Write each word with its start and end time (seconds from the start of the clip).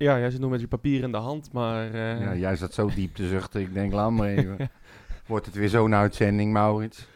Ja, 0.00 0.18
jij 0.18 0.30
zit 0.30 0.40
nog 0.40 0.50
met 0.50 0.60
je 0.60 0.68
papier 0.68 1.02
in 1.02 1.12
de 1.12 1.18
hand, 1.18 1.52
maar... 1.52 1.86
eh, 1.94 2.20
Ja, 2.20 2.34
jij 2.34 2.56
zat 2.56 2.74
zo 2.74 2.90
diep 2.94 3.14
te 3.14 3.26
zuchten. 3.28 3.60
Ik 3.60 3.74
denk, 3.74 3.92
laat 3.92 4.10
maar 4.10 4.28
even. 4.36 4.70
Wordt 5.26 5.46
het 5.46 5.54
weer 5.54 5.68
zo'n 5.68 5.94
uitzending, 5.94 6.52
Maurits? 6.52 7.06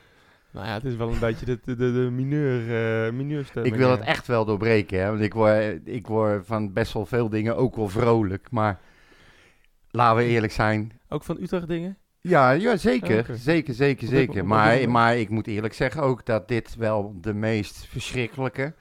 Nou 0.51 0.67
ja, 0.67 0.73
het 0.73 0.85
is 0.85 0.97
wel 0.97 1.13
een 1.13 1.19
beetje 1.19 1.47
de, 1.47 1.59
de, 1.65 1.77
de, 1.77 2.09
mineur, 2.13 3.15
mineurstemming. 3.15 3.75
Ik 3.75 3.81
wil 3.81 3.91
het 3.91 4.01
eh. 4.01 4.09
echt 4.09 4.27
wel 4.27 4.45
doorbreken, 4.45 4.99
hè. 5.01 5.09
Want 5.09 5.21
ik 5.21 5.35
word, 5.35 5.81
ik 5.85 6.07
word 6.07 6.47
van 6.47 6.73
best 6.73 6.93
wel 6.93 7.07
veel 7.07 7.29
dingen 7.29 7.57
ook 7.57 7.77
wel 7.77 7.89
vrolijk. 7.89 8.51
Maar 8.51 8.81
laten 9.91 10.17
we 10.17 10.25
eerlijk 10.25 10.53
zijn. 10.53 10.93
Ook 11.09 11.25
van 11.25 11.37
Utrecht 11.41 11.69
dingen? 11.69 11.97
Ja, 12.21 12.51
ja 12.51 12.77
zeker. 12.77 13.19
Oké. 13.19 13.37
Zeker, 13.37 13.75
zeker, 13.75 14.09
zeker. 14.09 14.47
Maar, 14.47 14.91
maar 14.91 15.17
ik 15.17 15.29
moet 15.29 15.47
eerlijk 15.47 15.75
zeggen 15.75 16.03
ook 16.03 16.27
dat 16.27 16.49
dit 16.49 16.77
wel 16.77 17.15
de 17.21 17.35
meest 17.35 17.87
verschrikkelijke, 17.87 18.75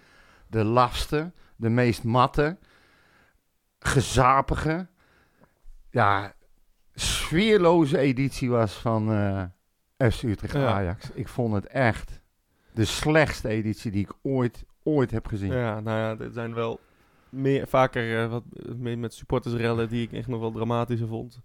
de 0.47 0.63
lafste, 0.63 1.31
de 1.55 1.69
meest 1.69 2.03
matte, 2.03 2.57
gezapige, 3.87 4.87
ja, 5.89 6.33
sfeerloze 6.93 7.97
editie 7.97 8.49
was 8.49 8.73
van 8.73 9.11
eh 9.11 9.43
FC 10.11 10.23
Utrecht 10.23 10.53
Ja. 10.53 10.67
Ajax. 10.73 11.09
Ik 11.13 11.27
vond 11.27 11.53
het 11.53 11.67
echt 11.67 12.21
de 12.71 12.85
slechtste 12.85 13.47
editie 13.49 13.91
die 13.91 14.01
ik 14.03 14.11
ooit, 14.21 14.63
ooit 14.83 15.11
heb 15.11 15.27
gezien. 15.27 15.53
Ja, 15.53 15.79
nou 15.79 15.97
ja, 15.99 16.23
er 16.25 16.31
zijn 16.31 16.53
wel 16.53 16.79
meer, 17.29 17.67
vaker 17.67 18.23
eh, 18.23 18.29
wat 18.29 18.43
meer 18.77 18.97
met 18.97 19.13
supportersrellen 19.13 19.89
die 19.89 20.03
ik 20.03 20.11
echt 20.13 20.27
nog 20.27 20.39
wel 20.39 20.51
dramatischer 20.51 21.07
vond. 21.07 21.39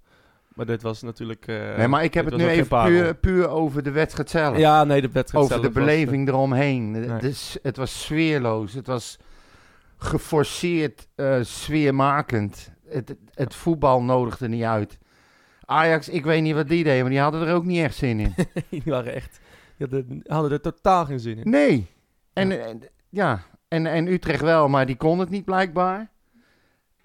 Maar 0.55 0.67
dit 0.67 0.83
was 0.83 1.03
natuurlijk... 1.03 1.47
eh, 1.47 1.77
nee, 1.77 1.89
maar 1.89 2.05
ik 2.05 2.15
heb 2.15 2.25
het 2.25 2.37
nu 2.37 2.49
even 2.49 2.85
puur, 2.85 3.15
puur 3.15 3.49
over 3.49 3.83
de 3.83 3.91
wedstrijd 3.91 4.31
zelf. 4.31 4.57
Ja, 4.57 4.85
nee, 4.85 5.01
de 5.01 5.11
wedstrijd 5.11 5.45
over 5.45 5.57
de 5.57 5.63
zelf 5.63 5.75
beleving 5.75 6.29
eromheen. 6.29 6.91
Nee. 6.91 7.21
Is- 7.21 7.59
het 7.63 7.77
was 7.77 8.01
sfeerloos. 8.03 8.73
Het 8.73 8.87
was 8.87 9.19
geforceerd, 9.99 11.09
eh, 11.15 11.37
sfeermakend. 11.43 12.71
Het, 12.89 13.15
het 13.35 13.55
voetbal 13.55 14.03
nodigde 14.03 14.49
niet 14.49 14.63
uit. 14.63 14.99
Ajax, 15.65 16.09
ik 16.09 16.25
weet 16.25 16.43
niet 16.43 16.55
wat 16.55 16.69
die 16.69 16.85
deden, 16.85 17.01
maar 17.01 17.11
die 17.11 17.21
hadden 17.21 17.47
er 17.47 17.55
ook 17.55 17.65
niet 17.65 17.83
echt 17.83 17.95
zin 17.97 18.21
in. 18.21 18.35
eh, 18.37 18.63
die 18.71 18.83
waren 18.85 19.15
echt... 19.15 19.41
Die 19.77 19.87
hadden, 19.91 20.23
hadden 20.27 20.51
er 20.51 20.61
totaal 20.61 21.05
geen 21.05 21.21
zin 21.21 21.37
in. 21.39 21.51
Nee. 21.51 21.87
En 22.33 22.65
en- 22.67 22.83
ja, 23.09 23.43
en, 23.69 23.87
en 23.87 24.07
Utrecht 24.07 24.41
wel, 24.43 24.69
maar 24.69 24.87
die 24.87 24.97
kon 24.97 25.19
het 25.19 25.31
niet 25.31 25.45
blijkbaar. 25.45 26.11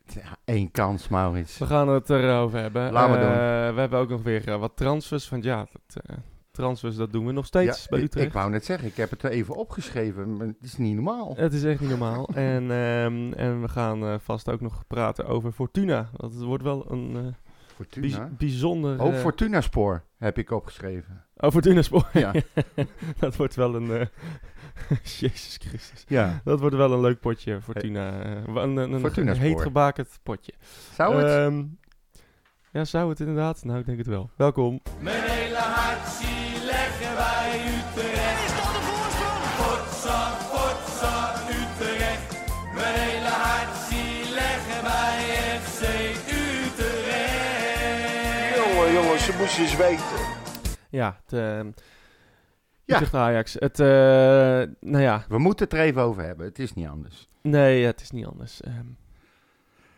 Ja, 0.05 0.37
één 0.45 0.71
kans, 0.71 1.07
Maurits. 1.07 1.57
We 1.57 1.65
gaan 1.65 1.87
het 1.89 2.09
erover 2.09 2.59
hebben. 2.59 2.91
Laat 2.91 3.09
maar 3.09 3.17
Eh, 3.19 3.23
doen. 3.65 3.73
We 3.75 3.79
hebben 3.79 3.99
ook 3.99 4.09
nog 4.09 4.21
weer 4.23 4.47
eh, 4.47 4.59
wat 4.59 4.71
transfers. 4.75 5.29
Want 5.29 5.43
ja, 5.43 5.57
dat, 5.71 6.03
eh, 6.05 6.15
transfers 6.57 6.95
dat 6.95 7.11
doen 7.11 7.25
we 7.25 7.31
nog 7.31 7.45
steeds 7.45 7.81
Ja, 7.81 7.85
bij 7.89 8.01
Utrecht. 8.01 8.27
ik 8.27 8.33
wou 8.33 8.49
net 8.49 8.65
zeggen, 8.65 8.87
ik 8.87 8.95
heb 8.95 9.09
het 9.09 9.23
er 9.23 9.31
even 9.31 9.55
opgeschreven, 9.55 10.37
maar 10.37 10.47
het 10.47 10.55
is 10.61 10.77
niet 10.77 10.93
normaal. 10.95 11.33
Het 11.35 11.53
is 11.53 11.63
echt 11.63 11.79
niet 11.79 11.89
normaal. 11.89 12.27
en, 12.33 12.71
ehm, 12.71 13.33
en 13.33 13.61
we 13.61 13.67
gaan 13.67 14.03
eh, 14.03 14.15
vast 14.19 14.49
ook 14.49 14.61
nog 14.61 14.83
praten 14.87 15.25
over 15.25 15.51
Fortuna. 15.51 16.09
Het 16.17 16.41
wordt 16.41 16.63
wel 16.63 16.91
een 16.91 17.15
eh, 17.15 17.21
bij- 17.21 17.33
Fortuna. 17.75 18.29
bijzonder... 18.37 19.01
Oh, 19.01 19.13
eh, 19.13 19.19
Fortuna 19.19 19.61
Spoor 19.61 20.03
heb 20.17 20.37
ik 20.37 20.51
opgeschreven. 20.51 21.25
Oh, 21.37 21.51
Fortuna 21.51 21.81
Sport. 21.81 22.05
Ja. 22.13 22.33
dat 23.19 23.35
wordt 23.35 23.55
wel 23.55 23.75
een... 23.75 23.91
eh, 23.91 24.05
Jezus 25.19 25.57
Christus. 25.67 26.03
Ja. 26.07 26.41
Dat 26.43 26.59
wordt 26.59 26.75
wel 26.75 26.91
een 26.93 27.01
leuk 27.01 27.19
potje, 27.19 27.61
Fortuna. 27.61 28.25
een 28.25 28.55
een, 28.55 28.77
een 28.93 28.99
Fortuna 28.99 29.33
heet 29.33 29.61
gebakerd 29.61 30.19
potje. 30.23 30.53
Zou 30.95 31.15
het? 31.15 31.27
Ehm, 31.27 31.63
ja, 32.71 32.85
zou 32.85 33.09
het 33.09 33.19
inderdaad? 33.19 33.63
Nou, 33.63 33.79
ik 33.79 33.85
denk 33.85 33.97
het 33.97 34.07
wel. 34.07 34.29
Welkom. 34.35 34.81
Mijn 34.99 35.23
hele 35.23 35.55
hart 35.57 36.07
eens 49.57 49.75
weten. 49.75 50.05
Ja, 50.89 51.19
het, 51.25 51.33
ehm, 51.33 51.71
Ja. 52.85 53.01
Ajax. 53.11 53.53
Het, 53.59 53.79
eh, 53.79 53.87
nou 54.89 55.03
ja, 55.03 55.25
We 55.27 55.37
moeten 55.37 55.65
het 55.65 55.73
er 55.73 55.79
even 55.79 56.01
over 56.01 56.23
hebben. 56.23 56.45
Het 56.45 56.59
is 56.59 56.73
niet 56.73 56.87
anders. 56.87 57.27
nee, 57.41 57.85
het 57.85 58.01
is 58.01 58.11
niet 58.11 58.25
anders. 58.25 58.61
Ehm 58.61 58.75
Van 58.75 58.85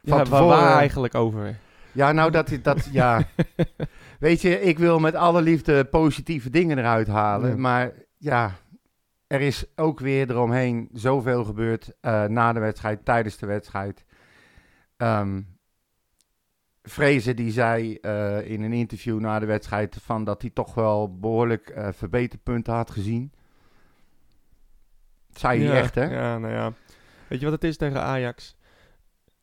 ja, 0.02 0.16
waar, 0.16 0.24
tevoren- 0.24 0.48
waar 0.48 0.78
eigenlijk 0.78 1.16
over? 1.16 1.58
Ja, 1.92 2.12
nou 2.12 2.32
dat, 2.32 2.52
dat 2.62 2.88
ja. 2.92 3.24
Weet 4.20 4.42
je, 4.42 4.62
ik 4.62 4.78
wil 4.80 5.00
met 5.00 5.16
alle 5.16 5.42
liefde 5.42 5.86
positieve 5.86 6.50
dingen 6.50 6.78
eruit 6.78 7.08
halen. 7.08 7.50
Ja. 7.50 7.56
Maar 7.58 7.92
ja, 8.18 8.52
er 9.28 9.42
is 9.42 9.66
ook 9.76 10.00
weer 10.00 10.30
eromheen 10.30 10.90
zoveel 10.94 11.44
gebeurd 11.44 11.92
eh, 12.02 12.24
na 12.24 12.54
de 12.54 12.60
wedstrijd, 12.60 13.06
tijdens 13.06 13.38
de 13.38 13.46
wedstrijd. 13.46 14.06
Ehm 14.98 15.42
Vrezen 16.88 17.35
die 17.35 17.51
zei 17.51 17.96
eh, 17.96 18.50
in 18.50 18.62
een 18.62 18.73
interview 18.73 19.19
na 19.19 19.40
de 19.40 19.46
wedstrijd 19.46 19.97
van 20.01 20.23
dat 20.23 20.41
hij 20.41 20.51
toch 20.53 20.73
wel 20.73 21.18
behoorlijk 21.19 21.69
eh, 21.69 21.88
verbeterpunten 21.91 22.73
had 22.73 22.91
gezien. 22.91 23.31
Zei 25.29 25.59
hij 25.59 25.68
ja, 25.68 25.81
echt, 25.81 25.96
hè? 25.96 26.03
Ja, 26.03 26.38
nou 26.38 26.53
ja. 26.53 26.73
Weet 27.28 27.40
je 27.40 27.46
wat 27.46 27.53
het 27.53 27.63
is 27.63 27.78
tegen 27.78 28.01
Ajax? 28.01 28.56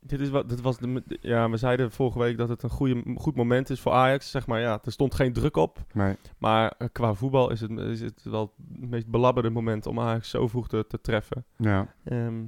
Dit, 0.01 0.21
is 0.21 0.29
wat, 0.29 0.49
dit 0.49 0.61
was 0.61 0.79
de, 0.79 1.03
ja, 1.21 1.51
we 1.51 1.57
zeiden 1.57 1.93
vorige 1.93 2.19
week 2.19 2.37
dat 2.37 2.49
het 2.49 2.63
een 2.63 2.71
goede, 2.71 3.03
goed 3.15 3.37
moment 3.37 3.71
is 3.71 3.81
voor 3.81 3.93
Ajax. 3.93 4.31
Zeg 4.31 4.47
maar, 4.47 4.61
ja, 4.61 4.81
er 4.85 4.93
stond 4.93 5.15
geen 5.15 5.33
druk 5.33 5.57
op. 5.57 5.79
Nee. 5.93 6.17
Maar 6.39 6.75
eh, 6.79 6.89
qua 6.93 7.15
voetbal 7.15 7.51
is 7.51 7.61
het, 7.61 7.71
is 7.71 8.01
het 8.01 8.23
wel 8.23 8.55
het 8.81 8.91
meest 8.91 9.07
belabberde 9.07 9.51
moment 9.51 9.87
om 9.87 10.01
Ajax 10.01 10.31
zo 10.31 10.49
vroeg 10.49 10.69
te, 10.69 10.85
te 10.89 11.01
treffen. 11.01 11.45
Ja. 11.57 11.95
Ehm, 12.05 12.45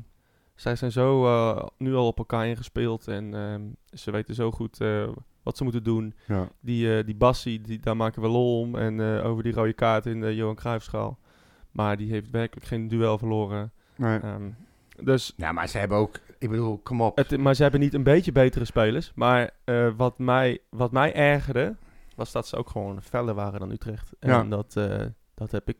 zij 0.55 0.77
zijn 0.77 0.93
zo 0.93 1.27
eh, 1.27 1.67
nu 1.79 1.95
al 1.95 2.07
op 2.07 2.19
elkaar 2.19 2.47
ingespeeld 2.47 3.09
en 3.09 3.35
ehm, 3.35 3.63
ze 3.99 4.11
weten 4.11 4.35
zo 4.35 4.51
goed 4.51 4.81
eh, 4.81 5.09
wat 5.43 5.57
ze 5.57 5.63
moeten 5.63 5.83
doen. 5.85 6.15
Ja. 6.27 6.49
Die, 6.61 6.97
eh 6.99 7.05
die 7.07 7.15
Bassi, 7.17 7.61
die, 7.63 7.81
daar 7.81 7.97
maken 7.97 8.23
we 8.23 8.29
lol 8.29 8.61
om. 8.61 8.75
En 8.77 9.01
eh, 9.19 9.27
over 9.27 9.43
die 9.43 9.53
rode 9.53 9.73
kaart 9.73 10.07
in 10.07 10.21
de 10.21 10.35
Johan 10.35 10.55
Cruijffschaal. 10.55 11.19
Maar 11.71 11.97
die 11.97 12.11
heeft 12.11 12.31
werkelijk 12.31 12.67
geen 12.67 12.89
duel 12.89 13.19
verloren. 13.19 13.73
Nee. 13.97 14.19
Ehm, 14.19 14.51
dus 15.03 15.33
Ja, 15.37 15.53
maar 15.53 15.69
ze 15.69 15.79
hebben 15.79 15.99
ook, 15.99 16.21
ik 16.39 16.51
bedoel, 16.51 16.79
kom 16.79 17.01
op. 17.03 17.17
het, 17.17 17.37
maar 17.39 17.55
ze 17.55 17.63
hebben 17.63 17.81
niet 17.81 17.95
een 17.95 18.03
beetje 18.03 18.33
betere 18.33 18.65
spelers. 18.65 19.13
Maar 19.15 19.51
eh, 19.65 19.89
wat, 19.97 20.19
mij, 20.19 20.59
wat 20.71 20.93
mij 20.93 21.15
ergerde, 21.15 21.77
was 22.17 22.33
dat 22.33 22.47
ze 22.47 22.57
ook 22.57 22.69
gewoon 22.71 23.03
feller 23.03 23.35
waren 23.35 23.61
dan 23.61 23.71
Utrecht. 23.71 24.13
En 24.19 24.31
Ja. 24.31 24.45
dat, 24.45 24.77
eh, 24.77 25.05
dat 25.35 25.51
heb 25.51 25.69
ik 25.69 25.77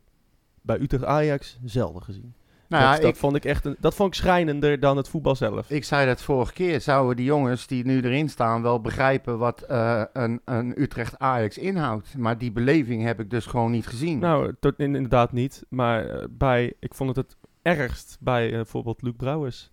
bij 0.61 0.79
Utrecht 0.79 1.03
Ajax 1.03 1.59
zelden 1.63 2.03
gezien. 2.03 2.33
Nou 2.67 2.83
dat, 2.83 2.95
ja, 2.95 3.01
dat 3.01 3.09
ik, 3.13 3.15
vond 3.15 3.35
ik 3.35 3.45
echt 3.45 3.65
een, 3.65 3.75
dat 3.79 3.95
vond 3.95 4.09
ik 4.09 4.21
schrijnender 4.21 4.79
dan 4.79 4.97
het 4.97 5.09
voetbal 5.09 5.35
zelf. 5.35 5.69
Ik 5.69 5.83
zei 5.83 6.05
dat 6.05 6.21
vorige 6.21 6.53
keer. 6.53 6.81
Zouden 6.81 7.15
die 7.15 7.25
jongens 7.25 7.67
die 7.67 7.85
nu 7.85 8.01
erin 8.01 8.29
staan 8.29 8.61
wel 8.61 8.81
begrijpen 8.81 9.37
wat 9.37 9.61
eh, 9.61 10.03
een, 10.13 10.41
een 10.45 10.81
Utrecht-Ajax 10.81 11.57
inhoudt? 11.57 12.17
Maar 12.17 12.37
die 12.37 12.51
beleving 12.51 13.03
heb 13.03 13.19
ik 13.19 13.29
dus 13.29 13.45
gewoon 13.45 13.71
niet 13.71 13.87
gezien. 13.87 14.19
Nou, 14.19 14.55
tot, 14.59 14.79
in- 14.79 14.95
inderdaad 14.95 15.31
niet. 15.31 15.65
Maar 15.69 16.05
eh, 16.09 16.25
bij, 16.29 16.73
ik 16.79 16.93
vond 16.93 17.15
het 17.15 17.27
het 17.27 17.37
ergst 17.61 18.17
bij 18.19 18.47
eh, 18.49 18.55
bijvoorbeeld 18.55 19.01
Luc 19.01 19.13
Brouwers. 19.17 19.71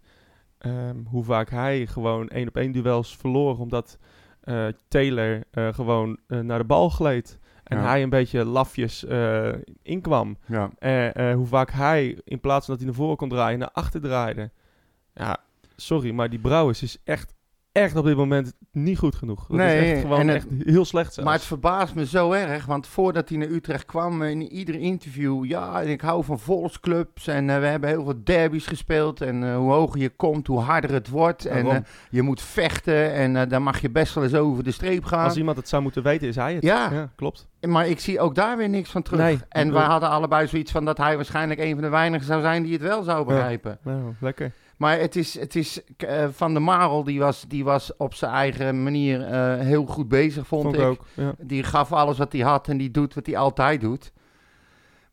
Ehm, 0.59 0.97
hoe 1.06 1.24
vaak 1.24 1.50
hij 1.50 1.86
gewoon 1.86 2.28
één 2.28 2.48
op 2.48 2.56
één 2.56 2.72
duels 2.72 3.16
verloor. 3.16 3.59
Omdat 3.59 3.98
eh, 4.41 4.66
Taylor 4.88 5.41
eh, 5.50 5.69
gewoon 5.72 6.19
naar 6.26 6.59
de 6.59 6.64
bal 6.64 6.88
gleed. 6.88 7.38
En 7.77 7.83
Ja. 7.83 7.88
hij 7.88 8.03
een 8.03 8.09
beetje 8.10 8.44
lafjes 8.44 9.05
eh, 9.05 9.49
inkwam. 9.83 10.37
ja. 10.47 10.71
Eh, 10.78 11.31
eh, 11.31 11.37
hoe 11.37 11.47
vaak 11.47 11.71
hij 11.71 12.19
in 12.25 12.41
plaats 12.41 12.66
van 12.66 12.75
dat 12.75 12.84
hij 12.84 12.93
naar 12.93 13.00
voren 13.03 13.16
kon 13.16 13.28
draaien, 13.28 13.59
naar 13.59 13.71
achter 13.72 14.00
draaide. 14.00 14.50
Ja, 15.15 15.37
sorry, 15.77 16.10
maar 16.10 16.31
die 16.31 16.38
Brouwers 16.38 16.83
is 16.83 16.99
echt, 17.05 17.34
echt 17.72 17.97
op 17.97 18.05
dit 18.05 18.16
moment 18.16 18.53
niet 18.72 18.99
goed 18.99 19.15
genoeg. 19.15 19.47
Dat 19.47 19.56
Nee, 19.56 19.84
is 19.84 19.91
echt 19.93 20.00
gewoon 20.00 20.28
het- 20.28 20.37
echt 20.37 20.47
heel 20.65 20.84
slecht 20.84 21.12
zelfs. 21.15 21.28
Maar 21.28 21.38
het 21.38 21.47
verbaast 21.47 21.94
me 21.94 22.06
zo 22.06 22.33
erg, 22.33 22.66
want 22.66 22.87
voordat 22.87 23.28
hij 23.28 23.38
naar 23.38 23.49
Utrecht 23.49 23.84
kwam, 23.87 24.22
in 24.22 24.43
ieder 24.53 24.75
interview, 24.75 25.44
ja, 25.44 25.81
ik 25.81 26.00
hou 26.00 26.25
van 26.25 26.38
volksclubs 26.38 27.27
en 27.27 27.50
eh, 27.50 27.59
we 27.59 27.66
hebben 27.66 27.88
heel 27.88 28.05
veel 28.05 28.21
derbies 28.25 28.66
gespeeld 28.66 29.21
en 29.21 29.44
eh, 29.44 29.56
hoe 29.56 29.72
hoger 29.72 30.00
je 30.00 30.09
komt, 30.10 30.47
hoe 30.47 30.60
harder 30.60 30.93
het 30.93 31.09
wordt 31.09 31.47
en 31.47 31.66
eh, 31.66 31.77
je 32.10 32.22
moet 32.22 32.41
vechten 32.43 33.12
en 33.12 33.37
eh, 33.37 33.49
dan 33.49 33.62
mag 33.62 33.80
je 33.80 33.91
best 33.91 34.15
wel 34.15 34.24
eens 34.24 34.34
over 34.34 34.65
de 34.65 34.71
streep 34.71 35.04
gaan. 35.04 35.24
Als 35.24 35.36
iemand 35.36 35.57
het 35.57 35.69
zou 35.69 35.83
moeten 35.83 36.03
weten, 36.03 36.28
is 36.28 36.36
hij 36.36 36.54
het. 36.54 36.63
Ja. 36.63 37.10
klopt. 37.16 37.47
Maar 37.60 37.86
ik 37.89 38.01
zie 38.01 38.21
ook 38.21 38.34
daar 38.34 38.57
weer 38.57 38.69
niks 38.69 38.91
van 38.91 39.03
terug. 39.03 39.21
Nee, 39.21 39.39
en 39.48 39.71
wil- 39.72 39.80
hadden 39.80 40.09
allebei 40.09 40.47
zoiets 40.47 40.72
van 40.72 40.84
dat 40.84 40.98
hij 40.98 41.16
waarschijnlijk 41.16 41.60
een 41.60 41.72
van 41.72 41.83
de 41.83 41.89
weinigen 41.89 42.27
zou 42.27 42.41
zijn 42.42 42.63
die 42.63 42.72
het 42.72 42.83
wel 42.83 43.03
zou 43.03 43.27
begrijpen. 43.27 43.78
Nou, 43.83 44.01
lekker. 44.21 44.53
Maar 44.83 44.99
het 44.99 45.17
is, 45.17 45.39
het 45.39 45.57
is 45.57 45.81
eh, 45.97 46.27
Van 46.31 46.53
der 46.53 46.63
Marel, 46.63 47.05
die 47.05 47.19
was, 47.19 47.45
die 47.49 47.65
was 47.65 47.97
op 47.97 48.15
zijn 48.15 48.33
eigen 48.33 48.83
manier 48.83 49.23
eh, 49.27 49.59
heel 49.59 49.87
goed 49.87 50.09
bezig, 50.09 50.47
vond, 50.47 50.63
Vond 50.63 50.77
ik. 50.77 50.83
ook. 50.83 51.05
Ja. 51.15 51.34
Die 51.39 51.63
gaf 51.63 51.93
alles 51.93 52.19
wat 52.19 52.33
hij 52.33 52.41
had 52.43 52.69
en 52.69 52.77
die 52.77 52.91
doet 52.91 53.15
wat 53.15 53.27
hij 53.27 53.37
altijd 53.37 53.81
doet. 53.81 54.13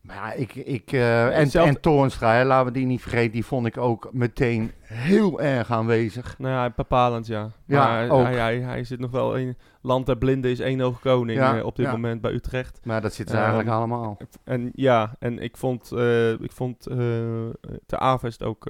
Maar 0.00 0.16
ja, 0.16 0.32
ik, 0.32 0.54
ik, 0.54 0.92
eh, 0.92 1.26
en, 1.26 1.32
Hetzelfde- 1.40 1.74
en 1.74 1.80
Toornstra, 1.80 2.32
hè, 2.34 2.44
laten 2.44 2.66
we 2.66 2.72
die 2.78 2.86
niet 2.86 3.00
vergeten, 3.02 3.32
die 3.32 3.44
vond 3.44 3.66
ik 3.66 3.76
ook 3.78 4.08
meteen 4.12 4.72
heel 4.82 5.40
erg 5.40 5.70
aanwezig. 5.70 6.34
Nou 6.38 6.54
ja, 6.54 6.72
bepalend, 6.76 7.26
ja. 7.26 7.50
Ja, 7.66 7.84
Maar 7.84 8.10
ook. 8.10 8.22
Hij, 8.24 8.34
hij, 8.38 8.58
hij 8.60 8.84
zit 8.84 8.98
nog 9.00 9.10
wel 9.10 9.36
in... 9.36 9.56
Land 9.82 10.06
der 10.06 10.18
blinden 10.18 10.50
is 10.50 10.58
één 10.60 10.80
oog 10.80 11.00
koning 11.00 11.38
Ja, 11.38 11.58
eh, 11.58 11.64
op 11.64 11.76
dit 11.76 11.86
ja. 11.86 11.92
moment 11.92 12.20
bij 12.20 12.32
Utrecht. 12.32 12.80
Maar 12.84 13.00
dat 13.00 13.14
zitten 13.14 13.34
ze 13.34 13.40
Ehm, 13.40 13.50
eigenlijk 13.50 13.78
allemaal. 13.78 14.18
En 14.44 14.70
ja, 14.74 15.14
en 15.18 15.38
ik 15.38 15.56
vond, 15.56 15.92
eh 15.92 16.30
ik 16.30 16.52
vond 16.52 16.86
eh 16.86 16.96
Te 17.86 17.98
Avest 17.98 18.42
ook 18.42 18.66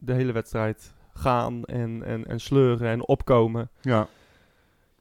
de 0.00 0.12
hele 0.12 0.32
wedstrijd 0.32 0.92
gaan 1.14 1.64
en, 1.64 2.02
en, 2.04 2.26
en 2.26 2.40
sleuren 2.40 2.88
en 2.90 3.06
opkomen. 3.06 3.70
Ja. 3.80 4.06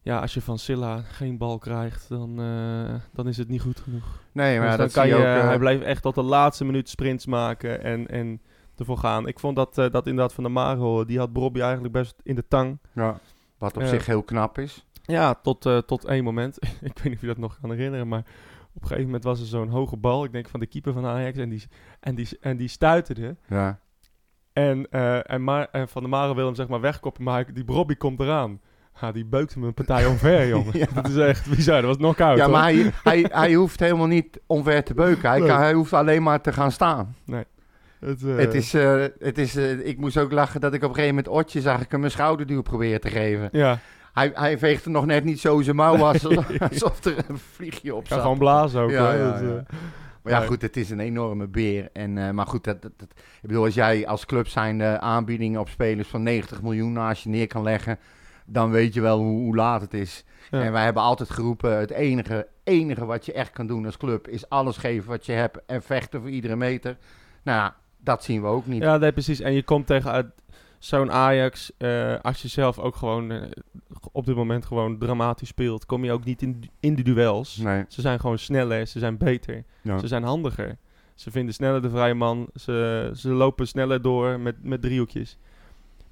Ja, 0.02 0.20
als 0.20 0.34
je 0.34 0.42
van 0.42 0.60
Silla 0.60 1.02
geen 1.02 1.38
bal 1.38 1.58
krijgt, 1.58 2.10
dan, 2.10 2.40
eh, 2.42 2.96
dan 3.14 3.28
is 3.28 3.38
het 3.38 3.48
niet 3.48 3.62
goed 3.62 3.80
genoeg. 3.80 4.22
Nee, 4.32 4.60
maar 4.60 4.68
Dus 4.68 4.72
ja, 4.72 4.78
dan 4.78 4.86
dat 4.86 4.96
kan 4.96 5.08
je, 5.08 5.16
ook... 5.16 5.22
eh, 5.22 5.48
hij 5.48 5.58
bleef 5.60 5.82
echt 5.82 6.02
tot 6.02 6.16
de 6.16 6.22
laatste 6.22 6.66
minuut 6.66 6.90
sprints 6.90 7.26
maken 7.26 7.84
en, 7.84 8.08
en 8.08 8.42
ervoor 8.78 8.98
gaan. 8.98 9.28
Ik 9.28 9.40
vond 9.40 9.56
dat, 9.56 9.78
eh, 9.78 9.92
dat 9.92 10.08
inderdaad 10.08 10.34
van 10.34 10.44
de 10.44 10.50
Maro, 10.50 11.06
die 11.06 11.18
had 11.18 11.34
Bobby 11.34 11.60
eigenlijk 11.62 11.94
best 11.94 12.16
in 12.24 12.36
de 12.36 12.48
tang. 12.48 12.80
ja, 12.94 13.20
wat 13.58 13.78
op 13.78 13.84
zich 13.84 14.06
heel 14.06 14.24
knap 14.24 14.58
is. 14.58 14.86
Ja, 15.04 15.34
tot, 15.34 15.62
tot 15.86 16.06
één 16.06 16.24
moment. 16.24 16.58
ik 16.82 16.82
weet 16.82 17.04
niet 17.04 17.14
of 17.16 17.22
je 17.22 17.28
dat 17.28 17.38
nog 17.38 17.58
kan 17.62 17.72
herinneren, 17.72 18.08
maar 18.08 18.24
op 18.74 18.82
een 18.82 18.88
gegeven 18.88 19.06
moment 19.06 19.24
was 19.24 19.40
er 19.40 19.46
zo'n 19.46 19.70
hoge 19.70 19.98
bal, 19.98 20.24
ik 20.24 20.32
denk 20.32 20.50
van 20.50 20.60
de 20.60 20.66
keeper 20.66 20.94
van 20.94 21.06
Ajax, 21.06 21.38
en 21.38 21.50
die, 21.50 21.64
en 22.00 22.16
die, 22.16 22.28
en 22.42 22.58
die 22.58 22.68
stuiterde. 22.68 23.36
Ja. 23.48 23.80
En, 24.68 24.88
eh, 24.92 25.32
en, 25.32 25.44
maar, 25.44 25.68
en 25.72 25.88
Van 25.88 26.02
der 26.02 26.12
Maren 26.12 26.36
wil 26.36 26.46
hem 26.46 26.56
zeg 26.56 26.68
maar 26.68 26.82
wegkoppen, 26.82 27.24
maar 27.24 27.54
die 27.54 27.64
Bobby 27.66 27.96
komt 27.96 28.20
eraan. 28.20 28.60
Ja, 29.02 29.12
die 29.12 29.26
beukt 29.26 29.54
hem 29.54 29.64
een 29.64 29.74
partij 29.74 30.06
omver, 30.12 30.48
jongen. 30.48 30.78
Ja. 30.78 30.86
Dat 30.94 31.08
is 31.10 31.16
echt 31.16 31.50
bizar. 31.50 31.76
Dat 31.76 31.86
was 31.86 31.98
knock-out, 31.98 32.38
ja, 32.38 32.44
hoor. 32.44 32.52
maar 32.54 32.64
hij, 32.64 32.92
hij, 33.04 33.26
hij 33.32 33.54
hoeft 33.54 33.80
helemaal 33.80 34.08
niet 34.08 34.40
omver 34.48 34.84
te 34.84 34.94
beuken. 34.94 35.30
Hij, 35.30 35.40
Nee. 35.40 35.48
kan, 35.48 35.58
hij 35.60 35.74
hoeft 35.74 35.94
alleen 35.94 36.24
maar 36.24 36.42
te 36.42 36.54
gaan 36.54 36.72
staan. 36.72 37.16
Het, 38.00 38.24
eh, 38.24 38.36
Het 38.36 38.54
is, 38.54 38.74
eh, 38.74 39.04
het 39.20 39.38
is, 39.38 39.56
ik 39.56 39.98
moest 39.98 40.18
ook 40.18 40.32
lachen 40.32 40.62
dat 40.62 40.74
ik 40.74 40.84
op 40.84 40.90
een 40.90 40.96
gegeven 40.96 41.16
moment 41.16 41.34
Otje 41.34 41.62
zag 41.62 41.82
ik 41.82 41.92
hem 41.92 42.04
een 42.04 42.12
schouderduw 42.12 42.62
proberen 42.62 43.02
te 43.02 43.10
geven. 43.10 43.50
Ja, 43.52 43.78
Hij, 44.14 44.32
hij 44.34 44.58
veegt 44.58 44.86
er 44.86 44.92
nog 44.92 45.06
net 45.06 45.24
niet 45.24 45.40
zo 45.40 45.62
zijn 45.62 45.76
mouw 45.76 45.96
alsof, 46.06 46.50
alsof 46.72 47.06
er 47.06 47.16
een 47.28 47.38
vliegje 47.38 47.96
op 47.96 48.08
zat. 48.08 48.22
gewoon 48.22 48.38
blazen 48.38 48.82
ook. 48.82 48.90
Ja, 48.92 49.06
hoor. 49.06 49.14
ja, 49.18 49.32
Dat, 49.32 49.42
ja. 49.42 49.64
Maar 50.32 50.42
ja, 50.42 50.48
goed, 50.48 50.62
het 50.62 50.78
is 50.78 50.90
een 50.90 51.00
enorme 51.00 51.48
beer. 51.48 51.90
En, 51.94 52.18
eh, 52.18 52.30
maar 52.32 52.46
goed, 52.48 52.64
dat, 52.64 52.82
dat, 52.82 52.92
dat- 52.98 53.12
ik 53.42 53.48
bedoel, 53.48 53.64
als 53.64 53.74
jij 53.74 54.08
als 54.08 54.26
club 54.26 54.48
zijn 54.48 54.84
aanbiedingen 54.84 55.60
op 55.60 55.70
spelers 55.70 56.08
van 56.08 56.24
90 56.24 56.62
miljoen 56.62 56.92
naast 56.94 57.24
je 57.24 57.30
neer 57.30 57.48
kan 57.48 57.64
leggen, 57.64 58.00
dan 58.46 58.72
weet 58.72 58.94
je 58.94 59.02
wel 59.02 59.20
hoe, 59.20 59.40
hoe 59.40 59.56
laat 59.56 59.82
het 59.82 59.94
is. 59.94 60.24
Ja. 60.52 60.62
En 60.64 60.72
wij 60.72 60.84
hebben 60.84 61.04
altijd 61.04 61.30
geroepen, 61.30 61.78
het 61.78 61.92
enige, 61.92 62.48
enige 62.64 63.06
wat 63.06 63.26
je 63.26 63.34
echt 63.34 63.52
kan 63.52 63.68
doen 63.68 63.86
als 63.86 63.98
club 63.98 64.28
is 64.28 64.50
alles 64.50 64.78
geven 64.78 65.10
wat 65.10 65.26
je 65.26 65.32
hebt 65.32 65.66
en 65.66 65.82
vechten 65.82 66.22
voor 66.22 66.30
iedere 66.30 66.56
meter. 66.56 66.98
Nou 67.44 67.58
ja, 67.58 67.76
dat 67.98 68.24
zien 68.24 68.42
we 68.42 68.48
ook 68.48 68.66
niet. 68.66 68.82
Ja, 68.84 68.98
nee, 68.98 69.12
precies. 69.12 69.40
En 69.40 69.54
je 69.54 69.64
komt 69.64 69.88
tegen 69.88 70.34
zo'n 70.80 71.12
Ajax, 71.12 71.72
eh, 71.78 72.16
als 72.22 72.42
je 72.42 72.48
zelf 72.48 72.80
ook 72.80 72.96
gewoon 72.96 73.32
eh, 73.32 73.42
op 74.12 74.26
dit 74.26 74.36
moment 74.36 74.66
gewoon 74.66 74.98
dramatisch 74.98 75.48
speelt, 75.48 75.86
kom 75.86 76.04
je 76.04 76.12
ook 76.12 76.24
niet 76.24 76.42
in, 76.42 76.70
in 76.80 76.96
de 76.96 77.02
duels. 77.02 77.58
Nee. 77.58 77.86
Ze 77.88 78.02
zijn 78.02 78.20
gewoon 78.20 78.38
sneller, 78.40 78.88
ze 78.88 79.00
zijn 79.00 79.18
beter, 79.18 79.64
Ja. 79.82 79.98
ze 79.98 80.08
zijn 80.08 80.24
handiger. 80.24 80.78
Ze 81.16 81.32
vinden 81.32 81.54
sneller 81.54 81.82
de 81.82 81.90
vrije 81.90 82.14
man, 82.14 82.50
ze, 82.56 83.12
ze 83.16 83.30
lopen 83.30 83.68
sneller 83.68 84.02
door 84.02 84.40
met, 84.40 84.64
met 84.64 84.82
driehoekjes. 84.82 85.38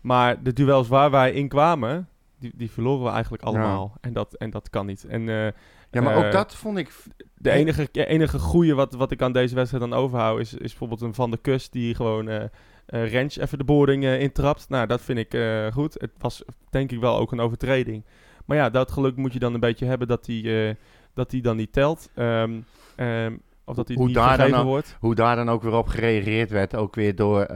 Maar 0.02 0.44
de 0.44 0.54
duels 0.54 0.88
waar 0.88 1.12
wij 1.12 1.32
in 1.32 1.48
kwamen, 1.48 2.08
die, 2.40 2.52
die 2.56 2.72
verloren 2.72 3.04
we 3.06 3.12
eigenlijk 3.12 3.44
allemaal. 3.44 3.94
En, 4.02 4.14
dat, 4.14 4.34
en 4.34 4.50
dat 4.50 4.70
kan 4.70 4.86
niet. 4.86 5.06
En 5.06 5.30
eh, 5.30 5.52
Ja, 5.92 6.02
maar 6.02 6.26
ook 6.26 6.32
dat 6.32 6.56
vond 6.56 6.78
ik... 6.78 6.94
de 7.36 7.52
enige, 7.52 7.88
enige 7.92 8.40
goede 8.40 8.74
wat, 8.74 8.94
wat 8.94 9.12
ik 9.12 9.22
aan 9.22 9.32
deze 9.32 9.56
wedstrijd 9.56 9.90
dan 9.90 10.00
overhoud, 10.00 10.40
is, 10.40 10.54
is 10.54 10.60
bijvoorbeeld 10.60 11.02
een 11.02 11.14
Van 11.14 11.32
de 11.32 11.38
Kust 11.38 11.72
die 11.72 11.96
gewoon 11.96 12.50
Rens 12.88 13.38
even 13.38 13.58
de 13.58 13.64
boarding 13.64 14.04
eh, 14.04 14.22
intrapt. 14.22 14.70
Nou, 14.70 14.88
dat 14.88 15.02
vind 15.02 15.20
ik 15.20 15.34
eh, 15.34 15.68
goed. 15.72 15.94
Het 15.94 16.12
was 16.18 16.44
denk 16.70 16.92
ik 16.92 17.00
wel 17.00 17.18
ook 17.18 17.32
een 17.32 17.40
overtreding. 17.40 18.06
Maar 18.46 18.58
ja, 18.58 18.70
dat 18.70 18.92
geluk 18.92 19.16
moet 19.16 19.34
je 19.34 19.40
dan 19.40 19.54
een 19.54 19.60
beetje 19.60 19.86
hebben 19.86 20.08
dat 20.08 20.26
die, 20.26 20.76
dat 21.14 21.30
die 21.30 21.42
dan 21.42 21.56
niet 21.58 21.74
telt. 21.74 22.10
Ehm, 22.16 22.60
ehm, 22.96 23.36
of 23.66 23.76
dat 23.76 23.90
Hoe 23.90 24.06
niet 24.06 24.16
daar 24.16 24.50
dan 24.50 24.66
wordt. 24.66 24.98
Hoe 25.00 25.16
daar 25.16 25.36
dan 25.36 25.50
ook 25.50 25.64
weer 25.64 25.74
op 25.74 25.88
gereageerd 25.88 26.50
werd, 26.50 26.76
ook 26.76 26.96
weer 26.96 27.16
door, 27.16 27.48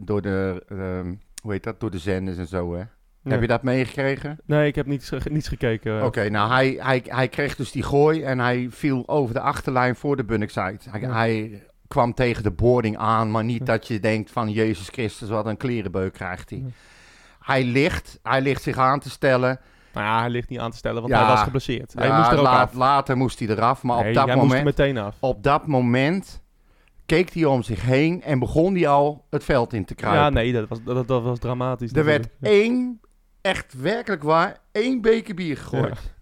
door 0.00 0.22
de... 0.22 0.64
ehm, 0.68 1.14
hoe 1.42 1.52
heet 1.52 1.62
dat? 1.64 1.80
Door 1.80 1.90
de 1.90 1.98
zenders 1.98 2.36
en 2.36 2.46
zo, 2.46 2.74
hè? 2.74 2.78
Ja. 3.24 3.30
Heb 3.30 3.40
je 3.40 3.46
dat 3.46 3.62
meegekregen? 3.62 4.38
Nee, 4.44 4.66
ik 4.66 4.74
heb 4.74 4.86
niets, 4.86 5.12
niets 5.30 5.48
gekeken. 5.48 6.04
Oké, 6.04 6.28
nou 6.28 6.50
hij, 6.50 6.76
hij, 6.78 7.02
hij 7.06 7.28
kreeg 7.28 7.56
dus 7.56 7.72
die 7.72 7.82
gooi 7.82 8.22
en 8.22 8.38
hij 8.38 8.66
viel 8.70 9.08
over 9.08 9.34
de 9.34 9.40
achterlijn 9.40 9.96
voor 9.96 10.16
de 10.16 10.24
Bunnickside. 10.24 10.78
Hij, 10.90 11.00
Ja. 11.00 11.12
hij 11.12 11.62
kwam 11.92 12.14
tegen 12.14 12.42
de 12.42 12.50
boarding 12.50 12.96
aan, 12.98 13.30
maar 13.30 13.44
niet 13.44 13.66
dat 13.66 13.86
je 13.86 14.00
denkt 14.00 14.30
van 14.30 14.50
Jezus 14.50 14.88
Christus, 14.88 15.28
wat 15.28 15.46
een 15.46 15.56
klerenbeuk 15.56 16.12
krijgt 16.12 16.50
hij. 16.50 16.64
Hij 17.40 17.64
ligt, 17.64 18.18
hij 18.22 18.40
ligt 18.40 18.62
zich 18.62 18.76
aan 18.78 19.00
te 19.00 19.10
stellen. 19.10 19.60
Nou 19.92 20.06
ja, 20.06 20.20
hij 20.20 20.30
ligt 20.30 20.48
niet 20.48 20.58
aan 20.58 20.70
te 20.70 20.76
stellen, 20.76 21.00
want 21.00 21.12
Ja. 21.14 21.18
hij 21.20 21.28
was 21.28 21.42
geblesseerd. 21.42 21.92
Hij 21.94 22.06
Ja, 22.06 22.16
moest 22.18 22.30
er 22.30 22.36
ook 22.38 22.44
laat- 22.44 22.68
af. 22.68 22.74
Later 22.74 23.16
moest 23.16 23.38
hij 23.38 23.48
eraf, 23.48 23.82
maar 23.82 23.98
Nee, 23.98 24.08
op, 24.08 24.14
dat 24.14 24.26
hij 24.26 24.34
moest 24.36 24.46
moment, 24.48 24.64
meteen 24.64 24.98
af. 24.98 25.16
op 25.20 25.42
dat 25.42 25.66
moment 25.66 26.40
keek 27.06 27.32
hij 27.32 27.44
om 27.44 27.62
zich 27.62 27.82
heen 27.82 28.22
en 28.22 28.38
begon 28.38 28.74
hij 28.74 28.88
al 28.88 29.24
het 29.30 29.44
veld 29.44 29.72
in 29.72 29.84
te 29.84 29.94
kruipen. 29.94 30.22
Ja, 30.22 30.28
nee, 30.30 30.52
dat 30.52 30.68
was, 30.68 30.78
dat, 30.84 31.08
dat 31.08 31.22
was 31.22 31.38
dramatisch. 31.38 31.92
Er 31.92 32.04
werd 32.04 32.28
één, 32.40 33.00
echt 33.40 33.74
werkelijk 33.80 34.22
waar, 34.22 34.56
één 34.72 35.00
beker 35.00 35.34
bier 35.34 35.56
gegooid. 35.56 36.14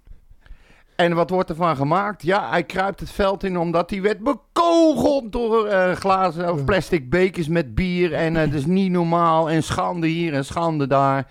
En 1.00 1.14
wat 1.14 1.31
wordt 1.31 1.50
ervan 1.50 1.76
gemaakt? 1.76 2.23
Ja, 2.23 2.50
hij 2.50 2.64
kruipt 2.64 3.00
het 3.00 3.11
veld 3.11 3.44
in 3.44 3.58
omdat 3.58 3.91
hij 3.91 4.02
werd 4.02 4.19
bekogeld 4.19 5.32
door 5.32 5.67
eh, 5.67 5.93
glazen 5.93 6.52
of 6.52 6.64
plastic 6.64 7.11
bekers 7.11 7.49
met 7.49 7.75
bier. 7.75 8.14
En 8.14 8.37
eh, 8.37 8.43
het 8.43 8.55
is 8.55 8.67
niet 8.67 8.91
normaal. 8.91 9.50
En 9.50 9.62
schande 9.62 10.06
hier 10.06 10.35
en 10.35 10.44
schande 10.44 10.87
daar. 10.87 11.31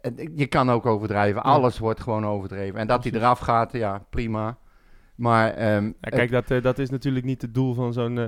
En 0.00 0.32
Je 0.34 0.46
kan 0.46 0.70
ook 0.70 0.86
overdrijven. 0.86 1.42
Alles 1.42 1.78
wordt 1.78 2.00
gewoon 2.00 2.26
overdreven. 2.26 2.80
En 2.80 2.86
dat 2.86 3.04
hij 3.04 3.12
eraf 3.12 3.38
gaat, 3.38 3.72
ja, 3.72 4.02
prima. 4.10 4.56
Maar 5.14 5.50
ehm, 5.54 5.84
Ja, 5.84 6.10
kijk, 6.10 6.30
dat, 6.30 6.50
eh, 6.50 6.62
dat 6.62 6.78
is 6.78 6.90
natuurlijk 6.90 7.24
niet 7.24 7.42
het 7.42 7.54
doel 7.54 7.74
van 7.74 7.92
zo'n... 7.92 8.18
eh, 8.18 8.24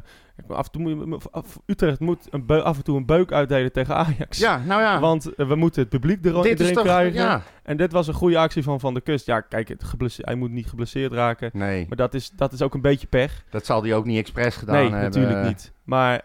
af 0.48 0.66
en 0.66 0.72
toe 0.72 0.94
moet, 0.94 1.22
je- 1.22 1.30
af- 1.30 1.58
Utrecht 1.66 2.00
moet 2.00 2.26
een 2.30 2.46
af 2.48 2.76
en 2.76 2.84
toe 2.84 2.96
een 2.96 3.06
beuk 3.06 3.32
uitdelen 3.32 3.72
tegen 3.72 3.94
Ajax. 3.96 4.38
ja, 4.38 4.58
nou 4.66 4.80
ja. 4.82 5.00
Want 5.00 5.34
eh, 5.34 5.48
we 5.48 5.54
moeten 5.54 5.80
het 5.80 5.90
publiek 5.90 6.24
er, 6.24 6.42
dit 6.42 6.60
is 6.60 6.60
erin 6.60 6.74
toch, 6.74 6.84
krijgen. 6.84 7.20
ja. 7.20 7.42
En 7.62 7.76
dit 7.76 7.92
was 7.92 8.06
een 8.08 8.14
goede 8.14 8.38
actie 8.38 8.62
van 8.62 8.80
Van 8.80 8.92
der 8.94 9.02
Kust. 9.02 9.26
Ja, 9.26 9.40
kijk, 9.40 9.68
het 9.68 9.84
hij 10.16 10.34
moet 10.34 10.50
niet 10.50 10.66
geblesseerd 10.66 11.12
raken. 11.12 11.50
Nee, 11.52 11.86
Maar 11.88 11.96
dat 11.96 12.14
is, 12.14 12.30
dat 12.30 12.52
is 12.52 12.62
ook 12.62 12.74
een 12.74 12.80
beetje 12.80 13.06
pech. 13.06 13.44
dat 13.50 13.66
zal 13.66 13.82
hij 13.82 13.94
ook 13.94 14.04
niet 14.04 14.18
expres 14.18 14.56
gedaan 14.56 14.74
nee, 14.74 14.90
hebben. 14.90 15.02
natuurlijk 15.20 15.46
niet. 15.46 15.72
Maar, 15.84 16.22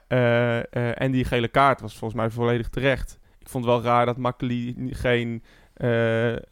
en 0.94 1.12
die 1.12 1.26
gele 1.26 1.48
kaart 1.48 1.82
was 1.82 1.98
volgens 1.98 2.20
mij 2.20 2.30
volledig 2.30 2.70
terecht. 2.70 3.20
Ik 3.40 3.50
vond 3.50 3.66
het 3.66 3.74
wel 3.74 3.84
raar 3.84 4.06
dat 4.06 4.18
Makkeli 4.18 4.76
geen... 4.90 5.44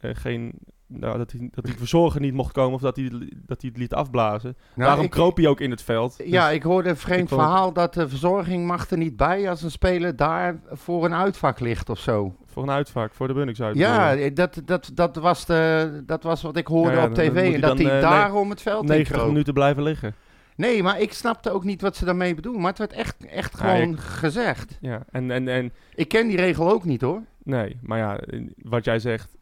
geen 0.00 0.52
nou, 0.92 1.18
dat, 1.18 1.32
hij, 1.32 1.48
dat 1.52 1.64
die 1.64 1.74
verzorger 1.76 2.20
niet 2.20 2.34
mocht 2.34 2.52
komen 2.52 2.74
of 2.74 2.80
dat 2.80 2.96
hij, 2.96 3.08
dat 3.46 3.60
hij 3.60 3.70
het 3.70 3.76
liet 3.78 3.94
afblazen. 3.94 4.56
Nou, 4.74 4.88
Daarom 4.88 5.04
ik- 5.04 5.10
kroop 5.10 5.36
hij 5.36 5.46
ook 5.46 5.60
in 5.60 5.70
het 5.70 5.82
veld. 5.82 6.14
Ja, 6.24 6.46
Dus- 6.46 6.56
ik 6.56 6.62
hoorde 6.62 6.88
een 6.88 6.96
vreemd 6.96 7.28
vond- 7.28 7.40
verhaal 7.40 7.72
dat 7.72 7.94
de 7.94 8.08
verzorging 8.08 8.66
mag 8.66 8.90
er 8.90 8.96
niet 8.98 9.16
bij 9.16 9.50
als 9.50 9.62
een 9.62 9.70
speler 9.70 10.16
daar 10.16 10.60
voor 10.70 11.04
een 11.04 11.14
uitvak 11.14 11.60
ligt 11.60 11.88
of 11.90 11.98
zo. 11.98 12.34
Voor 12.46 12.62
een 12.62 12.70
uitvak, 12.70 13.14
voor 13.14 13.26
de 13.28 13.34
Bunnings 13.34 13.60
uit. 13.62 13.76
Ja, 13.76 14.30
dat, 14.30 14.60
dat, 14.64 14.90
dat, 14.94 15.16
was 15.16 15.46
de, 15.46 16.02
dat 16.06 16.22
was 16.22 16.42
wat 16.42 16.56
ik 16.56 16.66
hoorde 16.66 16.90
Ja, 16.96 17.02
ja, 17.02 17.06
op 17.08 17.14
tv. 17.14 17.54
En 17.54 17.60
dat 17.60 17.78
hij 17.78 17.96
eh, 17.96 18.00
daarom 18.00 18.50
het 18.50 18.62
veld 18.62 18.82
in 18.82 18.88
90 18.88 19.16
kroop. 19.16 19.28
minuten 19.28 19.54
blijven 19.54 19.82
liggen. 19.82 20.14
Nee, 20.56 20.82
maar 20.82 21.00
ik 21.00 21.12
snapte 21.12 21.50
ook 21.50 21.64
niet 21.64 21.80
wat 21.82 21.96
ze 21.96 22.04
daarmee 22.04 22.34
bedoelen. 22.34 22.60
Maar 22.60 22.70
het 22.70 22.78
werd 22.78 22.92
echt, 22.92 23.26
echt 23.26 23.58
Ja, 23.58 23.64
gewoon 23.74 23.92
ik- 23.92 23.98
gezegd. 24.00 24.78
Ja, 24.80 25.02
en, 25.10 25.30
en, 25.30 25.48
en 25.48 25.72
Ik 25.94 26.08
ken 26.08 26.26
die 26.28 26.36
regel 26.36 26.70
ook 26.70 26.84
niet 26.84 27.00
hoor. 27.00 27.22
nee, 27.42 27.78
maar 27.82 27.98
ja, 27.98 28.20
wat 28.62 28.84
jij 28.84 28.98
zegt, 28.98 29.36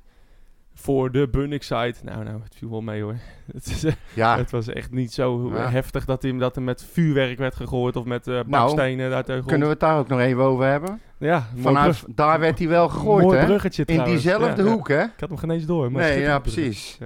voor 0.80 1.12
de 1.12 1.28
Bunnik 1.28 1.62
site, 1.62 1.94
nou, 2.02 2.24
nou, 2.24 2.40
het 2.42 2.54
viel 2.54 2.70
wel 2.70 2.80
mee 2.80 3.02
hoor. 3.02 3.14
Het, 3.54 3.66
is, 3.66 3.84
eh, 3.84 3.92
Ja, 4.14 4.36
het 4.36 4.50
was 4.50 4.68
echt 4.68 4.90
niet 4.90 5.12
zo 5.12 5.50
Ja. 5.54 5.70
heftig 5.70 6.04
dat, 6.04 6.22
hij, 6.22 6.38
dat 6.38 6.56
er 6.56 6.62
met 6.62 6.84
vuurwerk 6.92 7.38
werd 7.38 7.54
gegooid 7.56 7.96
of 7.96 8.04
met 8.04 8.26
eh 8.26 8.40
bakstenen 8.46 9.22
grond. 9.24 9.44
kunnen 9.44 9.66
we 9.66 9.72
het 9.72 9.80
daar 9.80 9.98
ook 9.98 10.08
nog 10.08 10.20
even 10.20 10.42
over 10.42 10.64
hebben? 10.66 11.00
Ja, 11.18 11.46
Vanuit, 11.56 12.04
daar 12.14 12.40
werd 12.40 12.58
hij 12.58 12.68
wel 12.68 12.88
gegooid 12.88 13.24
mooi 13.24 13.38
hè? 13.38 13.44
bruggetje 13.44 13.84
In 13.86 13.94
trouwens. 13.94 14.22
diezelfde 14.22 14.62
Ja, 14.62 14.68
hoek 14.70 14.88
hè? 14.88 15.02
Ik 15.02 15.10
had 15.20 15.28
hem 15.28 15.38
geen 15.38 15.50
eens 15.50 15.66
door. 15.66 15.92
Maar 15.92 16.02
Nee, 16.02 16.20
ja, 16.20 16.38
precies. 16.38 16.98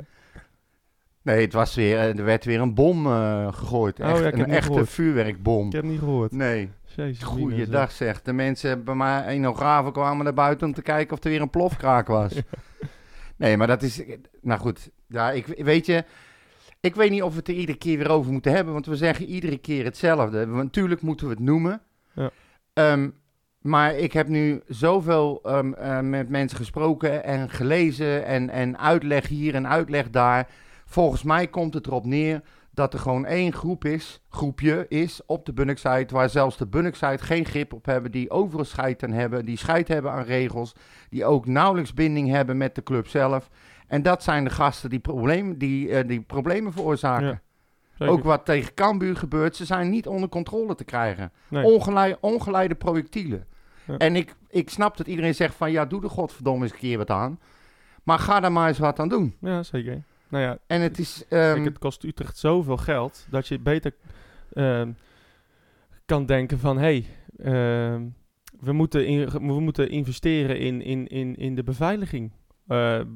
Nee, 1.23 1.41
het 1.45 1.53
was 1.53 1.75
weer, 1.75 1.99
eh, 1.99 2.19
er 2.19 2.25
werd 2.25 2.45
weer 2.45 2.61
een 2.61 2.75
bom 2.75 3.07
gegooid. 3.53 4.01
Oh, 4.01 4.09
Echt, 4.11 4.21
ja, 4.21 4.33
een 4.33 4.47
echte 4.51 4.63
gehoord. 4.67 4.89
vuurwerkbom. 4.89 5.67
Ik 5.67 5.73
heb 5.73 5.83
het 5.83 5.91
niet 5.91 6.01
gehoord. 6.01 6.33
Nee. 6.33 6.71
Jezus, 6.97 7.23
Goeiedag 7.23 7.91
zeg. 7.93 8.23
De 8.23 8.33
mensen 8.33 8.85
bij 8.85 8.95
mij 8.95 9.27
enografen 9.27 9.93
kwamen 9.93 10.25
naar 10.25 10.35
buiten 10.35 10.67
om 10.67 10.73
te 10.75 10.83
kijken 10.83 11.17
of 11.17 11.25
er 11.25 11.31
weer 11.31 11.41
een 11.41 11.51
plofkraak 11.51 12.07
was. 12.07 12.33
Nee, 13.43 13.57
maar 13.57 13.67
dat 13.67 13.83
is... 13.83 14.03
Nou 14.41 14.61
goed, 14.61 14.91
ja, 15.07 15.31
ik, 15.31 15.47
weet 15.47 15.87
je... 15.87 16.05
Ik 16.81 16.95
weet 16.95 17.11
niet 17.11 17.23
of 17.23 17.33
we 17.33 17.39
het 17.39 17.49
er 17.49 17.55
iedere 17.55 17.79
keer 17.79 17.99
weer 17.99 18.11
over 18.11 18.33
moeten 18.33 18.53
hebben, 18.53 18.73
want 18.73 18.87
we 18.87 18.97
zeggen 18.97 19.27
iedere 19.27 19.59
keer 19.59 19.85
hetzelfde. 19.85 20.47
Natuurlijk 20.47 21.03
moeten 21.03 21.27
we 21.27 21.33
het 21.33 21.43
noemen. 21.43 21.83
Ja. 22.13 22.31
Ehm, 22.73 23.11
maar 23.61 23.97
ik 23.97 24.13
heb 24.13 24.29
nu 24.29 24.63
zoveel 24.67 25.41
ehm, 25.43 25.73
eh, 25.73 26.01
met 26.01 26.29
mensen 26.29 26.57
gesproken 26.57 27.25
en 27.25 27.51
gelezen 27.51 28.25
en, 28.25 28.51
en 28.51 28.79
uitleg 28.79 29.29
hier 29.29 29.55
en 29.55 29.69
uitleg 29.69 30.11
daar. 30.11 30.49
Volgens 30.85 31.23
mij 31.23 31.47
komt 31.47 31.75
het 31.75 31.87
erop 31.87 32.05
neer 32.05 32.43
dat 32.75 32.93
er 32.93 32.99
gewoon 32.99 33.27
één 33.27 33.53
groep 33.53 33.85
is, 33.85 34.21
groepje 34.29 34.87
is 34.89 35.21
op 35.27 35.47
de 35.47 35.53
Bunnickside, 35.53 36.07
waar 36.09 36.31
zelfs 36.31 36.57
de 36.57 36.67
Bunnickside 36.67 37.19
geen 37.19 37.45
grip 37.45 37.73
op 37.73 37.87
hebben, 37.87 38.11
die 38.11 38.31
overal 38.31 38.65
scheid 38.65 39.03
aan 39.03 39.13
hebben, 39.13 39.45
die 39.45 39.57
scheid 39.57 39.89
hebben 39.89 40.13
aan 40.13 40.25
regels, 40.25 40.75
die 41.09 41.25
ook 41.25 41.47
nauwelijks 41.47 41.95
binding 41.95 42.29
hebben 42.29 42.57
met 42.57 42.75
de 42.75 42.83
club 42.83 43.09
zelf. 43.09 43.51
En 43.87 44.03
dat 44.03 44.23
zijn 44.23 44.45
de 44.45 44.51
gasten 44.51 44.91
die, 44.91 44.99
probleem, 44.99 45.59
die, 45.59 45.91
eh, 45.91 46.09
die 46.09 46.21
problemen 46.21 46.73
veroorzaken. 46.73 47.43
Ja, 47.97 48.07
ook 48.07 48.25
wat 48.25 48.45
tegen 48.45 48.75
Cambuur 48.75 49.17
gebeurt, 49.17 49.57
ze 49.57 49.65
zijn 49.65 49.91
niet 49.91 50.07
onder 50.07 50.29
controle 50.29 50.75
te 50.75 50.85
krijgen. 50.85 51.33
Nee. 51.49 51.81
Ongeleide 52.21 52.75
projectielen. 52.75 53.47
Ja. 53.87 53.97
En 53.97 54.17
ik, 54.17 54.35
ik 54.49 54.71
snap 54.71 54.97
dat 54.97 55.07
iedereen 55.07 55.35
zegt 55.35 55.55
van 55.55 55.71
ja, 55.71 55.85
doe 55.85 56.03
er 56.03 56.11
godverdomme 56.11 56.63
eens 56.63 56.73
een 56.73 56.79
keer 56.79 56.99
wat 56.99 57.11
aan. 57.11 57.39
Maar 58.03 58.19
ga 58.19 58.41
daar 58.41 58.53
maar 58.53 58.69
eens 58.69 58.79
wat 58.79 58.99
aan 58.99 59.09
doen. 59.09 59.37
Ja, 59.41 59.63
zeker. 59.63 60.03
Nou 60.33 60.45
ja, 60.45 60.59
En 60.67 60.81
het 60.81 60.99
is... 60.99 61.25
kijk, 61.29 61.57
ehm, 61.57 61.65
het 61.65 61.79
kost 61.79 62.03
Utrecht 62.05 62.39
zoveel 62.39 62.77
geld 62.77 63.27
dat 63.31 63.49
je 63.49 63.59
beter 63.59 63.95
ehm, 64.53 64.91
kan 66.05 66.27
denken 66.27 66.59
van... 66.59 66.79
hé, 66.79 66.83
hey, 66.83 67.05
ehm, 67.53 68.03
we, 68.61 68.73
moeten 68.73 69.07
in- 69.07 69.29
we 69.29 69.61
moeten 69.61 69.91
investeren 69.91 70.59
in, 70.59 70.83
in, 70.83 71.07
in, 71.07 71.37
in 71.37 71.55
de 71.55 71.63
beveiliging. 71.63 72.31
Eh, 72.67 73.01
eh, 73.01 73.07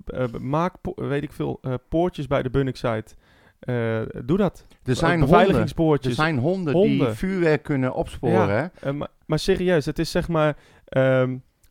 maak, 0.40 0.74
weet 0.94 1.22
ik 1.22 1.32
veel, 1.32 1.58
eh, 1.62 1.74
poortjes 1.88 2.26
bij 2.26 2.42
de 2.42 2.50
Bunnik-site. 2.50 3.14
Eh, 3.58 4.00
doe 4.24 4.36
dat. 4.36 4.66
er 4.84 4.96
zijn 4.96 5.10
honden, 5.10 5.28
er 5.28 5.36
beveiligingspoortjes. 5.36 6.14
zijn 6.14 6.38
honden, 6.38 6.74
die 6.82 7.04
vuurwerk 7.04 7.62
kunnen 7.62 7.94
opsporen. 7.94 8.72
maar, 8.94 9.08
maar 9.26 9.38
serieus, 9.38 9.86
het 9.86 9.98
is 9.98 10.10
zeg 10.10 10.28
maar 10.28 10.56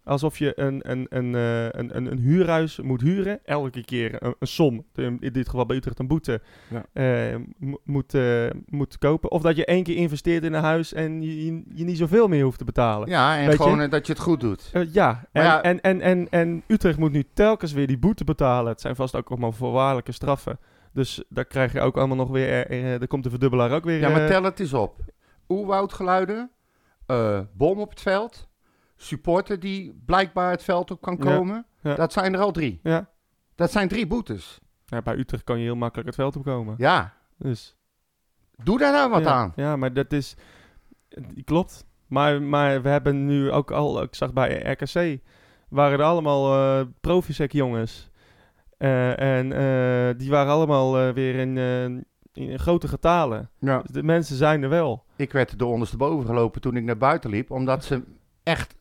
alsof 0.05 0.37
je 0.37 0.59
een, 0.59 0.91
een, 0.91 1.05
een, 1.09 1.35
eh, 1.35 1.63
een, 1.63 1.95
een, 1.97 2.11
een 2.11 2.17
huurhuis 2.17 2.79
moet 2.79 3.01
huren. 3.01 3.39
Elke 3.45 3.85
keer 3.85 4.23
een, 4.23 4.35
een 4.39 4.47
som, 4.47 4.85
in 4.95 5.19
dit 5.19 5.49
geval 5.49 5.65
bij 5.65 5.75
Utrecht 5.77 5.99
een 5.99 6.07
boete, 6.07 6.41
Ja. 6.69 6.85
eh, 6.93 7.35
mo- 7.57 7.81
moet, 7.83 8.13
eh, 8.13 8.45
moet 8.65 8.97
kopen. 8.97 9.31
Of 9.31 9.41
dat 9.41 9.55
je 9.55 9.65
één 9.65 9.83
keer 9.83 9.95
investeert 9.95 10.43
in 10.43 10.53
een 10.53 10.63
huis 10.63 10.93
en 10.93 11.21
je, 11.21 11.45
je, 11.45 11.63
je 11.73 11.83
niet 11.83 11.97
zoveel 11.97 12.27
meer 12.27 12.43
hoeft 12.43 12.57
te 12.57 12.65
betalen. 12.65 13.09
Ja, 13.09 13.37
en 13.37 13.47
Weet 13.47 13.55
gewoon 13.61 13.89
dat 13.89 14.07
je 14.07 14.13
het 14.13 14.21
goed 14.21 14.39
doet. 14.39 14.69
Ja, 14.91 15.27
en, 15.31 15.43
ja- 15.43 15.61
En, 15.63 15.81
en, 15.81 16.01
en, 16.01 16.27
en 16.29 16.63
Utrecht 16.67 16.97
moet 16.97 17.11
nu 17.11 17.23
telkens 17.33 17.73
weer 17.73 17.87
die 17.87 17.97
boete 17.97 18.23
betalen. 18.23 18.71
Het 18.71 18.81
zijn 18.81 18.95
vast 18.95 19.15
ook 19.15 19.29
allemaal 19.29 19.51
voorwaardelijke 19.51 20.11
straffen. 20.11 20.59
Dus 20.93 21.23
daar 21.29 21.45
krijg 21.45 21.73
je 21.73 21.81
ook 21.81 21.97
allemaal 21.97 22.17
nog 22.17 22.29
weer... 22.29 22.69
er 23.01 23.07
komt 23.07 23.23
de 23.23 23.29
verdubbelaar 23.29 23.71
ook 23.71 23.83
weer... 23.83 23.99
Ja, 23.99 24.09
maar 24.09 24.27
tel 24.27 24.43
het 24.43 24.59
eens 24.59 24.73
op. 24.73 24.95
Oerwoudgeluiden, 25.49 26.51
bom 27.53 27.79
op 27.79 27.89
het 27.89 28.01
veld, 28.01 28.47
supporter 28.95 29.59
die 29.59 30.01
blijkbaar 30.05 30.51
het 30.51 30.63
veld 30.63 30.91
op 30.91 31.01
kan 31.01 31.17
komen. 31.17 31.65
ja. 31.81 31.95
Dat 31.95 32.13
zijn 32.13 32.33
er 32.33 32.39
al 32.39 32.51
drie. 32.51 32.79
ja. 32.83 33.09
Dat 33.55 33.71
zijn 33.71 33.87
drie 33.87 34.07
boetes. 34.07 34.59
ja, 34.85 35.01
bij 35.01 35.15
Utrecht 35.17 35.43
kan 35.43 35.57
je 35.57 35.63
heel 35.63 35.75
makkelijk 35.75 36.07
het 36.07 36.17
veld 36.17 36.35
opkomen. 36.35 36.75
Ja, 36.77 37.13
Dus... 37.37 37.75
doe 38.63 38.77
daar 38.77 38.91
nou 38.91 39.09
wat 39.09 39.23
ja, 39.23 39.31
aan. 39.31 39.53
Ja, 39.55 39.75
maar 39.75 39.93
dat 39.93 40.11
is... 40.11 40.35
Klopt. 41.43 41.85
Maar, 42.07 42.41
maar 42.41 42.81
we 42.81 42.89
hebben 42.89 43.25
nu 43.25 43.51
ook 43.51 43.71
al... 43.71 44.01
Ik 44.01 44.15
zag 44.15 44.33
bij 44.33 44.71
RKC... 44.71 45.21
waren 45.69 45.99
er 45.99 46.05
allemaal 46.05 46.85
Profisec 47.01 47.51
jongens. 47.51 48.09
Eh, 48.77 49.19
en 49.19 49.51
eh, 49.51 50.17
die 50.17 50.29
waren 50.29 50.51
allemaal 50.51 51.13
weer 51.13 51.35
in, 51.35 51.57
in 52.33 52.59
grote 52.59 52.87
getalen. 52.87 53.49
Ja. 53.59 53.81
Dus 53.81 53.91
de 53.91 54.03
mensen 54.03 54.35
zijn 54.35 54.63
er 54.63 54.69
wel. 54.69 55.03
Ik 55.15 55.31
werd 55.31 55.51
er 55.51 55.65
ondersteboven 55.65 56.25
gelopen 56.25 56.61
toen 56.61 56.75
ik 56.75 56.83
naar 56.83 56.97
buiten 56.97 57.29
liep, 57.29 57.51
omdat 57.51 57.83
ze 57.83 58.03
echt 58.43 58.75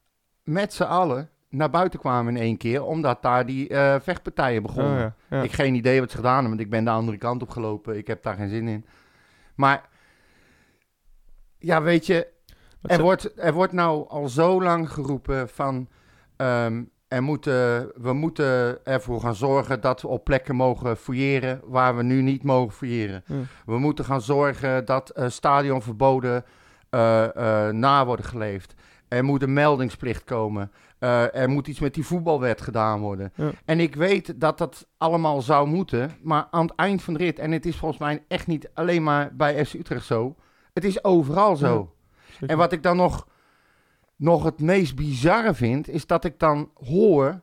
met 0.44 0.72
z'n 0.72 0.82
allen 0.82 1.30
naar 1.48 1.70
buiten 1.70 2.00
kwamen 2.00 2.36
in 2.36 2.42
één 2.42 2.56
keer, 2.56 2.84
omdat 2.84 3.22
daar 3.22 3.46
die 3.46 3.68
eh, 3.68 4.00
vechtpartijen 4.00 4.62
begonnen. 4.62 4.92
Oh, 4.92 4.98
ja, 4.98 5.14
ja. 5.30 5.36
Ik 5.36 5.50
heb 5.50 5.60
geen 5.60 5.74
idee 5.74 6.00
wat 6.00 6.10
ze 6.10 6.16
gedaan 6.16 6.32
hebben, 6.32 6.50
want 6.50 6.62
ik 6.62 6.70
ben 6.70 6.84
de 6.84 6.90
andere 6.90 7.16
kant 7.16 7.42
op 7.42 7.50
gelopen. 7.50 7.96
Ik 7.96 8.06
heb 8.06 8.22
daar 8.22 8.36
geen 8.36 8.48
zin 8.48 8.68
in. 8.68 8.86
Maar 9.54 9.88
ja, 11.58 11.82
weet 11.82 12.06
je, 12.06 12.28
er 12.82 13.02
wordt, 13.02 13.38
er 13.38 13.52
wordt 13.52 13.72
nou 13.72 14.08
al 14.08 14.28
zo 14.28 14.62
lang 14.62 14.90
geroepen 14.90 15.48
van... 15.48 15.88
ehm, 16.36 16.82
er 17.14 17.22
moeten, 17.22 17.90
we 17.94 18.12
moeten 18.12 18.84
ervoor 18.84 19.20
gaan 19.20 19.34
zorgen 19.34 19.80
dat 19.80 20.02
we 20.02 20.08
op 20.08 20.24
plekken 20.24 20.56
mogen 20.56 20.96
fouilleren 20.96 21.60
waar 21.64 21.96
we 21.96 22.02
nu 22.02 22.22
niet 22.22 22.42
mogen 22.42 22.72
fouilleren. 22.72 23.24
We 23.66 23.78
moeten 23.78 24.04
gaan 24.04 24.20
zorgen 24.20 24.84
dat 24.84 25.10
eh, 25.10 25.28
stadionverboden 25.28 26.44
eh, 26.90 27.24
eh, 27.24 27.74
na 27.74 28.06
worden 28.06 28.24
geleefd. 28.24 28.74
Er 29.14 29.25
moet 29.25 29.42
een 29.42 29.52
meldingsplicht 29.52 30.25
komen. 30.25 30.73
Eh, 30.99 31.35
er 31.35 31.49
moet 31.49 31.68
iets 31.68 31.80
met 31.80 31.94
die 31.94 32.06
voetbalwet 32.06 32.61
gedaan 32.61 33.00
worden. 33.00 33.33
Ja. 33.35 33.50
En 33.64 33.80
ik 33.80 33.94
weet 33.94 34.40
dat 34.40 34.59
dat 34.59 34.87
allemaal 34.99 35.42
zou 35.42 35.68
moeten. 35.68 36.11
Maar 36.23 36.47
aan 36.50 36.66
het 36.66 36.75
eind 36.75 37.02
van 37.02 37.14
de 37.14 37.21
rit, 37.21 37.38
en 37.38 37.52
het 37.52 37.66
is 37.66 37.76
volgens 37.76 38.00
mij 38.00 38.23
echt 38.28 38.47
niet 38.47 38.71
alleen 38.75 39.02
maar 39.02 39.37
bij 39.37 39.64
FC 39.66 39.75
Utrecht 39.75 40.06
zo. 40.06 40.37
Het 40.73 40.85
is 40.85 41.04
overal 41.04 41.56
zo. 41.56 41.94
En 42.47 42.56
wat 42.56 42.73
ik 42.73 42.83
dan 42.83 42.97
nog, 42.97 43.28
nog 44.16 44.44
het 44.44 44.61
meest 44.61 44.97
bizarre 44.97 45.54
vind, 45.54 45.88
is 45.88 46.06
dat 46.06 46.25
ik 46.25 46.38
dan 46.38 46.71
hoor 46.85 47.40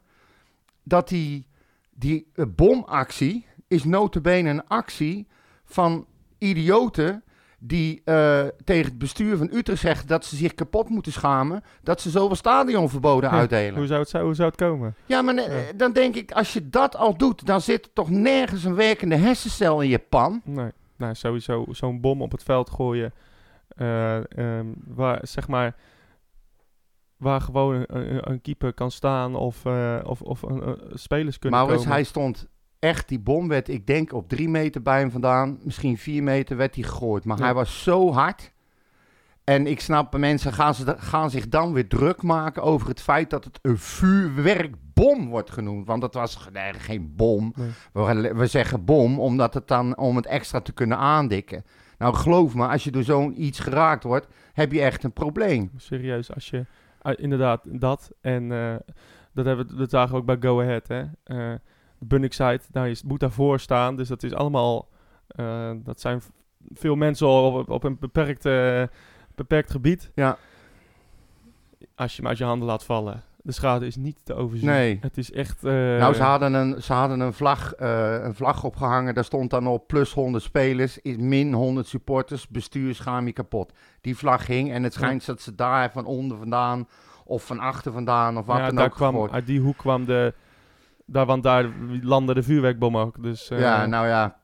dat 0.84 1.08
die, 1.10 1.48
die 1.90 2.32
bomactie 2.48 3.46
is 3.68 3.84
notabene 3.84 4.50
een 4.50 4.68
actie 4.68 5.28
van 5.64 6.06
idioten 6.38 7.24
die 7.64 8.02
eh, 8.06 8.44
tegen 8.64 8.86
het 8.86 8.98
bestuur 8.98 9.38
van 9.38 9.50
Utrecht 9.54 9.82
zeggen 9.82 10.08
dat 10.08 10.26
ze 10.26 10.36
zich 10.36 10.54
kapot 10.54 10.90
moeten 10.90 11.12
schamen 11.12 11.64
dat 11.84 12.02
ze 12.02 12.10
zoveel 12.10 12.36
stadionverboden 12.36 13.30
Ja, 13.30 13.36
uitdelen. 13.36 13.76
Hoe 13.78 13.88
zou, 13.88 14.00
het, 14.02 14.12
hoe 14.12 14.34
zou 14.36 14.48
het 14.48 14.58
komen? 14.58 14.96
Ja, 15.06 15.22
maar 15.22 15.36
eh, 15.36 15.56
dan 15.76 15.92
denk 15.94 16.16
ik, 16.16 16.32
als 16.32 16.54
je 16.54 16.70
dat 16.70 16.96
al 16.96 17.18
doet, 17.18 17.46
dan 17.46 17.62
zit 17.62 17.86
er 17.86 17.94
toch 17.94 18.10
nergens 18.10 18.64
een 18.64 18.76
werkende 18.76 19.16
hersencel 19.16 19.82
in 19.82 19.90
je 19.90 20.00
pan. 20.00 20.42
Nee, 20.44 20.72
nou, 20.98 21.16
sowieso 21.16 21.66
zo'n 21.72 22.02
bom 22.02 22.22
op 22.22 22.32
het 22.32 22.44
veld 22.44 22.70
gooien. 22.70 23.14
eh, 23.68 24.38
ehm, 24.38 24.66
waar, 24.88 25.20
zeg 25.22 25.48
maar, 25.48 25.76
waar 27.18 27.42
gewoon 27.42 27.76
een, 27.76 27.86
een, 28.16 28.32
een 28.32 28.42
keeper 28.42 28.74
kan 28.74 28.92
staan 28.92 29.36
of, 29.36 29.66
of, 30.04 30.22
of 30.22 30.42
een, 30.42 30.78
spelers 30.94 31.40
kunnen 31.40 31.60
Maurits, 31.60 31.82
komen. 31.82 31.96
hij 31.98 32.06
stond 32.06 32.48
echt, 32.82 33.08
die 33.08 33.20
bom 33.20 33.48
werd, 33.48 33.68
ik 33.70 33.88
denk 33.88 34.14
op 34.14 34.30
drie 34.30 34.50
meter 34.50 34.82
bij 34.82 35.00
hem 35.00 35.12
vandaan, 35.12 35.60
misschien 35.64 35.98
vier 35.98 36.24
meter 36.24 36.58
werd 36.58 36.76
hij 36.76 36.84
gegooid. 36.84 37.26
Maar 37.26 37.38
Ja. 37.38 37.44
hij 37.44 37.54
was 37.54 37.84
zo 37.84 38.12
hard. 38.14 38.52
En 39.44 39.68
ik 39.68 39.80
snap, 39.80 40.18
mensen 40.18 40.54
gaan, 40.54 40.74
ze, 40.76 40.96
gaan 40.98 41.30
zich 41.30 41.48
dan 41.48 41.74
weer 41.74 41.88
druk 41.88 42.22
maken 42.22 42.64
over 42.64 42.88
het 42.88 43.02
feit 43.02 43.30
dat 43.30 43.44
het 43.44 43.60
een 43.62 43.78
vuurwerkbom 43.78 45.30
wordt 45.30 45.52
genoemd. 45.52 45.88
Want 45.88 46.04
het 46.04 46.14
was 46.14 46.48
nee, 46.54 46.74
geen 46.74 47.14
bom. 47.16 47.54
Nee. 47.56 47.70
We, 47.94 48.34
we 48.36 48.48
zeggen 48.48 48.86
bom 48.86 49.20
omdat 49.20 49.54
het 49.54 49.68
dan 49.68 49.98
om 49.98 50.16
het 50.16 50.26
extra 50.26 50.62
te 50.62 50.72
kunnen 50.72 50.98
aandikken. 50.98 51.64
Nou, 51.98 52.16
geloof 52.16 52.56
me, 52.56 52.68
als 52.68 52.84
je 52.84 52.92
door 52.92 53.04
zo'n 53.04 53.44
iets 53.44 53.60
geraakt 53.60 54.04
wordt, 54.04 54.28
heb 54.54 54.72
je 54.72 54.82
echt 54.82 55.04
een 55.04 55.14
probleem. 55.14 55.72
Serieus, 55.78 56.34
als 56.34 56.50
je 56.50 56.66
inderdaad 57.16 57.62
dat 57.66 58.12
en 58.22 58.52
eh, 58.52 58.76
dat 59.34 59.46
hebben 59.46 59.68
we 59.68 59.76
dat 59.76 59.90
zagen 59.90 60.12
we 60.12 60.18
ook 60.18 60.26
bij 60.26 60.38
Go 60.40 60.62
Ahead, 60.62 60.88
hè? 60.88 61.04
Eh 61.24 61.54
de 62.02 62.08
Bunnik 62.08 62.34
site, 62.34 62.62
nou, 62.72 62.88
je 62.88 63.02
moet 63.06 63.20
daarvoor 63.20 63.60
staan, 63.60 63.96
dus 63.96 64.08
dat 64.08 64.24
is 64.24 64.34
allemaal, 64.34 64.88
eh, 65.28 65.72
dat 65.76 66.00
zijn 66.02 66.22
veel 66.74 66.96
mensen 66.96 67.28
op, 67.28 67.70
op 67.70 67.84
een 67.84 67.98
beperkt, 68.00 68.44
beperkt 69.36 69.72
gebied. 69.72 70.12
Ja. 70.16 70.38
Als 71.96 72.12
je 72.16 72.18
hem 72.22 72.28
uit 72.30 72.38
je 72.38 72.44
handen 72.44 72.68
laat 72.68 72.84
vallen, 72.84 73.24
de 73.44 73.52
schade 73.52 73.86
is 73.86 73.96
niet 73.96 74.18
te 74.24 74.34
overzien. 74.34 74.68
Nee. 74.68 74.98
Het 75.02 75.18
is 75.18 75.32
echt. 75.32 75.64
eh, 75.64 75.74
Nou, 75.74 76.14
ze 76.14 76.24
hadden 76.24 76.54
een, 76.54 76.82
ze 76.82 76.94
hadden 76.94 77.20
een, 77.20 77.34
vlag, 77.34 77.74
eh, 77.74 78.24
een 78.24 78.36
vlag 78.36 78.64
opgehangen. 78.64 79.14
Daar 79.14 79.24
stond 79.24 79.50
dan 79.50 79.68
op 79.68 79.88
plus 79.88 80.14
100 80.14 80.44
spelers, 80.44 80.98
is 81.02 81.18
min 81.18 81.54
100 81.54 81.88
supporters, 81.88 82.48
bestuur 82.48 82.96
schaam 82.96 83.26
je 83.26 83.34
kapot. 83.34 83.74
Die 84.02 84.18
vlag 84.18 84.48
hing 84.48 84.72
en 84.72 84.84
het 84.84 84.94
schijnt 84.94 85.26
dat 85.26 85.42
ze 85.42 85.56
daar 85.56 85.92
van 85.92 86.06
onder 86.06 86.38
vandaan 86.38 86.88
of 87.26 87.46
van 87.46 87.60
achter 87.60 87.92
vandaan 87.92 88.38
of 88.38 88.46
wat 88.46 88.58
ja, 88.58 88.66
dan 88.66 88.76
daar 88.76 88.86
ook 88.86 88.94
kwam, 88.94 89.30
uit 89.32 89.46
die 89.46 89.60
hoek 89.60 89.78
kwam 89.78 90.06
de. 90.06 90.34
Daar, 91.12 91.26
want 91.26 91.44
daar 91.44 91.70
landde 92.02 92.34
de 92.34 92.44
vuurwerkbom 92.44 92.98
ook. 92.98 93.24
Dus, 93.24 93.50
eh, 93.50 93.60
Ja, 93.60 93.86
nou 93.86 94.08
ja, 94.08 94.40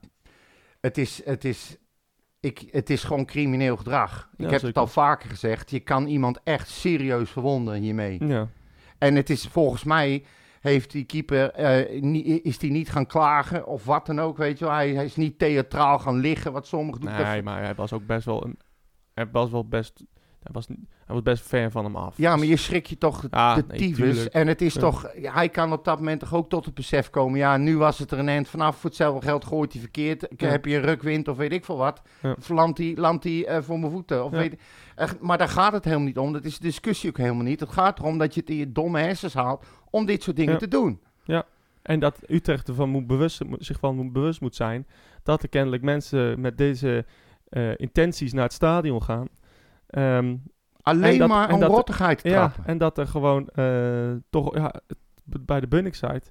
het 0.80 0.98
is, 0.98 1.24
het 1.24 1.44
is, 1.44 1.76
ik, 2.40 2.68
het 2.70 2.90
is 2.90 3.04
gewoon 3.04 3.24
crimineel 3.26 3.76
gedrag. 3.76 4.28
Ik 4.32 4.38
Ja, 4.38 4.42
heb 4.44 4.52
zeker. 4.52 4.66
het 4.66 4.76
al 4.76 4.86
vaker 4.86 5.28
gezegd. 5.30 5.70
Je 5.70 5.80
kan 5.80 6.06
iemand 6.06 6.40
echt 6.44 6.68
serieus 6.68 7.30
verwonden 7.30 7.74
hiermee. 7.74 8.24
ja. 8.26 8.48
En 8.98 9.14
het 9.14 9.30
is 9.30 9.46
volgens 9.46 9.84
mij 9.84 10.24
heeft 10.60 10.90
die 10.90 11.04
keeper 11.04 11.50
eh, 11.50 12.02
niet, 12.02 12.44
is 12.44 12.58
die 12.58 12.70
niet 12.70 12.90
gaan 12.90 13.06
klagen 13.06 13.66
of 13.66 13.84
wat 13.84 14.06
dan 14.06 14.20
ook, 14.20 14.36
weet 14.36 14.58
je 14.58 14.64
wel. 14.64 14.74
Hij, 14.74 14.90
hij 14.94 15.04
is 15.04 15.16
niet 15.16 15.38
theatraal 15.38 15.98
gaan 15.98 16.16
liggen, 16.18 16.52
wat 16.52 16.66
sommigen 16.66 17.00
doen. 17.00 17.12
Nee, 17.12 17.42
maar 17.42 17.62
hij 17.62 17.74
was 17.74 17.92
ook 17.92 18.06
best 18.06 18.24
wel 18.24 18.44
een. 18.44 18.58
Hij 19.14 19.28
was 19.32 19.50
wel 19.50 19.68
best. 19.68 20.04
Hij 20.42 20.52
was, 20.52 20.66
hij 20.66 20.76
was 21.14 21.22
best 21.22 21.42
fan 21.42 21.70
van 21.70 21.84
hem 21.84 21.96
af. 21.96 22.16
Ja, 22.16 22.36
maar 22.36 22.46
je 22.46 22.56
schrik 22.56 22.86
je 22.86 22.98
toch 22.98 23.20
de, 23.20 23.30
Ah, 23.30 23.54
de 23.56 23.64
nee, 23.68 23.78
tyfus. 23.78 24.28
En 24.28 24.46
het 24.46 24.60
is 24.62 24.74
Ja. 24.74 24.80
toch, 24.80 25.10
hij 25.22 25.48
kan 25.48 25.72
op 25.72 25.84
dat 25.84 25.98
moment 25.98 26.20
toch 26.20 26.34
ook 26.34 26.48
tot 26.48 26.64
het 26.64 26.74
besef 26.74 27.10
komen. 27.10 27.38
Ja, 27.38 27.56
nu 27.56 27.76
was 27.76 27.98
het 27.98 28.10
er 28.10 28.18
een 28.18 28.28
eind 28.28 28.48
vanaf. 28.48 28.76
Voor 28.76 28.90
hetzelfde 28.90 29.26
geld 29.26 29.44
gooit 29.44 29.72
hij 29.72 29.80
verkeerd. 29.80 30.26
Ja. 30.36 30.48
Heb 30.48 30.64
je 30.64 30.76
een 30.76 30.82
rukwind 30.82 31.28
of 31.28 31.36
weet 31.36 31.52
ik 31.52 31.64
veel 31.64 31.76
wat. 31.76 32.02
Ja. 32.22 32.36
Landt 32.48 32.78
hij, 32.78 32.92
landt 32.96 33.24
hij 33.24 33.46
eh, 33.46 33.62
voor 33.62 33.78
mijn 33.78 33.92
voeten. 33.92 34.24
Of 34.24 34.32
Ja. 34.32 34.38
weet, 34.38 34.54
maar 35.20 35.38
daar 35.38 35.48
gaat 35.48 35.72
het 35.72 35.84
helemaal 35.84 36.06
niet 36.06 36.18
om. 36.18 36.32
Dat 36.32 36.44
is 36.44 36.58
de 36.58 36.66
discussie 36.66 37.10
ook 37.10 37.16
helemaal 37.18 37.44
niet. 37.44 37.60
Het 37.60 37.70
gaat 37.72 37.98
erom 37.98 38.18
dat 38.18 38.34
je 38.34 38.40
het 38.40 38.50
in 38.50 38.56
je 38.56 38.72
domme 38.72 39.00
hersens 39.00 39.34
haalt 39.34 39.64
om 39.90 40.06
dit 40.06 40.22
soort 40.22 40.36
dingen 40.36 40.52
Ja. 40.52 40.58
te 40.58 40.68
doen. 40.68 41.00
En 41.82 42.00
dat 42.00 42.18
Utrecht 42.26 42.68
ervan 42.68 42.88
moet 42.88 43.06
bewust, 43.06 43.40
zich 43.58 43.78
van 43.78 43.96
moet 43.96 44.12
bewust 44.12 44.40
moet 44.40 44.56
zijn. 44.56 44.86
Dat 45.22 45.42
er 45.42 45.48
kennelijk 45.48 45.82
mensen 45.82 46.40
met 46.40 46.58
deze 46.58 47.04
eh, 47.48 47.70
intenties 47.78 48.32
naar 48.32 48.42
het 48.44 48.52
stadion 48.52 49.02
gaan. 49.02 49.28
Ehm, 49.88 50.36
Alleen 50.82 51.18
dat- 51.18 51.28
maar 51.28 51.52
om 51.52 51.62
rottigheid 51.62 52.18
te 52.22 52.28
ja, 52.28 52.34
trappen. 52.34 52.64
en 52.66 52.78
dat 52.78 52.98
er 52.98 53.06
gewoon 53.06 53.48
eh, 53.48 54.10
toch 54.30 54.54
ja, 54.56 54.74
bij 55.24 55.60
de 55.60 55.68
Bunnik-site. 55.68 56.30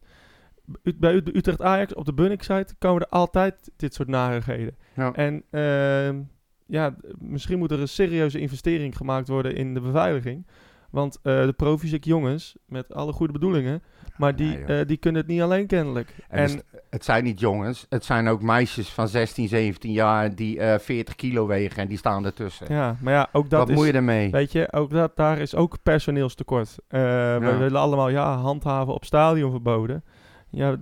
U- 0.84 0.96
Bij 0.98 1.14
U- 1.14 1.22
Utrecht 1.34 1.62
Ajax 1.62 1.94
op 1.94 2.06
de 2.06 2.14
Bunnik-site 2.14 2.76
komen 2.80 3.02
er 3.02 3.08
altijd 3.10 3.72
dit 3.76 3.94
soort 3.94 4.08
narigheden. 4.08 4.76
Ja. 4.96 5.14
En 5.14 5.44
ehm, 5.50 6.22
ja, 6.66 6.96
misschien 7.20 7.58
moet 7.58 7.72
er 7.72 7.80
een 7.80 7.88
serieuze 7.88 8.40
investering 8.40 8.98
gemaakt 8.98 9.28
worden 9.28 9.56
in 9.56 9.74
de 9.74 9.82
beveiliging. 9.82 10.48
Want 10.90 11.20
eh, 11.24 11.46
de 11.46 11.54
profiziek 11.54 12.04
jongens, 12.04 12.56
met 12.66 12.94
alle 12.94 13.12
goede 13.14 13.34
bedoelingen, 13.34 13.84
maar 14.18 14.36
die, 14.36 14.58
Nee, 14.58 14.80
eh, 14.80 14.88
die 14.88 14.98
kunnen 14.98 15.22
het 15.22 15.30
niet 15.30 15.42
alleen 15.42 15.68
kennelijk. 15.68 16.16
En, 16.30 16.40
En, 16.40 16.50
het, 16.56 16.66
het 16.90 17.06
zijn 17.06 17.24
niet 17.24 17.40
jongens, 17.40 17.86
het 17.90 18.06
zijn 18.06 18.28
ook 18.28 18.42
meisjes 18.42 18.90
van 18.90 19.08
16, 19.08 19.48
17 19.48 19.92
jaar 19.92 20.36
die 20.36 20.60
eh 20.60 20.80
40 20.80 21.16
kilo 21.16 21.48
wegen 21.48 21.82
en 21.82 21.88
die 21.88 21.98
staan 21.98 22.26
ertussen. 22.26 22.66
ja, 22.74 22.98
maar 23.02 23.14
ja, 23.14 23.28
ook 23.32 23.50
dat 23.50 23.60
Wat 23.60 23.70
is... 23.70 23.76
moet 23.76 23.86
je 23.86 23.92
ermee? 23.92 24.32
Weet 24.32 24.52
je, 24.52 24.72
ook 24.72 24.90
dat, 24.90 25.16
daar 25.16 25.38
is 25.40 25.56
ook 25.56 25.78
personeelstekort. 25.84 26.76
Eh, 26.88 27.02
We 27.38 27.56
willen 27.58 27.80
allemaal 27.82 28.10
ja, 28.10 28.36
handhaven 28.38 28.94
op 28.94 29.06
stadionverboden. 29.06 30.04
Ja, 30.50 30.76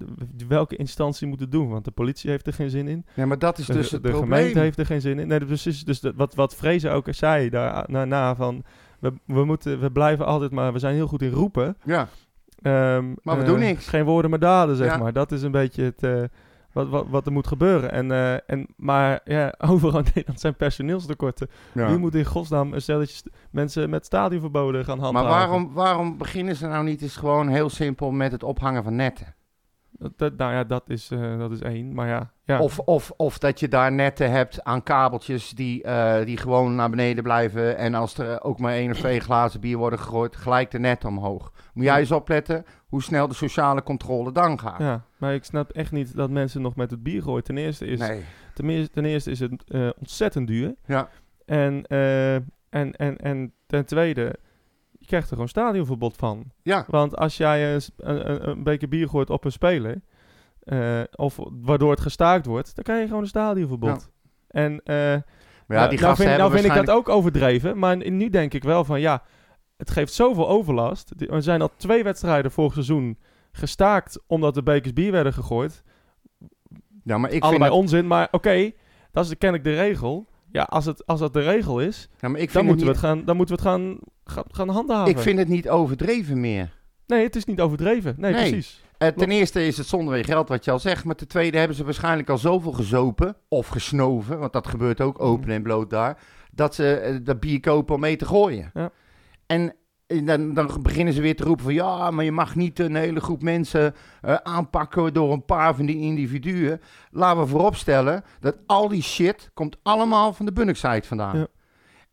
welke 0.48 0.75
instantie 0.75 1.27
moet 1.27 1.39
het 1.39 1.51
doen? 1.51 1.70
Want 1.70 1.86
de 1.86 1.92
politie 1.92 2.30
heeft 2.30 2.48
er 2.48 2.54
geen 2.54 2.70
zin 2.70 2.88
in. 2.88 3.06
Ja, 3.13 3.25
maar 3.25 3.39
dat 3.39 3.58
is 3.58 3.65
De, 3.65 3.74
dus 3.74 3.92
het 3.92 4.04
de 4.04 4.10
probleem. 4.10 4.38
gemeente 4.38 4.60
heeft 4.60 4.77
er 4.80 4.86
geen 4.86 5.01
zin 5.01 5.20
in. 5.20 5.27
Nee, 5.27 5.39
dus, 5.39 5.65
is 5.65 5.84
dus 5.84 6.00
de- 6.00 6.13
wat, 6.15 6.36
wat 6.36 6.56
Vrezen 6.56 6.92
ook 6.92 7.08
zei 7.10 7.50
daarna 7.50 8.36
van... 8.36 8.63
We, 9.00 9.13
we, 9.25 9.46
moeten, 9.46 9.80
we 9.80 9.92
blijven 9.92 10.25
altijd 10.25 10.51
maar... 10.51 10.74
We 10.74 10.80
zijn 10.80 10.96
heel 10.96 11.08
goed 11.08 11.22
in 11.22 11.32
roepen. 11.32 11.77
Ja, 11.84 12.08
Ehm, 12.62 13.06
Maar 13.24 13.36
we 13.36 13.42
eh, 13.42 13.48
doen 13.48 13.60
niks. 13.60 13.88
Geen 13.88 14.06
woorden, 14.06 14.30
maar 14.30 14.40
daden, 14.40 14.76
zeg 14.76 14.88
Ja. 14.92 14.98
maar. 14.98 15.14
Dat 15.14 15.32
is 15.32 15.42
een 15.42 15.52
beetje 15.52 15.84
het... 15.84 16.04
eh, 16.04 16.24
wat, 16.72 16.90
wat, 16.90 17.06
wat 17.10 17.26
er 17.26 17.32
moet 17.32 17.48
gebeuren. 17.48 17.92
En, 17.92 18.12
eh, 18.12 18.34
en, 18.50 18.68
maar 18.76 19.20
ja, 19.24 19.54
overal 19.72 20.00
in 20.00 20.06
Nederland 20.06 20.40
zijn 20.40 20.56
personeelstekorten. 20.56 21.50
ja. 21.74 21.88
Wie 21.88 21.98
moet 21.98 22.16
in 22.16 22.26
godsnaam 22.26 22.74
een 22.74 22.82
stelletje 22.82 23.16
st- 23.16 23.30
mensen 23.52 23.90
met 23.90 24.06
stadionverboden 24.06 24.86
gaan 24.86 24.98
Maar 24.98 25.06
handhaven? 25.06 25.38
waarom, 25.38 25.74
waarom 25.74 26.18
beginnen 26.18 26.56
ze 26.56 26.68
nou 26.68 26.84
niet 26.84 27.02
eens 27.02 27.16
gewoon 27.16 27.48
heel 27.48 27.70
simpel 27.70 28.12
met 28.12 28.32
het 28.32 28.44
ophangen 28.44 28.84
van 28.84 28.96
netten? 28.96 29.36
Dat, 29.98 30.38
nou 30.38 30.54
ja, 30.54 30.64
dat 30.64 30.90
is, 30.90 31.12
eh, 31.12 31.38
dat 31.38 31.52
is 31.52 31.60
één. 31.62 31.94
Maar 31.94 32.08
ja, 32.08 32.32
ja. 32.44 32.60
Of, 32.60 32.80
of, 32.80 33.12
of 33.18 33.38
dat 33.38 33.60
je 33.60 33.68
daar 33.68 33.92
netten 33.92 34.32
hebt 34.32 34.64
aan 34.64 34.84
kabeltjes 34.84 35.50
die, 35.50 35.84
eh, 35.84 36.25
die 36.25 36.38
gewoon 36.38 36.75
naar 36.75 36.90
beneden 36.90 37.24
blijven. 37.24 37.78
En 37.78 37.94
als 37.94 38.18
er 38.18 38.44
ook 38.44 38.60
maar 38.60 38.74
één 38.74 38.92
of 38.92 38.98
twee 38.98 39.20
glazen 39.20 39.60
bier 39.60 39.78
worden 39.78 40.00
gegooid, 40.00 40.36
gelijk 40.36 40.72
de 40.72 40.80
net 40.80 41.06
omhoog. 41.06 41.52
Moet 41.74 41.84
jij 41.86 42.00
eens 42.00 42.12
opletten 42.12 42.66
hoe 42.88 43.04
snel 43.04 43.28
de 43.28 43.34
sociale 43.34 43.84
controle 43.84 44.32
dan 44.32 44.60
gaat. 44.60 44.80
ja, 44.80 45.06
maar 45.18 45.34
ik 45.34 45.44
snap 45.44 45.72
echt 45.72 45.92
niet 45.92 46.16
dat 46.16 46.30
mensen 46.30 46.62
nog 46.62 46.75
met 46.75 46.92
het 46.92 47.04
bier 47.04 47.22
gooien. 47.22 47.44
Ten 47.44 47.58
eerste 47.58 47.86
is, 47.86 48.00
Nee. 48.00 48.24
ten 48.54 48.92
ten 48.92 49.06
eerste 49.06 49.32
is 49.32 49.40
het 49.40 49.64
eh, 49.68 49.90
ontzettend 50.00 50.48
duur. 50.48 50.75
Ja. 50.86 51.10
En, 51.46 51.86
en, 52.70 52.94
en, 52.96 53.18
en 53.18 53.54
ten 53.68 53.86
tweede, 53.86 54.36
je 55.06 55.12
krijgt 55.12 55.28
er 55.28 55.34
gewoon 55.34 55.50
stadionverbod 55.50 56.16
van. 56.16 56.52
Ja. 56.62 56.86
Want 56.88 57.18
als 57.18 57.38
jij 57.38 57.74
een, 57.76 57.82
een, 57.98 58.50
een, 58.50 58.64
beker 58.64 58.88
bier 58.88 59.10
gooit 59.10 59.30
op 59.30 59.46
een 59.46 59.52
speler, 59.52 60.02
eh, 60.60 61.02
of 61.16 61.40
waardoor 61.52 61.92
het 61.92 62.02
gestaakt 62.02 62.46
wordt, 62.46 62.76
dan 62.76 62.84
krijg 62.84 63.02
je 63.02 63.08
gewoon 63.08 63.22
een 63.22 63.28
stadionverbod. 63.28 64.12
En 64.48 64.82
eh, 64.84 64.96
Maar 64.96 65.78
ja, 65.78 65.84
nou, 65.84 65.90
die 65.90 66.00
nou 66.00 66.10
gasten 66.10 66.26
vind, 66.26 66.38
nou 66.38 66.52
vind 66.52 66.64
ik 66.64 66.68
waarschijnlijk... 66.72 66.86
dat 66.86 66.96
ook 66.96 67.10
overdreven, 67.10 67.80
maar 67.80 68.12
nu 68.12 68.30
denk 68.30 68.54
ik 68.54 68.64
wel 68.64 68.84
van 68.84 69.00
ja, 69.00 69.24
het 69.78 69.92
geeft 69.92 70.14
zoveel 70.14 70.48
overlast. 70.48 71.14
Er 71.18 71.44
zijn 71.44 71.62
al 71.62 71.72
twee 71.78 72.04
wedstrijden 72.04 72.52
vorig 72.52 72.74
seizoen 72.74 73.18
gestaakt 73.52 74.24
omdat 74.28 74.54
de 74.54 74.64
bekers 74.64 74.94
bier 74.94 75.12
werden 75.12 75.34
gegooid. 75.34 75.84
Ja, 77.04 77.18
maar 77.18 77.30
ik 77.30 77.42
vind 77.42 77.44
Allebei 77.44 77.72
onzin, 77.72 78.08
maar 78.08 78.28
oké, 78.32 78.72
dat 79.12 79.24
is 79.24 79.30
de, 79.30 79.36
ken 79.36 79.54
ik 79.54 79.64
de 79.64 79.76
regel. 79.76 80.28
Ja, 80.52 80.64
als, 80.64 80.86
het, 80.86 81.06
als 81.06 81.20
dat 81.20 81.34
de 81.34 81.40
regel 81.40 81.80
is, 81.80 82.10
ja, 82.20 82.28
maar 82.28 82.40
ik 82.40 82.54
dan 82.54 82.66
moeten, 82.66 82.86
we 82.86 82.92
het 82.92 83.02
gaan, 83.02 83.26
dan 83.26 83.36
moeten 83.36 83.56
we 83.56 83.62
het 83.62 83.72
gaan, 83.72 84.00
gaan, 84.25 84.44
gaan 84.48 84.70
handhaven. 84.70 85.12
ik 85.12 85.20
vind 85.20 85.39
het 85.39 85.48
niet 85.48 85.70
overdreven 85.70 86.39
meer. 86.39 86.74
Nee, 87.08 87.24
het 87.24 87.36
is 87.36 87.46
niet 87.46 87.62
overdreven. 87.62 88.15
Nee, 88.17 88.32
Nee. 88.34 88.50
precies. 88.50 88.84
Eh, 88.98 89.08
ten 89.08 89.32
eerste 89.32 89.65
is 89.67 89.77
het 89.77 89.88
zonder 89.88 90.13
weer 90.13 90.25
geld 90.25 90.50
wat 90.50 90.65
je 90.65 90.72
al 90.72 90.79
zegt. 90.79 91.03
Maar 91.05 91.15
ten 91.15 91.27
tweede 91.27 91.58
hebben 91.58 91.77
ze 91.77 91.84
waarschijnlijk 91.84 92.29
al 92.29 92.38
zoveel 92.38 92.72
gezopen 92.72 93.36
of 93.48 93.67
gesnoven. 93.67 94.39
Want 94.39 94.53
dat 94.53 94.67
gebeurt 94.67 95.01
ook 95.01 95.22
open 95.22 95.50
en 95.50 95.63
bloot 95.63 95.89
daar. 95.89 96.17
Dat 96.51 96.75
ze 96.75 96.96
eh, 96.96 97.15
dat 97.24 97.39
bier 97.39 97.60
kopen 97.60 97.96
om 97.96 98.01
mee 98.01 98.15
te 98.15 98.25
gooien. 98.25 98.72
Ja. 98.74 98.89
En 99.46 99.74
eh, 100.08 100.25
dan, 100.25 100.53
dan 100.53 100.79
beginnen 100.82 101.13
ze 101.13 101.22
weer 101.22 101.36
te 101.36 101.44
roepen 101.44 101.63
van... 101.63 101.74
Ja, 101.74 102.12
maar 102.12 102.24
je 102.25 102.32
mag 102.32 102.55
niet 102.55 102.79
een 102.79 102.96
hele 102.96 103.20
groep 103.20 103.41
mensen 103.41 103.94
aanpakken 104.44 105.13
door 105.13 105.32
een 105.32 105.46
paar 105.46 105.75
van 105.75 105.86
die 105.86 106.00
individuen. 106.01 106.82
Laten 107.12 107.41
we 107.41 107.48
vooropstellen 107.48 108.24
dat 108.39 108.58
al 108.65 108.88
die 108.88 109.03
shit 109.03 109.51
komt 109.53 109.77
allemaal 109.83 110.33
van 110.33 110.46
de 110.46 110.53
Bunnickside 110.53 111.03
vandaan. 111.03 111.38
Ja. 111.38 111.48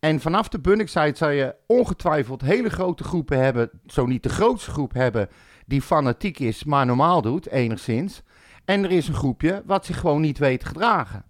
En 0.05 0.21
vanaf 0.21 0.49
de 0.49 0.61
Bunnickside 0.61 1.17
zou 1.17 1.33
je 1.33 1.55
ongetwijfeld 1.67 2.41
hele 2.41 2.69
grote 2.71 3.05
groepen 3.05 3.39
hebben... 3.39 3.71
zo 3.87 4.07
niet 4.07 4.23
de 4.23 4.29
grootste 4.29 4.71
groep 4.71 4.93
hebben 4.93 5.29
die 5.67 5.83
fanatiek 5.83 6.39
is, 6.39 6.65
maar 6.65 6.87
normaal 6.87 7.23
doet, 7.23 7.49
enigszins. 7.49 8.23
En 8.65 8.85
er 8.85 8.91
is 8.91 9.09
een 9.09 9.15
groepje 9.15 9.63
wat 9.67 9.87
zich 9.87 9.99
gewoon 9.99 10.21
niet 10.21 10.39
weet 10.39 10.61
te 10.61 10.67
gedragen. 10.67 11.25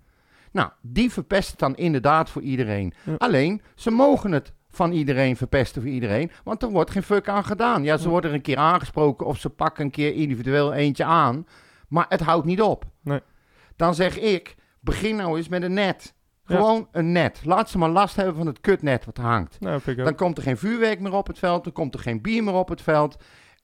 Nou, 0.53 0.71
die 0.81 1.13
verpest 1.13 1.51
het 1.51 1.59
dan 1.59 1.77
inderdaad 1.77 2.31
voor 2.31 2.43
iedereen. 2.43 2.95
Ja. 3.05 3.15
Alleen, 3.19 3.63
ze 3.75 3.91
mogen 3.91 4.33
het 4.33 4.53
van 4.71 4.93
iedereen 4.93 5.37
verpesten 5.37 5.83
voor 5.83 5.91
iedereen, 5.91 6.31
want 6.45 6.63
er 6.63 6.71
wordt 6.71 6.91
geen 6.91 7.03
fuck 7.03 7.29
aan 7.29 7.45
gedaan. 7.45 7.83
Ja, 7.83 7.97
ze 7.97 8.09
worden 8.09 8.31
er 8.31 8.37
een 8.37 8.43
keer 8.43 8.57
aangesproken 8.57 9.27
of 9.27 9.39
ze 9.39 9.51
pakken 9.51 9.85
een 9.85 9.91
keer 9.91 10.15
individueel 10.15 10.73
eentje 10.73 11.05
aan, 11.05 11.47
maar 11.89 12.07
het 12.09 12.21
houdt 12.21 12.47
niet 12.47 12.63
op. 12.63 12.85
Nee. 13.03 13.21
Dan 13.77 13.95
zeg 13.95 14.19
ik, 14.19 14.55
begin 14.81 15.17
nou 15.17 15.37
eens 15.37 15.49
met 15.49 15.63
een 15.63 15.75
net. 15.75 16.15
Ja. 16.47 16.57
Gewoon 16.57 16.89
een 16.93 17.13
net. 17.13 17.41
Laat 17.45 17.71
ze 17.71 17.79
maar 17.79 17.89
last 17.89 18.17
hebben 18.17 18.35
van 18.37 18.47
het 18.47 18.61
kutnet 18.61 19.05
wat 19.05 19.17
hangt. 19.17 19.61
Nou. 19.61 19.81
Dan 19.97 20.15
komt 20.15 20.37
er 20.37 20.43
geen 20.43 20.57
vuurwerk 20.57 21.01
meer 21.01 21.13
op 21.15 21.27
het 21.27 21.39
veld, 21.39 21.65
dan 21.65 21.73
komt 21.73 21.95
er 21.95 22.01
geen 22.01 22.21
bier 22.21 22.45
meer 22.45 22.55
op 22.55 22.69
het 22.69 22.83
veld. 22.83 23.17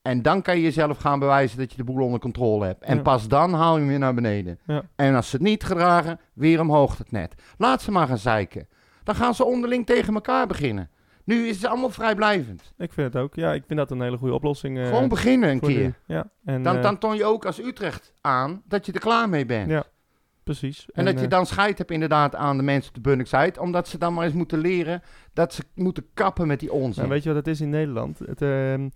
En 0.02 0.22
dan 0.22 0.42
kan 0.42 0.56
je 0.56 0.62
jezelf 0.62 0.98
gaan 0.98 1.18
bewijzen 1.18 1.58
dat 1.58 1.70
je 1.70 1.76
de 1.76 1.84
boel 1.84 2.04
onder 2.04 2.20
controle 2.20 2.66
hebt. 2.66 2.84
En 2.84 2.96
Ja. 2.96 3.02
pas 3.02 3.28
dan 3.28 3.52
haal 3.52 3.72
je 3.74 3.78
hem 3.78 3.88
weer 3.88 3.98
naar 3.98 4.14
beneden. 4.14 4.58
Ja. 4.66 4.82
En 4.96 5.14
als 5.14 5.30
ze 5.30 5.36
het 5.36 5.44
niet 5.44 5.64
gedragen, 5.64 6.20
weer 6.32 6.60
omhoog 6.60 6.98
het 6.98 7.10
net. 7.10 7.34
Laat 7.56 7.82
ze 7.82 7.90
maar 7.90 8.06
gaan 8.06 8.18
zeiken. 8.18 8.68
Dan 9.04 9.14
gaan 9.14 9.34
ze 9.34 9.44
onderling 9.44 9.86
tegen 9.86 10.14
elkaar 10.14 10.46
beginnen. 10.46 10.90
Nu 11.24 11.46
is 11.46 11.56
het 11.56 11.66
allemaal 11.70 11.90
vrijblijvend. 11.90 12.72
Ik 12.78 12.92
vind 12.92 13.12
het 13.12 13.22
ook. 13.22 13.34
Ja, 13.34 13.52
ik 13.52 13.62
vind 13.66 13.78
dat 13.78 13.90
een 13.90 14.00
hele 14.00 14.16
goede 14.16 14.34
oplossing. 14.34 14.78
eh, 14.78 14.86
Gewoon 14.86 15.08
beginnen 15.08 15.50
een 15.50 15.60
keer. 15.60 15.94
ja, 16.06 16.30
en, 16.44 16.62
Dan, 16.62 16.76
eh, 16.76 16.82
dan 16.82 16.98
toon 16.98 17.16
je 17.16 17.24
ook 17.24 17.44
als 17.46 17.60
Utrecht 17.60 18.12
aan 18.20 18.62
dat 18.66 18.86
je 18.86 18.92
er 18.92 19.00
klaar 19.00 19.28
mee 19.28 19.46
bent. 19.46 19.70
Ja, 19.70 19.84
precies. 20.48 20.86
En, 20.92 21.04
dat 21.04 21.18
je 21.18 21.24
eh, 21.24 21.30
dan 21.30 21.46
scheid 21.46 21.78
hebt 21.78 21.90
inderdaad 21.90 22.34
aan 22.34 22.56
de 22.56 22.62
mensen 22.62 22.88
op 22.88 22.94
de 22.94 23.08
Bunnickside. 23.08 23.60
Omdat 23.60 23.88
ze 23.88 23.98
dan 23.98 24.14
maar 24.14 24.24
eens 24.24 24.34
moeten 24.34 24.58
leren 24.58 25.02
dat 25.32 25.54
ze 25.54 25.64
moeten 25.74 26.06
kappen 26.14 26.46
met 26.46 26.60
die 26.60 26.72
onzin. 26.72 27.02
Nou, 27.02 27.08
weet 27.08 27.22
je 27.22 27.28
wat 27.28 27.38
het 27.38 27.46
is 27.46 27.60
in 27.60 27.70
Nederland? 27.70 28.18
Het, 28.18 28.42
ehm, 28.42 28.88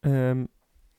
ehm, 0.00 0.44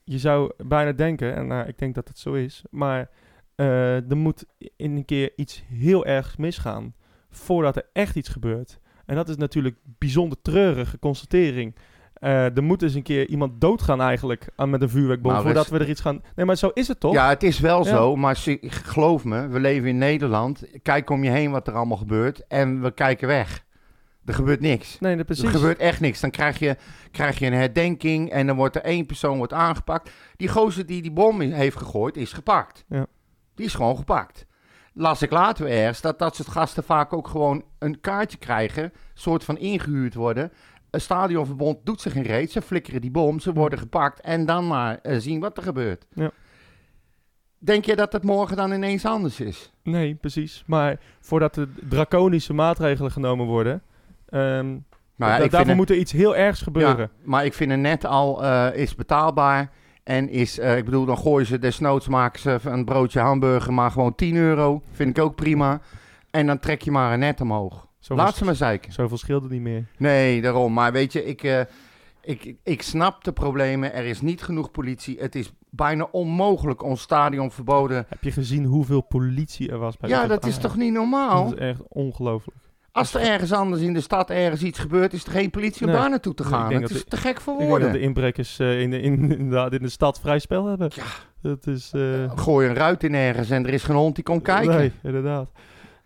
je 0.04 0.18
zou 0.18 0.52
bijna 0.58 0.92
denken, 0.92 1.36
en 1.36 1.48
nou, 1.48 1.68
ik 1.68 1.78
denk 1.78 1.96
dat 1.96 2.08
het 2.08 2.20
zo 2.20 2.34
is, 2.34 2.64
maar 2.70 3.10
eh, 3.56 4.10
er 4.10 4.18
moet 4.18 4.46
in 4.76 4.96
een 4.96 5.06
keer 5.06 5.32
iets 5.36 5.64
heel 5.68 6.06
ergs 6.06 6.36
misgaan 6.36 6.94
voordat 7.30 7.76
er 7.76 7.90
echt 7.94 8.16
iets 8.16 8.30
gebeurt. 8.30 8.80
En 9.06 9.16
dat 9.16 9.30
is 9.30 9.38
natuurlijk 9.38 9.78
bijzonder 9.84 10.42
treurige 10.42 11.00
constatering. 11.00 11.76
Eh, 12.20 12.56
er 12.58 12.64
moet 12.64 12.82
eens 12.82 12.94
een 12.94 13.04
keer 13.04 13.28
iemand 13.28 13.62
doodgaan 13.62 14.02
eigenlijk 14.02 14.48
aan, 14.56 14.70
met 14.70 14.82
een 14.82 14.90
vuurwerkbom 14.90 15.32
Maurits. 15.32 15.54
voordat 15.54 15.72
we 15.80 15.86
er 15.86 15.90
iets 15.90 16.02
gaan... 16.02 16.22
Nee, 16.36 16.46
maar 16.46 16.56
zo 16.56 16.68
is 16.74 16.88
het 16.88 17.00
toch? 17.00 17.14
Ja, 17.14 17.30
het 17.30 17.44
is 17.44 17.60
wel 17.60 17.86
Ja. 17.86 17.90
zo, 17.90 18.16
maar 18.16 18.36
geloof 18.62 19.24
me, 19.24 19.48
we 19.48 19.60
leven 19.60 19.90
in 19.90 19.98
Nederland. 19.98 20.64
Kijk 20.84 21.10
om 21.10 21.24
je 21.24 21.30
heen 21.30 21.52
wat 21.52 21.68
er 21.68 21.74
allemaal 21.74 21.98
gebeurt 21.98 22.48
en 22.48 22.82
we 22.82 22.92
kijken 22.92 23.28
weg. 23.28 23.66
Er 24.26 24.34
gebeurt 24.34 24.60
niks. 24.60 25.00
Nee, 25.00 25.16
dat 25.16 25.26
precies. 25.26 25.44
Er 25.44 25.50
gebeurt 25.50 25.78
echt 25.80 26.00
niks. 26.00 26.20
Dan 26.20 26.30
krijg 26.32 26.60
je, 26.60 26.78
krijg 27.12 27.40
je 27.40 27.46
een 27.46 27.54
herdenking 27.54 28.30
en 28.32 28.48
dan 28.48 28.56
wordt 28.56 28.76
er 28.76 28.82
één 28.82 29.06
persoon 29.06 29.38
wordt 29.38 29.54
aangepakt. 29.54 30.12
Die 30.36 30.48
gozer 30.48 30.86
die 30.86 31.02
die 31.02 31.12
bom 31.12 31.40
heeft 31.42 31.78
gegooid, 31.78 32.18
is 32.18 32.34
gepakt. 32.34 32.86
Ja. 32.88 33.06
Die 33.56 33.66
is 33.66 33.74
gewoon 33.74 33.98
gepakt. 33.98 34.46
Las 34.94 35.22
ik 35.22 35.32
later 35.32 35.68
ergens 35.68 36.02
dat 36.02 36.20
dat 36.20 36.36
soort 36.36 36.48
gasten 36.48 36.84
vaak 36.84 37.14
ook 37.14 37.28
gewoon 37.28 37.64
een 37.80 38.00
kaartje 38.02 38.38
krijgen, 38.38 38.94
soort 39.14 39.44
van 39.44 39.58
ingehuurd 39.58 40.14
worden. 40.14 40.52
Een 40.92 41.02
stadionverbond 41.02 41.78
doet 41.84 42.02
zich 42.02 42.14
geen 42.14 42.24
reet, 42.24 42.52
ze 42.52 42.62
flikkeren 42.62 43.02
die 43.02 43.12
bom, 43.12 43.40
ze 43.40 43.54
worden 43.54 43.80
gepakt 43.80 44.22
en 44.22 44.46
dan 44.46 44.68
maar 44.68 45.00
eh, 45.02 45.18
zien 45.20 45.40
wat 45.40 45.58
er 45.58 45.64
gebeurt. 45.64 46.06
Ja. 46.14 46.32
Denk 47.58 47.86
je 47.86 47.96
dat 47.96 48.14
het 48.14 48.24
morgen 48.24 48.58
dan 48.58 48.72
ineens 48.72 49.06
anders 49.06 49.40
is? 49.40 49.72
Nee, 49.84 50.16
precies. 50.16 50.64
Maar 50.68 51.00
voordat 51.20 51.56
er 51.56 51.68
draconische 51.90 52.54
maatregelen 52.54 53.12
genomen 53.12 53.46
worden... 53.46 53.82
ehm, 54.30 54.78
Maar 55.16 55.30
ja, 55.30 55.38
da- 55.38 55.44
ik 55.44 55.52
daarvoor 55.52 55.76
moet 55.76 55.90
er 55.90 55.96
iets 55.98 56.12
heel 56.12 56.36
ergs 56.36 56.62
gebeuren. 56.62 56.98
Ja, 57.00 57.10
maar 57.24 57.46
ik 57.46 57.54
vind 57.54 57.72
een 57.72 57.82
net 57.82 58.06
al 58.06 58.44
eh, 58.44 58.68
is 58.76 58.96
betaalbaar. 58.96 59.72
En 60.04 60.30
is, 60.30 60.60
eh, 60.60 60.78
ik 60.78 60.86
bedoel, 60.86 61.06
dan 61.06 61.18
gooien 61.18 61.48
ze 61.48 61.60
desnoods 61.60 62.08
maken 62.08 62.40
ze 62.40 62.60
een 62.64 62.86
broodje 62.86 63.20
hamburger, 63.20 63.74
maar 63.74 63.92
gewoon 63.92 64.16
10 64.16 64.36
euro. 64.36 64.82
Vind 64.92 65.18
ik 65.18 65.24
ook 65.24 65.36
prima. 65.36 65.82
En 66.32 66.48
dan 66.48 66.60
trek 66.60 66.82
je 66.82 66.92
maar 66.92 67.14
een 67.14 67.20
net 67.20 67.42
omhoog. 67.42 67.88
Zoveel, 68.10 68.26
Laat 68.26 68.36
ze 68.36 68.46
maar 68.46 68.56
zeiken. 68.56 68.92
zoveel 68.94 69.18
scheelde 69.18 69.48
niet 69.50 69.62
meer. 69.62 69.86
Nee, 69.98 70.42
daarom. 70.42 70.74
Maar 70.74 70.92
weet 70.92 71.14
je, 71.14 71.26
ik, 71.26 71.44
eh, 71.44 71.62
ik, 72.22 72.56
ik, 72.64 72.82
snap 72.82 73.24
de 73.24 73.32
problemen. 73.32 73.94
Er 73.94 74.06
is 74.06 74.22
niet 74.22 74.42
genoeg 74.42 74.72
politie. 74.72 75.18
Het 75.20 75.36
is 75.36 75.52
bijna 75.70 76.08
onmogelijk 76.12 76.84
ons 76.84 77.02
stadion 77.02 77.52
verboden. 77.52 78.06
Heb 78.10 78.24
je 78.24 78.32
gezien 78.32 78.66
hoeveel 78.66 79.02
politie 79.02 79.72
er 79.72 79.78
was 79.78 79.98
bij 79.98 80.10
Ja, 80.10 80.28
dat 80.28 80.46
is 80.46 80.58
toch 80.58 80.76
niet 80.76 80.94
normaal? 80.94 81.44
Dat 81.50 81.54
is 81.54 81.60
echt 81.60 81.82
ongelooflijk. 81.88 82.58
Als 82.92 83.14
er 83.14 83.22
ergens 83.22 83.52
anders 83.52 83.82
in 83.82 83.94
de 83.94 84.02
stad 84.02 84.30
ergens 84.30 84.62
iets 84.64 84.80
gebeurt, 84.80 85.14
is 85.14 85.26
er 85.26 85.32
geen 85.32 85.50
politie 85.50 85.86
om 85.86 85.92
Nee. 85.92 86.02
daar 86.02 86.10
naartoe 86.10 86.34
te 86.34 86.44
Nee, 86.44 86.52
gaan. 86.52 86.70
denk 86.70 86.82
Het 86.82 86.90
dat 86.90 86.98
is 86.98 87.04
de- 87.04 87.10
te 87.10 87.18
gek 87.18 87.42
voor 87.42 87.54
Ik 87.54 87.60
denk 87.60 87.72
dat 87.72 87.80
woorden. 87.82 88.00
de 88.00 88.06
inbrekers 88.06 88.60
eh, 88.60 88.82
in, 88.82 88.90
de, 88.90 89.02
in, 89.02 89.32
inderdaad 89.38 89.74
in 89.74 89.82
de 89.82 89.90
stad 89.90 90.20
vrij 90.20 90.40
spel 90.40 90.66
hebben. 90.66 90.92
Ja. 90.96 91.04
Dat 91.42 91.68
is... 91.68 91.92
eh, 91.94 92.32
Gooi 92.36 92.68
een 92.68 92.76
ruit 92.76 93.04
in 93.04 93.14
ergens 93.16 93.50
en 93.50 93.66
er 93.68 93.74
is 93.74 93.84
geen 93.84 93.96
hond 93.96 94.16
die 94.16 94.24
komt 94.24 94.42
kijken. 94.44 94.78
Nee, 94.78 94.92
inderdaad. 95.04 95.50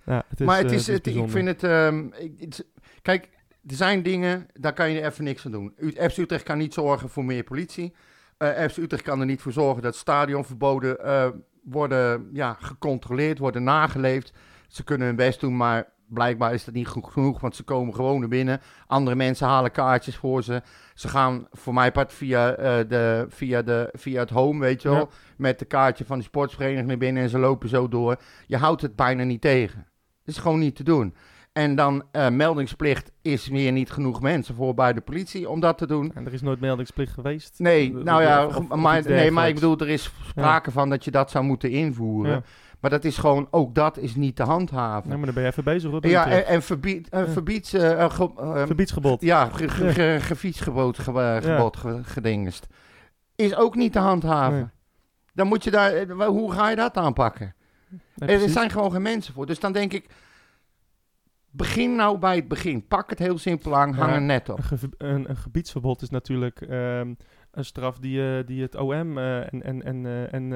Ja, 0.06 0.24
het 0.28 0.40
is, 0.40 0.46
maar 0.46 0.58
het 0.58 0.72
eh, 0.72 0.74
is, 0.78 0.88
het, 0.88 1.08
ik 1.08 1.30
vind 1.30 1.48
het, 1.48 1.64
ehm, 1.64 2.08
ik- 2.38 2.62
Kijk, 3.02 3.30
er 3.68 3.76
zijn 3.76 4.04
dingen, 4.04 4.48
daar 4.54 4.74
kan 4.74 4.92
je 4.92 5.02
even 5.06 5.24
niks 5.24 5.46
aan 5.46 5.52
doen. 5.52 5.74
U- 5.78 5.92
FC 6.10 6.18
Utrecht 6.18 6.44
kan 6.44 6.58
niet 6.58 6.74
zorgen 6.74 7.10
voor 7.10 7.26
meer 7.26 7.44
politie. 7.44 7.96
Eh 8.38 8.50
FC 8.50 8.78
Utrecht 8.78 9.04
kan 9.04 9.20
er 9.20 9.26
niet 9.26 9.42
voor 9.42 9.52
zorgen 9.52 9.82
dat 9.84 9.96
stadionverboden 9.96 11.00
eh, 11.04 11.28
worden 11.64 12.30
ja, 12.34 12.54
gecontroleerd, 12.60 13.38
worden 13.38 13.64
nageleefd. 13.64 14.34
Ze 14.68 14.84
kunnen 14.84 15.08
hun 15.08 15.16
best 15.16 15.40
doen, 15.40 15.58
maar 15.58 15.92
blijkbaar 16.08 16.54
is 16.54 16.66
dat 16.66 16.74
niet 16.74 16.88
goed 16.88 17.06
genoeg, 17.12 17.40
want 17.40 17.56
ze 17.56 17.64
komen 17.64 17.94
gewoon 17.96 18.20
naar 18.20 18.30
binnen. 18.30 18.62
Andere 18.88 19.16
mensen 19.16 19.48
halen 19.48 19.72
kaartjes 19.72 20.16
voor 20.16 20.44
ze. 20.44 20.62
Ze 20.94 21.08
gaan 21.08 21.48
voor 21.52 21.74
mij 21.74 21.92
part 21.92 22.14
via, 22.14 22.52
de, 22.84 23.26
via, 23.30 23.62
de, 23.62 23.90
via 23.94 24.20
het 24.20 24.30
home, 24.30 24.60
weet 24.60 24.82
je 24.82 24.90
wel, 24.90 24.98
Ja. 24.98 25.08
met 25.38 25.60
de 25.60 25.66
kaartje 25.66 26.06
van 26.06 26.18
de 26.18 26.24
sportsvereniging 26.24 26.88
naar 26.88 26.98
binnen 26.98 27.24
en 27.24 27.30
ze 27.30 27.38
lopen 27.40 27.70
zo 27.70 27.88
door. 27.88 28.18
Je 28.48 28.58
houdt 28.58 28.82
het 28.82 28.96
bijna 28.96 29.24
niet 29.24 29.42
tegen. 29.42 29.88
Het 30.26 30.36
is 30.36 30.42
gewoon 30.42 30.60
niet 30.60 30.76
te 30.76 30.84
doen. 30.84 31.16
En 31.54 31.76
dan 31.76 32.04
eh, 32.12 32.30
meldingsplicht 32.30 33.12
is 33.22 33.48
weer 33.48 33.72
niet 33.72 33.92
genoeg 33.92 34.22
mensen 34.22 34.56
voor 34.56 34.74
bij 34.74 34.94
de 34.94 35.02
politie 35.02 35.50
om 35.50 35.60
dat 35.60 35.78
te 35.78 35.88
doen. 35.88 36.12
En 36.16 36.26
er 36.26 36.34
is 36.34 36.42
nooit 36.42 36.60
meldingsplicht 36.60 37.14
geweest. 37.14 37.60
Nee, 37.60 37.94
nou 37.94 38.22
ja, 38.22 38.46
of- 38.46 38.56
of 38.58 38.76
maar, 38.76 39.02
nee, 39.08 39.32
maar 39.32 39.48
ik 39.48 39.54
bedoel, 39.56 39.78
er 39.78 39.90
is 39.90 40.12
sprake 40.28 40.72
van 40.72 40.90
dat 40.90 41.04
je 41.06 41.12
dat 41.12 41.32
zou 41.32 41.44
moeten 41.46 41.70
invoeren. 41.70 42.32
Ja. 42.32 42.42
Maar 42.80 42.92
dat 42.92 43.04
is 43.04 43.18
gewoon, 43.18 43.48
ook 43.52 43.76
dat 43.76 43.98
is 43.98 44.16
niet 44.16 44.36
te 44.36 44.44
handhaven. 44.44 45.08
Nee, 45.10 45.18
maar 45.18 45.26
dan 45.26 45.36
ben 45.36 45.44
je 45.44 45.50
even 45.50 45.64
bezig 45.64 45.92
ja, 46.12 46.28
en, 46.28 46.46
en 46.48 46.62
verbied, 46.64 47.08
ge- 47.10 47.18
eh, 47.18 48.66
Verbiedsgebod. 48.66 49.22
ja, 49.22 49.46
ge, 49.50 49.70
gebod 51.42 51.78
ge- 51.78 52.00
gedingest. 52.04 52.68
Is 53.36 53.56
ook 53.56 53.76
niet 53.76 53.92
te 53.92 54.00
handhaven. 54.00 54.58
Nee. 54.58 54.68
Dan 55.34 55.48
moet 55.48 55.64
je 55.64 55.72
daar, 55.72 56.08
hoe 56.26 56.52
ga 56.52 56.70
je 56.70 56.76
dat 56.76 56.98
aanpakken? 56.98 57.56
Nee, 58.16 58.30
er 58.30 58.36
precies. 58.36 58.54
zijn 58.54 58.70
gewoon 58.70 58.92
geen 58.92 59.02
mensen 59.02 59.34
voor. 59.34 59.46
Dus 59.46 59.60
dan 59.60 59.72
denk 59.74 59.94
ik, 59.94 60.10
begin 61.52 61.96
nou 61.96 62.18
bij 62.18 62.36
het 62.36 62.48
begin. 62.48 62.88
Pak 62.88 63.10
het 63.10 63.20
heel 63.20 63.38
simpel 63.38 63.76
aan, 63.76 63.94
hang 63.94 64.10
Ja. 64.10 64.16
er 64.16 64.22
net 64.22 64.50
op. 64.50 64.58
Een, 64.58 64.64
ge- 64.64 64.90
een, 64.98 65.30
een 65.30 65.38
gebiedsverbod 65.38 66.02
is 66.02 66.10
natuurlijk 66.10 66.62
ehm, 66.62 67.14
een 67.52 67.66
straf 67.66 67.98
die, 68.00 68.38
eh, 68.38 68.46
die 68.46 68.62
het 68.62 68.76
OM 68.76 69.18
eh, 69.18 69.54
en... 69.54 69.64
en, 69.64 69.84
en, 69.84 70.06
eh, 70.06 70.34
en 70.34 70.50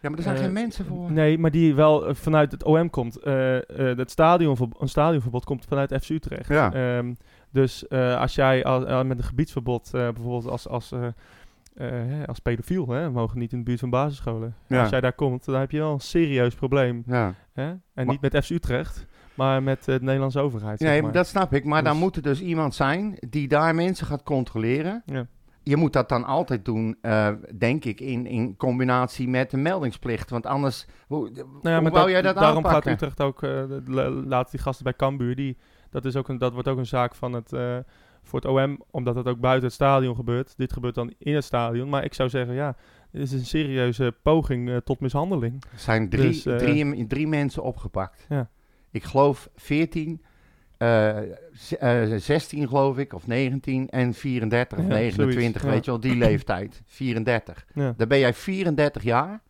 Ja, 0.00 0.08
maar 0.08 0.18
er 0.18 0.24
zijn 0.24 0.36
geen 0.36 0.52
mensen 0.52 0.84
voor. 0.84 1.12
Nee, 1.12 1.38
maar 1.38 1.50
die 1.50 1.74
wel 1.74 2.14
vanuit 2.14 2.52
het 2.52 2.64
OM 2.64 2.90
komt. 2.90 3.16
Eh, 3.16 3.56
eh, 3.56 3.96
het 3.98 4.10
stadionverb- 4.10 4.80
een 4.80 4.88
stadionverbod 4.88 5.44
komt 5.44 5.64
vanuit 5.64 5.94
FC 6.02 6.08
Utrecht. 6.08 6.48
Ja. 6.48 6.72
Ehm, 6.72 7.14
dus 7.52 7.88
als 7.90 8.34
jij 8.34 8.64
al, 8.64 9.04
met 9.04 9.18
een 9.18 9.24
gebiedsverbod, 9.24 9.88
bijvoorbeeld 9.92 10.46
als, 10.46 10.68
als, 10.68 10.92
eh, 11.74 11.90
als 12.26 12.38
pedofiel, 12.38 12.88
hè, 12.88 13.04
we 13.04 13.10
mogen 13.10 13.38
niet 13.38 13.52
in 13.52 13.58
de 13.58 13.64
buurt 13.64 13.80
van 13.80 13.90
basisscholen. 13.90 14.54
Ja. 14.66 14.80
Als 14.80 14.90
jij 14.90 15.00
daar 15.00 15.12
komt, 15.12 15.44
dan 15.44 15.54
heb 15.60 15.70
je 15.70 15.78
wel 15.78 15.92
een 15.92 16.00
serieus 16.00 16.54
probleem. 16.54 17.02
Ja. 17.06 17.34
Hè? 17.52 17.62
En 17.68 17.80
Maar- 17.94 18.04
niet 18.06 18.20
met 18.20 18.44
FC 18.44 18.50
Utrecht, 18.50 19.06
maar 19.34 19.62
met 19.62 19.78
eh, 19.78 19.94
de 19.94 20.02
Nederlandse 20.04 20.40
overheid. 20.40 20.78
zeg 20.78 20.88
Nee, 20.88 21.02
maar. 21.02 21.12
dat 21.12 21.26
snap 21.26 21.52
ik. 21.52 21.64
Maar 21.64 21.82
dan 21.82 21.92
Dus- 21.92 22.02
moet 22.02 22.16
er 22.16 22.22
dus 22.22 22.40
iemand 22.40 22.74
zijn 22.74 23.16
die 23.28 23.48
daar 23.48 23.74
mensen 23.74 24.06
gaat 24.06 24.22
controleren. 24.22 25.02
Ja. 25.06 25.26
Je 25.62 25.76
moet 25.76 25.92
dat 25.92 26.08
dan 26.08 26.24
altijd 26.24 26.64
doen, 26.64 26.96
eh, 27.00 27.28
denk 27.58 27.84
ik, 27.84 28.00
in, 28.00 28.26
in 28.26 28.56
combinatie 28.56 29.28
met 29.28 29.50
de 29.50 29.56
meldingsplicht. 29.56 30.30
Want 30.30 30.46
anders, 30.46 30.86
hoe, 31.06 31.30
Nou 31.30 31.44
ja, 31.62 31.80
hoe 31.80 31.90
wou 31.90 31.92
dat- 31.92 32.10
jij 32.10 32.22
dat 32.22 32.34
daarom 32.34 32.64
aanpakken? 32.66 32.82
gaat 32.98 33.02
Utrecht 33.02 33.20
ook, 33.20 33.42
la- 33.86 34.10
laat 34.10 34.50
die 34.50 34.60
gasten 34.60 34.84
bij 34.84 34.94
Cambuur, 34.94 35.36
die, 35.36 35.56
dat, 35.90 36.04
is 36.04 36.16
ook 36.16 36.28
een, 36.28 36.38
dat 36.38 36.52
wordt 36.52 36.68
ook 36.68 36.78
een 36.78 36.86
zaak 36.86 37.14
van 37.14 37.32
het, 37.32 37.52
voor 38.22 38.40
het 38.40 38.48
OM, 38.48 38.82
omdat 38.90 39.14
het 39.14 39.26
ook 39.26 39.40
buiten 39.40 39.64
het 39.64 39.74
stadion 39.74 40.14
gebeurt. 40.14 40.54
Dit 40.56 40.72
gebeurt 40.72 40.94
dan 40.94 41.12
in 41.18 41.34
het 41.34 41.44
stadion, 41.44 41.88
maar 41.88 42.04
ik 42.04 42.14
zou 42.14 42.28
zeggen, 42.28 42.54
ja, 42.54 42.76
dit 43.12 43.22
is 43.22 43.32
een 43.32 43.44
serieuze 43.46 44.14
poging 44.22 44.70
eh, 44.70 44.76
tot 44.76 45.00
mishandeling. 45.00 45.62
Er 45.72 45.78
zijn 45.78 46.08
drie, 46.08 46.26
Dus, 46.26 46.46
eh, 46.46 46.56
drie, 46.56 47.06
drie 47.06 47.26
mensen 47.26 47.62
opgepakt. 47.62 48.26
Ja. 48.28 48.48
Ik 48.90 49.04
geloof 49.04 49.48
14, 49.56 50.22
eh, 50.76 51.18
z- 51.52 51.72
eh, 51.72 52.02
16 52.16 52.68
geloof 52.68 52.98
ik, 52.98 53.12
of 53.12 53.26
19 53.26 53.88
en 53.88 54.14
34 54.14 54.78
of 54.78 54.84
Ja, 54.84 54.90
29, 54.90 55.32
zoiets, 55.40 55.62
ja. 55.62 55.70
weet 55.70 55.84
je 55.84 55.90
wel, 55.90 56.00
die 56.00 56.16
leeftijd. 56.16 56.82
34. 56.86 57.66
Ja. 57.74 57.94
Dan 57.96 58.08
ben 58.08 58.18
jij 58.18 58.34
34 58.34 59.02
jaar 59.02 59.42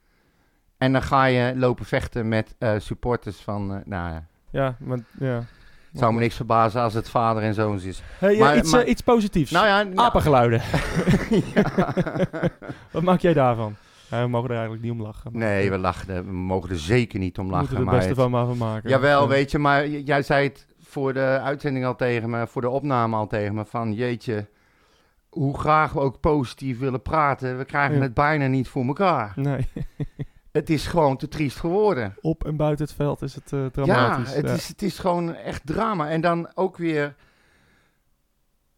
en 0.79 0.93
dan 0.93 1.03
ga 1.03 1.25
je 1.25 1.57
lopen 1.57 1.85
vechten 1.85 2.29
met 2.29 2.55
eh, 2.59 2.75
supporters 2.79 3.37
van, 3.37 3.67
nou 3.67 3.83
ja, 4.13 4.27
Ja, 4.51 4.77
maar 4.81 4.99
ja. 5.19 5.45
Zou 5.93 6.13
me 6.15 6.21
niks 6.21 6.35
verbazen 6.35 6.81
als 6.83 6.95
het 6.95 7.11
vader 7.11 7.43
en 7.43 7.55
zoons 7.55 7.85
is. 7.85 8.03
Hey, 8.19 8.39
Maar- 8.39 8.57
iets, 8.57 8.71
maar- 8.73 8.81
eh, 8.83 8.89
iets 8.89 9.01
positiefs. 9.01 9.51
Nou 9.51 9.67
ja, 9.67 9.87
Apengeluiden. 10.03 10.61
Wat 12.93 13.03
maak 13.03 13.21
jij 13.21 13.33
daarvan? 13.33 13.75
Ja, 14.11 14.23
we 14.23 14.29
mogen 14.29 14.49
er 14.49 14.55
eigenlijk 14.55 14.83
niet 14.85 14.93
om 14.93 15.03
lachen. 15.03 15.31
maar, 15.33 15.41
Nee, 15.43 15.71
we 15.71 15.79
lachen, 15.79 16.25
we 16.27 16.33
mogen 16.33 16.71
er 16.71 16.79
zeker 16.79 17.19
niet 17.19 17.39
om 17.39 17.45
we 17.47 17.51
lachen. 17.51 17.67
moeten 17.69 17.87
er 17.87 17.93
maar 17.93 18.01
het 18.01 18.09
beste 18.09 18.23
het- 18.23 18.31
van 18.31 18.41
maar 18.41 18.57
van 18.57 18.69
maken. 18.69 18.91
Jawel, 18.91 19.23
Ja. 19.23 19.29
weet 19.29 19.51
je, 19.51 19.59
maar 19.59 19.89
jij 19.89 20.23
zei 20.23 20.47
het 20.49 20.67
voor 20.83 21.13
de 21.13 21.41
uitzending 21.43 21.85
al 21.87 21.97
tegen 21.97 22.31
me, 22.31 22.47
voor 22.47 22.63
de 22.63 22.69
opname 22.69 23.17
al 23.17 23.27
tegen 23.27 23.55
me, 23.55 23.65
van 23.65 23.93
jeetje, 23.93 24.49
hoe 25.29 25.59
graag 25.59 25.93
we 25.93 26.01
ook 26.01 26.21
positief 26.21 26.79
willen 26.79 27.03
praten, 27.03 27.59
we 27.59 27.65
krijgen 27.65 27.97
Ja. 27.97 28.03
het 28.03 28.15
bijna 28.15 28.47
niet 28.47 28.69
voor 28.69 28.85
elkaar. 28.87 29.33
Nee, 29.37 29.69
Het 30.53 30.71
is 30.71 30.87
gewoon 30.87 31.17
te 31.17 31.29
triest 31.29 31.59
geworden. 31.59 32.15
op 32.21 32.45
en 32.45 32.57
buiten 32.57 32.85
het 32.85 32.95
veld 32.95 33.23
is 33.23 33.35
het 33.35 33.53
eh, 33.53 33.61
Ja, 33.63 33.69
dramatisch. 33.71 34.35
het, 34.35 34.49
Is, 34.51 34.69
het 34.69 34.83
is 34.83 34.99
gewoon 34.99 35.35
echt 35.35 35.67
drama. 35.67 36.09
En 36.09 36.21
dan 36.21 36.51
ook 36.55 36.77
weer 36.77 37.15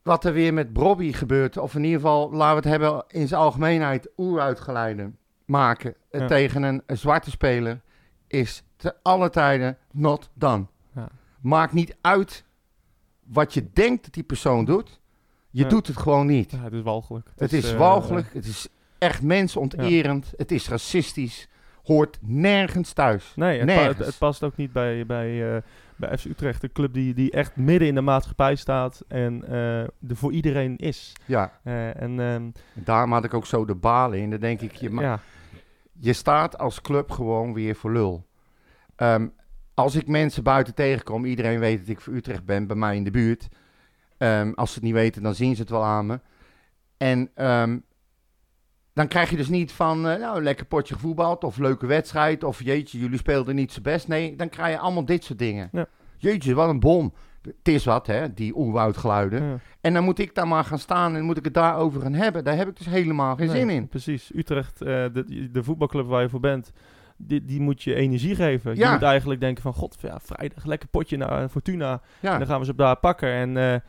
wat 0.02 0.24
er 0.24 0.32
weer 0.32 0.54
met 0.54 0.72
Bobby 0.72 1.12
gebeurt, 1.12 1.56
of 1.56 1.74
in 1.74 1.85
ieder 1.85 2.00
geval, 2.00 2.32
laten 2.32 2.62
we 2.62 2.68
het 2.68 2.80
hebben 2.80 3.04
in 3.08 3.28
zijn 3.28 3.40
algemeenheid, 3.40 4.11
oeruitgeleiden 4.16 5.16
maken 5.44 5.94
eh, 6.11 6.20
Ja. 6.20 6.26
tegen 6.26 6.62
een, 6.62 6.82
een 6.87 6.98
zwarte 6.98 7.30
speler, 7.30 7.80
is 8.26 8.62
te 8.76 8.94
alle 9.02 9.30
tijden 9.30 9.78
not 9.92 10.30
done. 10.35 10.66
Ja. 10.94 11.08
Maakt 11.40 11.72
niet 11.72 11.96
uit 12.00 12.44
wat 13.26 13.54
je 13.54 13.70
denkt 13.72 14.04
dat 14.04 14.14
die 14.14 14.22
persoon 14.22 14.64
doet. 14.64 15.00
Je 15.50 15.62
Ja. 15.62 15.68
doet 15.68 15.87
het 15.87 15.96
gewoon 15.96 16.26
niet. 16.26 16.50
Ja, 16.50 16.62
het 16.62 16.72
is 16.72 16.82
walgelijk. 16.82 17.28
het 17.37 17.52
is 17.52 17.72
eh, 17.72 17.78
walgelijk, 17.78 18.35
het 18.35 18.44
is 18.46 18.68
echt 18.98 19.22
mensonterend, 19.22 20.32
het 20.37 20.52
is 20.52 20.68
racistisch, 20.68 21.48
hoort 21.82 22.18
nergens 22.20 22.92
thuis. 22.92 23.32
Nee, 23.36 23.58
het, 23.58 23.66
pa- 23.66 23.86
het, 23.86 23.98
het 23.98 24.18
past 24.18 24.42
ook 24.42 24.56
niet 24.56 24.72
bij, 24.72 25.06
bij, 25.06 25.54
eh, 25.56 25.62
bij 25.96 26.18
FC 26.18 26.24
Utrecht. 26.24 26.62
Een 26.62 26.72
club 26.72 26.92
die, 26.94 27.14
die 27.14 27.30
echt 27.30 27.56
midden 27.56 27.88
in 27.88 27.94
de 27.94 28.00
maatschappij 28.00 28.54
staat 28.54 29.04
en 29.08 29.44
eh, 29.48 29.80
er 29.80 29.90
voor 30.08 30.32
iedereen 30.32 30.76
is. 30.76 31.12
Ja, 31.24 31.52
Eh, 31.62 32.02
en 32.02 32.20
ehm, 32.20 32.50
daarom 32.72 33.12
had 33.12 33.24
ik 33.24 33.34
ook 33.34 33.46
zo 33.46 33.64
de 33.64 33.74
balen 33.74 34.18
in. 34.18 34.30
Dan 34.30 34.40
denk 34.40 34.60
ik, 34.60 34.72
je, 34.74 34.90
ja, 34.90 35.20
je 35.98 36.12
staat 36.12 36.58
als 36.58 36.80
club 36.80 37.10
gewoon 37.10 37.52
weer 37.54 37.74
voor 37.76 37.92
lul. 37.92 38.26
Ehm, 38.96 39.28
als 39.74 39.94
ik 39.94 40.06
mensen 40.06 40.42
buiten 40.42 40.74
tegenkom, 40.74 41.24
iedereen 41.24 41.58
weet 41.58 41.78
dat 41.78 41.88
ik 41.88 42.00
voor 42.00 42.12
Utrecht 42.14 42.44
ben, 42.44 42.66
bij 42.66 42.76
mij 42.76 42.96
in 42.96 43.04
de 43.04 43.10
buurt. 43.10 43.48
Ehm, 44.18 44.52
als 44.54 44.68
ze 44.68 44.74
het 44.74 44.84
niet 44.84 44.94
weten, 44.94 45.22
dan 45.22 45.34
zien 45.34 45.54
ze 45.54 45.60
het 45.60 45.70
wel 45.70 45.84
aan 45.84 46.06
me. 46.06 46.20
En 46.96 47.30
dan 48.94 49.09
krijg 49.09 49.31
je 49.31 49.37
dus 49.37 49.48
niet 49.48 49.72
van, 49.72 50.09
eh, 50.09 50.20
nou, 50.20 50.42
lekker 50.42 50.66
potje 50.66 50.94
gevoetbald 50.94 51.44
of 51.44 51.57
leuke 51.59 51.87
wedstrijd 51.87 52.44
of 52.44 52.62
jeetje, 52.64 52.98
jullie 52.98 53.18
speelden 53.18 53.55
niet 53.55 53.72
zo 53.72 53.81
best. 53.81 54.09
Nee, 54.09 54.37
dan 54.37 54.48
krijg 54.48 54.72
je 54.74 54.78
allemaal 54.78 55.05
dit 55.05 55.24
soort 55.24 55.38
dingen. 55.38 55.68
Ja. 55.72 55.87
Jeetje, 56.16 56.55
wat 56.55 56.68
een 56.68 56.81
bom. 56.81 57.12
Het 57.42 57.68
is 57.68 57.85
wat, 57.85 58.07
hè, 58.07 58.35
die 58.35 58.57
oerwoudgeluiden. 58.57 59.42
ja. 59.42 59.59
En 59.81 59.94
dan 59.94 60.05
moet 60.05 60.18
ik 60.18 60.35
daar 60.35 60.48
maar 60.48 60.64
gaan 60.64 60.78
staan 60.78 61.16
en 61.16 61.24
moet 61.24 61.37
ik 61.37 61.44
het 61.44 61.55
daarover 61.55 62.00
gaan 62.00 62.12
hebben. 62.14 62.44
Daar 62.44 62.57
heb 62.57 62.68
ik 62.68 62.76
dus 62.76 62.87
helemaal 62.87 63.37
geen 63.37 63.46
Nee, 63.46 63.57
zin 63.57 63.70
in. 63.70 63.88
Precies. 63.88 64.31
Utrecht, 64.35 64.81
eh, 64.83 64.87
de, 64.87 65.48
de 65.52 65.62
voetbalclub 65.62 66.07
waar 66.07 66.22
je 66.22 66.28
voor 66.28 66.40
bent, 66.40 66.72
die, 67.16 67.44
die 67.44 67.61
moet 67.61 67.83
je 67.83 67.94
energie 67.94 68.35
geven. 68.35 68.76
Ja. 68.76 68.87
Je 68.87 68.92
moet 68.92 69.02
eigenlijk 69.02 69.40
denken 69.40 69.62
van, 69.62 69.72
god, 69.74 69.96
ja, 70.00 70.20
vrijdag, 70.22 70.64
lekker 70.64 70.88
potje 70.88 71.16
naar 71.16 71.48
Fortuna. 71.48 72.00
Ja. 72.20 72.33
En 72.33 72.38
dan 72.38 72.48
gaan 72.48 72.59
we 72.59 72.64
ze 72.64 72.70
op 72.70 72.76
daar 72.78 72.96
pakken. 72.96 73.28
En, 73.33 73.57
eh, 73.57 73.81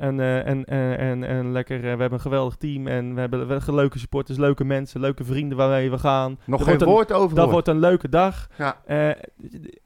en, 0.00 0.20
eh, 0.20 0.46
en, 0.46 0.64
en, 0.64 0.98
en, 0.98 1.24
en 1.24 1.52
lekker, 1.52 1.76
eh, 1.76 1.82
we 1.82 1.88
hebben 1.88 2.12
een 2.12 2.20
geweldig 2.20 2.56
team. 2.56 2.86
En 2.86 3.14
we 3.14 3.20
hebben, 3.20 3.46
we 3.46 3.52
hebben 3.52 3.74
leuke 3.74 3.98
supporters, 3.98 4.38
leuke 4.38 4.64
mensen, 4.64 5.00
leuke 5.00 5.24
vrienden 5.24 5.56
waarmee 5.56 5.90
we 5.90 5.98
gaan. 5.98 6.38
Nog 6.44 6.64
geen 6.64 6.80
een- 6.80 6.86
woord 6.86 7.12
over 7.12 7.36
Dat 7.36 7.50
wordt 7.50 7.68
een 7.68 7.78
leuke 7.78 8.08
dag. 8.08 8.48
Ja. 8.58 8.80
Eh, 8.86 9.08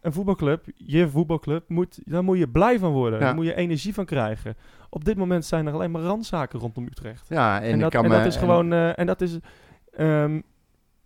een 0.00 0.12
voetbalclub, 0.12 0.64
je 0.74 1.08
voetbalclub, 1.08 1.68
moet, 1.68 2.00
daar 2.04 2.24
moet 2.24 2.38
je 2.38 2.48
blij 2.48 2.78
van 2.78 2.92
worden. 2.92 3.18
Ja. 3.18 3.24
Daar 3.24 3.34
moet 3.34 3.44
je 3.46 3.54
energie 3.54 3.94
van 3.94 4.04
krijgen. 4.04 4.56
Op 4.90 5.04
dit 5.04 5.16
moment 5.16 5.44
zijn 5.44 5.66
er 5.66 5.72
alleen 5.72 5.90
maar 5.90 6.02
randzaken 6.02 6.58
rondom 6.58 6.86
Utrecht. 6.86 7.26
Ja, 7.28 7.60
en, 7.60 7.68
En, 7.68 7.74
ik 7.74 7.80
dat, 7.80 7.90
kan 7.90 8.04
en 8.04 8.10
me, 8.10 8.16
dat 8.16 8.26
is 8.26 8.36
gewoon, 8.36 8.72
en 8.72 9.06
dat 9.06 9.20
is, 9.20 9.38
ehm, 9.92 10.40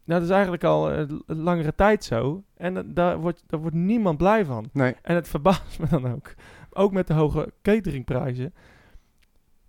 dat 0.05 0.23
is 0.23 0.31
eigenlijk 0.31 0.65
al 0.65 1.07
langere 1.27 1.75
tijd 1.75 2.05
zo. 2.05 2.43
En 2.57 2.95
daar, 2.95 3.19
wordt, 3.19 3.43
daar 3.47 3.61
wordt 3.61 3.77
niemand 3.77 4.19
blij 4.19 4.45
van. 4.45 4.69
Nee, 4.73 4.95
En 5.03 5.15
het 5.15 5.29
verbaast 5.29 5.79
me 5.81 5.87
dan 5.91 6.13
ook, 6.13 6.35
ook 6.71 6.93
met 6.93 7.07
de 7.07 7.15
hoge 7.15 7.53
cateringprijzen, 7.63 8.55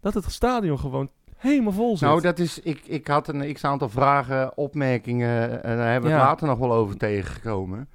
dat 0.02 0.14
het 0.14 0.32
stadion 0.32 0.80
gewoon 0.80 1.10
helemaal 1.36 1.72
vol 1.74 1.98
zit. 1.98 2.08
nou 2.08 2.22
dat 2.22 2.40
is, 2.40 2.60
ik, 2.60 2.82
ik 2.86 3.08
had 3.08 3.28
een 3.28 3.54
x-aantal 3.54 3.90
vragen, 3.90 4.58
opmerkingen, 4.58 5.64
en 5.64 5.78
daar 5.78 5.92
hebben 5.92 6.10
we 6.10 6.16
Ja. 6.16 6.22
het 6.22 6.30
later 6.30 6.48
nog 6.48 6.58
wel 6.58 6.74
over 6.74 6.98
tegengekomen. 6.98 7.90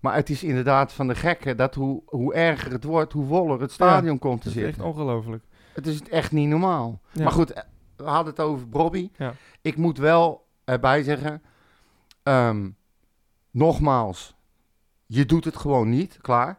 Maar 0.00 0.14
het 0.14 0.30
is 0.30 0.42
inderdaad 0.42 0.92
van 0.92 1.08
de 1.08 1.14
gekke 1.14 1.54
dat 1.54 1.74
hoe, 1.74 2.02
hoe 2.06 2.34
erger 2.34 2.72
het 2.72 2.84
wordt, 2.84 3.12
hoe 3.12 3.26
voller 3.26 3.60
het 3.60 3.72
stadion 3.72 4.18
komt 4.18 4.40
te 4.42 4.48
dat 4.48 4.56
is 4.56 4.62
echt 4.62 4.74
zitten. 4.74 4.92
ongelooflijk. 4.92 5.44
Het 5.74 5.86
is 5.86 6.02
echt 6.02 6.32
niet 6.32 6.48
normaal. 6.48 7.00
Ja. 7.12 7.22
Maar 7.22 7.32
goed, 7.32 7.50
eh, 7.52 7.62
we 7.96 8.04
hadden 8.04 8.32
het 8.32 8.42
over 8.42 8.68
Bobby. 8.68 9.10
Ja. 9.16 9.34
Ik 9.60 9.76
moet 9.76 9.98
wel 9.98 10.46
erbij 10.64 11.02
zeggen, 11.02 11.42
ehm, 12.22 12.68
nogmaals, 13.50 14.34
je 15.06 15.26
doet 15.26 15.44
het 15.44 15.56
gewoon 15.56 15.88
niet, 15.90 16.18
klaar. 16.20 16.58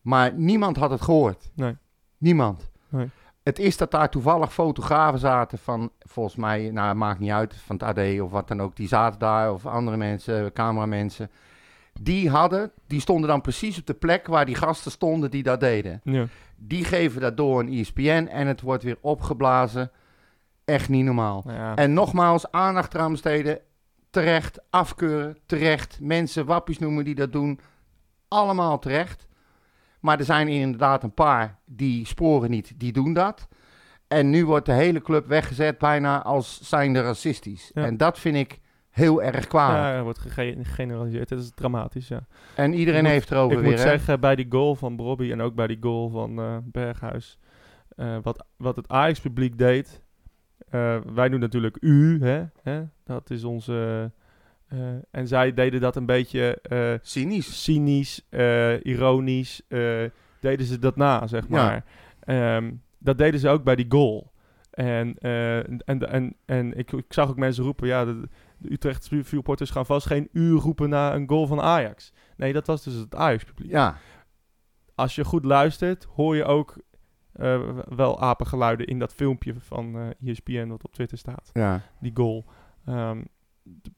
Maar 0.00 0.32
niemand 0.34 0.76
had 0.76 0.90
het 0.90 1.00
gehoord. 1.00 1.50
Nee. 1.54 1.76
Niemand. 2.18 2.70
Nee. 2.88 3.10
Het 3.48 3.58
is 3.58 3.76
dat 3.76 3.90
daar 3.90 4.10
toevallig 4.10 4.52
fotografen 4.52 5.18
zaten 5.18 5.58
van, 5.58 5.90
volgens 5.98 6.36
mij, 6.36 6.70
nou, 6.70 6.88
het 6.88 6.96
maakt 6.96 7.18
niet 7.18 7.30
uit, 7.30 7.56
van 7.56 7.76
het 7.76 7.84
AD 7.84 8.20
of 8.20 8.30
wat 8.30 8.48
dan 8.48 8.62
ook. 8.62 8.76
Die 8.76 8.88
zaten 8.88 9.18
daar, 9.18 9.52
of 9.52 9.66
andere 9.66 9.96
mensen, 9.96 10.52
cameramensen. 10.52 11.30
Die 12.00 12.30
hadden, 12.30 12.72
die 12.86 13.00
stonden 13.00 13.28
dan 13.28 13.40
precies 13.40 13.78
op 13.78 13.86
de 13.86 13.94
plek 13.94 14.26
waar 14.26 14.46
die 14.46 14.54
gasten 14.54 14.90
stonden 14.90 15.30
die 15.30 15.42
dat 15.42 15.60
deden. 15.60 16.00
Ja. 16.04 16.26
Die 16.56 16.84
geven 16.84 17.20
dat 17.20 17.36
door 17.36 17.60
aan 17.60 17.68
E 17.68 17.80
ESPN 17.80 18.28
en 18.30 18.46
het 18.46 18.60
wordt 18.60 18.82
weer 18.82 18.98
opgeblazen. 19.00 19.90
Echt 20.64 20.88
niet 20.88 21.04
normaal. 21.04 21.44
Ja. 21.46 21.76
En 21.76 21.92
nogmaals, 21.92 22.50
aandacht 22.50 22.94
eraan 22.94 23.12
besteden. 23.12 23.60
Terecht, 24.10 24.58
afkeuren, 24.70 25.38
terecht. 25.46 25.98
Mensen 26.00 26.46
wappies 26.46 26.78
noemen 26.78 27.04
die 27.04 27.14
dat 27.14 27.32
doen. 27.32 27.60
Allemaal 28.28 28.78
terecht. 28.78 29.27
Maar 30.00 30.18
er 30.18 30.24
zijn 30.24 30.48
inderdaad 30.48 31.02
een 31.02 31.14
paar 31.14 31.58
die 31.66 32.06
sporen 32.06 32.50
niet, 32.50 32.72
die 32.76 32.92
doen 32.92 33.12
dat. 33.12 33.48
En 34.08 34.30
nu 34.30 34.46
wordt 34.46 34.66
de 34.66 34.72
hele 34.72 35.00
club 35.00 35.26
weggezet 35.26 35.78
bijna 35.78 36.22
als 36.22 36.60
zijnde 36.68 37.00
racistisch. 37.02 37.70
Ja. 37.74 37.84
En 37.84 37.96
dat 37.96 38.18
vind 38.18 38.36
ik 38.36 38.60
heel 38.90 39.22
erg 39.22 39.46
kwalijk. 39.46 39.78
Ja, 39.84 39.92
er 39.94 40.02
wordt 40.02 40.18
gege- 40.18 40.56
gegeneraliseerd. 40.62 41.30
Het 41.30 41.38
is 41.38 41.50
dramatisch, 41.54 42.08
ja. 42.08 42.26
En 42.54 42.72
iedereen 42.74 42.98
Ik 42.98 43.04
moet- 43.04 43.12
heeft 43.12 43.30
erover 43.30 43.56
ik 43.56 43.62
weer. 43.62 43.70
moet 43.70 43.78
hè? 43.82 43.88
zeggen, 43.88 44.20
bij 44.20 44.36
die 44.36 44.46
goal 44.48 44.74
van 44.74 44.96
Bobby 44.96 45.30
en 45.32 45.40
ook 45.40 45.54
bij 45.54 45.66
die 45.66 45.78
goal 45.80 46.08
van 46.08 46.38
eh, 46.38 46.56
Berghuis... 46.62 47.38
eh, 47.96 48.16
wat, 48.22 48.44
wat 48.56 48.76
het 48.76 48.88
Ajax-publiek 48.88 49.58
deed... 49.58 50.02
eh, 50.70 50.96
wij 51.14 51.28
doen 51.28 51.40
natuurlijk 51.40 51.76
u, 51.80 52.18
hè, 52.24 52.44
hè? 52.62 52.82
Dat 53.04 53.30
is 53.30 53.44
onze... 53.44 54.10
eh, 54.68 54.78
en 55.10 55.28
zij 55.28 55.54
deden 55.54 55.80
dat 55.80 55.96
een 55.96 56.06
beetje 56.06 56.60
eh, 56.60 56.94
Cynisch. 57.02 57.62
cynisch, 57.64 58.26
eh, 58.28 58.84
ironisch. 58.84 59.62
deden 60.40 60.66
ze 60.66 60.78
dat 60.78 60.96
na, 60.96 61.26
zeg 61.26 61.42
Ja. 61.48 61.48
maar. 61.48 61.84
Ehm, 62.20 62.72
dat 62.98 63.18
deden 63.18 63.40
ze 63.40 63.48
ook 63.48 63.64
bij 63.64 63.76
die 63.76 63.86
goal. 63.88 64.32
En, 64.70 65.18
en, 65.18 65.82
en, 66.10 66.34
en 66.46 66.78
ik, 66.78 66.92
ik 66.92 67.12
zag 67.12 67.28
ook 67.30 67.36
mensen 67.36 67.64
roepen, 67.64 67.86
ja, 67.88 68.04
de, 68.04 68.28
de 68.58 68.72
Utrecht 68.72 69.10
supporters 69.24 69.70
gaan 69.70 69.86
vast 69.86 70.06
geen 70.06 70.28
uur 70.32 70.58
roepen 70.60 70.88
na 70.88 71.14
een 71.14 71.28
goal 71.28 71.46
van 71.46 71.60
Ajax. 71.60 72.12
Nee, 72.36 72.52
dat 72.52 72.66
was 72.66 72.84
dus 72.84 72.94
het 72.94 73.14
Ajax-publiek. 73.14 73.70
Ja, 73.70 73.96
Als 74.94 75.14
je 75.14 75.24
goed 75.24 75.44
luistert, 75.44 76.04
hoor 76.04 76.36
je 76.36 76.44
ook 76.44 76.76
eh, 77.32 77.78
wel 77.88 78.20
apengeluiden 78.20 78.86
in 78.86 78.98
dat 78.98 79.14
filmpje 79.14 79.54
van 79.58 79.98
eh 80.20 80.30
ESPN 80.30 80.66
wat 80.68 80.84
op 80.84 80.92
Twitter 80.92 81.18
staat. 81.18 81.50
ja. 81.52 81.80
Die 82.00 82.10
goal. 82.14 82.44
T- 83.82 83.90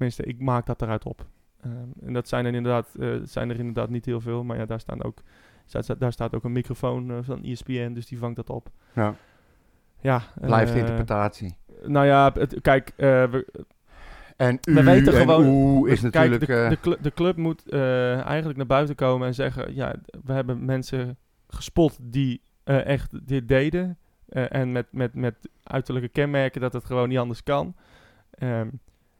tenminste, 0.00 0.22
ik 0.24 0.40
maak 0.40 0.66
dat 0.66 0.82
eruit 0.82 1.04
op. 1.04 1.26
Ehm, 1.60 1.72
en 2.06 2.12
dat 2.12 2.28
zijn 2.28 2.44
er, 2.46 2.54
inderdaad, 2.54 2.94
eh, 3.00 3.08
zijn 3.22 3.50
er 3.50 3.58
inderdaad 3.58 3.90
niet 3.90 4.04
heel 4.04 4.20
veel, 4.20 4.44
maar 4.44 4.56
ja, 4.58 4.66
daar, 4.66 4.80
staan 4.80 5.02
ook, 5.02 5.18
staat, 5.66 6.00
daar 6.00 6.12
staat 6.12 6.34
ook 6.34 6.44
een 6.44 6.52
microfoon 6.52 7.10
eh, 7.10 7.16
van 7.20 7.42
ESPN, 7.44 7.92
dus 7.92 8.06
die 8.06 8.18
vangt 8.18 8.36
dat 8.36 8.50
op. 8.50 8.70
ja. 8.94 9.14
Ja, 10.02 10.22
Blijft 10.40 10.72
eh, 10.72 10.78
interpretatie. 10.78 11.56
Nou 11.86 12.06
ja, 12.06 12.30
het, 12.34 12.60
kijk, 12.60 12.92
we, 12.96 13.46
En 14.36 14.58
u 14.64 14.74
we 14.74 14.82
weten 14.82 15.12
en 15.14 15.20
gewoon- 15.20 15.46
oeh 15.46 15.90
is 15.90 16.00
Kijk, 16.00 16.12
natuurlijk... 16.30 16.46
de, 16.46 16.66
de, 16.68 16.80
clu- 16.80 16.96
de 17.02 17.12
club 17.12 17.36
moet 17.36 17.72
eigenlijk 17.72 18.56
naar 18.56 18.66
buiten 18.66 18.94
komen 18.94 19.26
en 19.26 19.34
zeggen: 19.34 19.74
ja, 19.74 19.94
we 20.24 20.32
hebben 20.32 20.64
mensen 20.64 21.16
gespot 21.48 21.98
die 22.02 22.42
echt 22.64 23.26
dit 23.26 23.48
deden. 23.48 23.98
en 24.28 24.72
met, 24.72 24.86
met, 24.90 25.14
met 25.14 25.48
uiterlijke 25.62 26.08
kenmerken 26.08 26.60
dat 26.60 26.72
het 26.72 26.84
gewoon 26.84 27.08
niet 27.08 27.18
anders 27.18 27.42
kan. 27.42 27.74
Ehm, 28.30 28.68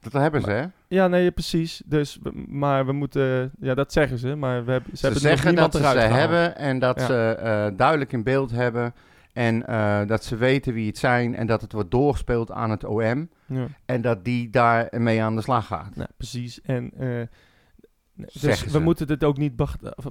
dat 0.00 0.12
hebben 0.12 0.42
ze, 0.42 0.50
hè? 0.50 0.64
ja, 0.88 1.08
nee, 1.08 1.30
precies. 1.30 1.82
Dus, 1.86 2.18
maar 2.48 2.86
we 2.86 2.92
moeten, 2.92 3.50
ja, 3.60 3.74
dat 3.74 3.92
zeggen 3.92 4.18
ze, 4.18 4.34
maar 4.34 4.64
we 4.64 4.72
hebben, 4.72 4.90
ze, 4.90 4.96
Ze, 4.96 5.04
hebben 5.06 5.22
nog 5.22 5.30
zeggen 5.32 5.54
dat 5.54 5.72
ze 5.74 5.78
ze 5.78 5.84
gehaald. 5.84 6.12
hebben 6.12 6.56
en 6.56 6.78
dat 6.78 7.00
Ja. 7.00 7.06
ze 7.06 7.36
eh, 7.40 7.76
duidelijk 7.76 8.12
in 8.12 8.22
beeld 8.22 8.50
hebben. 8.50 8.94
En 9.32 9.66
eh, 9.66 10.00
dat 10.06 10.24
ze 10.24 10.36
weten 10.36 10.72
wie 10.74 10.86
het 10.86 10.98
zijn 10.98 11.34
en 11.34 11.46
dat 11.46 11.60
het 11.60 11.72
wordt 11.72 11.90
doorgespeeld 11.90 12.50
aan 12.50 12.70
het 12.70 12.84
OM. 12.84 13.28
Ja, 13.46 13.66
En 13.84 14.00
dat 14.02 14.24
die 14.24 14.50
daar 14.50 14.88
mee 14.90 15.22
aan 15.22 15.36
de 15.36 15.42
slag 15.42 15.66
gaat. 15.66 15.94
precies. 16.16 16.60
En 16.60 16.90
eh, 16.98 17.20
dus 18.40 18.64
we 18.64 18.78
moeten 18.78 19.08
het 19.08 19.24
ook 19.24 19.36
niet, 19.38 19.52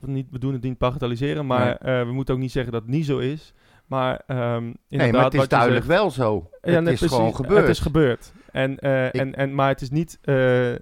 niet, 0.02 0.28
we 0.32 0.39
doen 0.39 0.54
het 0.54 0.62
niet 0.62 0.78
bagatelliseren, 0.78 1.45
maar 1.45 1.78
Nee. 1.82 2.06
we 2.06 2.12
moeten 2.12 2.34
ook 2.34 2.39
niet 2.39 2.52
zeggen 2.52 2.71
dat 2.71 2.82
het 2.82 2.91
niet 2.91 3.06
zo 3.06 3.17
is. 3.17 3.54
Maar 3.89 4.21
ehm 4.28 4.63
Nee, 4.89 5.12
maar 5.12 5.23
het 5.23 5.34
is 5.34 5.47
duidelijk 5.47 5.86
zegt- 5.86 5.97
wel 5.99 6.12
zo. 6.12 6.49
Ja, 6.62 6.71
het 6.71 6.84
nee, 6.84 6.93
is 6.93 6.99
precies. 6.99 7.17
gewoon 7.17 7.36
gebeurd. 7.36 7.62
Het 7.62 7.69
is 7.69 7.80
gebeurd. 7.80 8.32
En, 8.52 8.80
eh, 8.80 9.06
Ik- 9.06 9.13
en, 9.13 9.36
en, 9.36 9.56
maar 9.56 9.67
het 9.67 9.82
is 9.82 9.89
niet, 9.89 10.17
eh, 10.21 10.36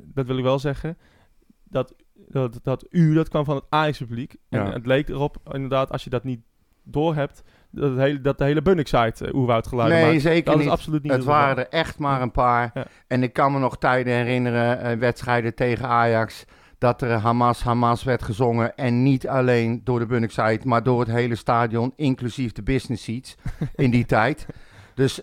dat 0.04 0.26
wil 0.26 0.38
ik 0.38 0.44
wel 0.44 0.60
zeggen, 0.60 0.98
dat, 1.64 1.94
dat, 2.14 2.60
dat 2.64 2.86
u, 2.90 3.14
dat 3.14 3.30
kwam 3.30 3.46
van 3.46 3.56
het 3.56 3.66
Ajax-publiek. 3.70 4.36
En 4.50 4.66
het 4.72 4.86
leek 4.86 5.10
erop, 5.10 5.38
inderdaad, 5.52 5.92
als 5.92 6.04
je 6.04 6.10
dat 6.10 6.24
niet 6.24 6.40
doorhebt, 6.84 7.44
dat, 7.72 7.90
het 7.90 8.00
hele, 8.00 8.22
dat 8.22 8.38
de 8.38 8.44
hele 8.44 8.62
Bunnik-site 8.62 9.28
uh, 9.28 9.34
oerwoud 9.36 9.68
geluiden 9.68 9.98
nee, 10.00 10.10
maakt. 10.10 10.22
zeker 10.22 10.46
Dat 10.46 10.56
is 10.56 10.62
niet. 10.64 10.70
absoluut 10.74 11.04
niet 11.04 11.12
Het 11.12 11.24
waren 11.24 11.58
er 11.58 11.70
echt 11.70 12.00
maar 12.00 12.22
een 12.22 12.32
paar. 12.32 12.72
Ja. 12.74 12.86
En 13.08 13.24
ik 13.24 13.34
kan 13.34 13.52
me 13.52 13.60
nog 13.60 13.78
tijden 13.78 14.14
herinneren, 14.14 14.80
eh, 14.82 14.98
wedstrijden 14.98 15.56
tegen 15.56 15.88
Ajax, 15.88 16.46
dat 16.78 17.02
er 17.02 17.12
Hamas, 17.12 17.64
Hamas 17.64 18.04
werd 18.04 18.24
gezongen. 18.24 18.76
En 18.76 19.04
niet 19.04 19.28
alleen 19.28 19.82
door 19.84 20.00
de 20.00 20.06
Bunnickside, 20.06 20.60
maar 20.64 20.84
door 20.84 21.00
het 21.00 21.10
hele 21.10 21.36
stadion, 21.36 21.94
inclusief 21.96 22.52
de 22.52 22.64
business 22.64 23.04
seats 23.04 23.36
in 23.76 23.92
die 23.92 24.06
tijd. 24.06 24.46
Dus 24.96 25.22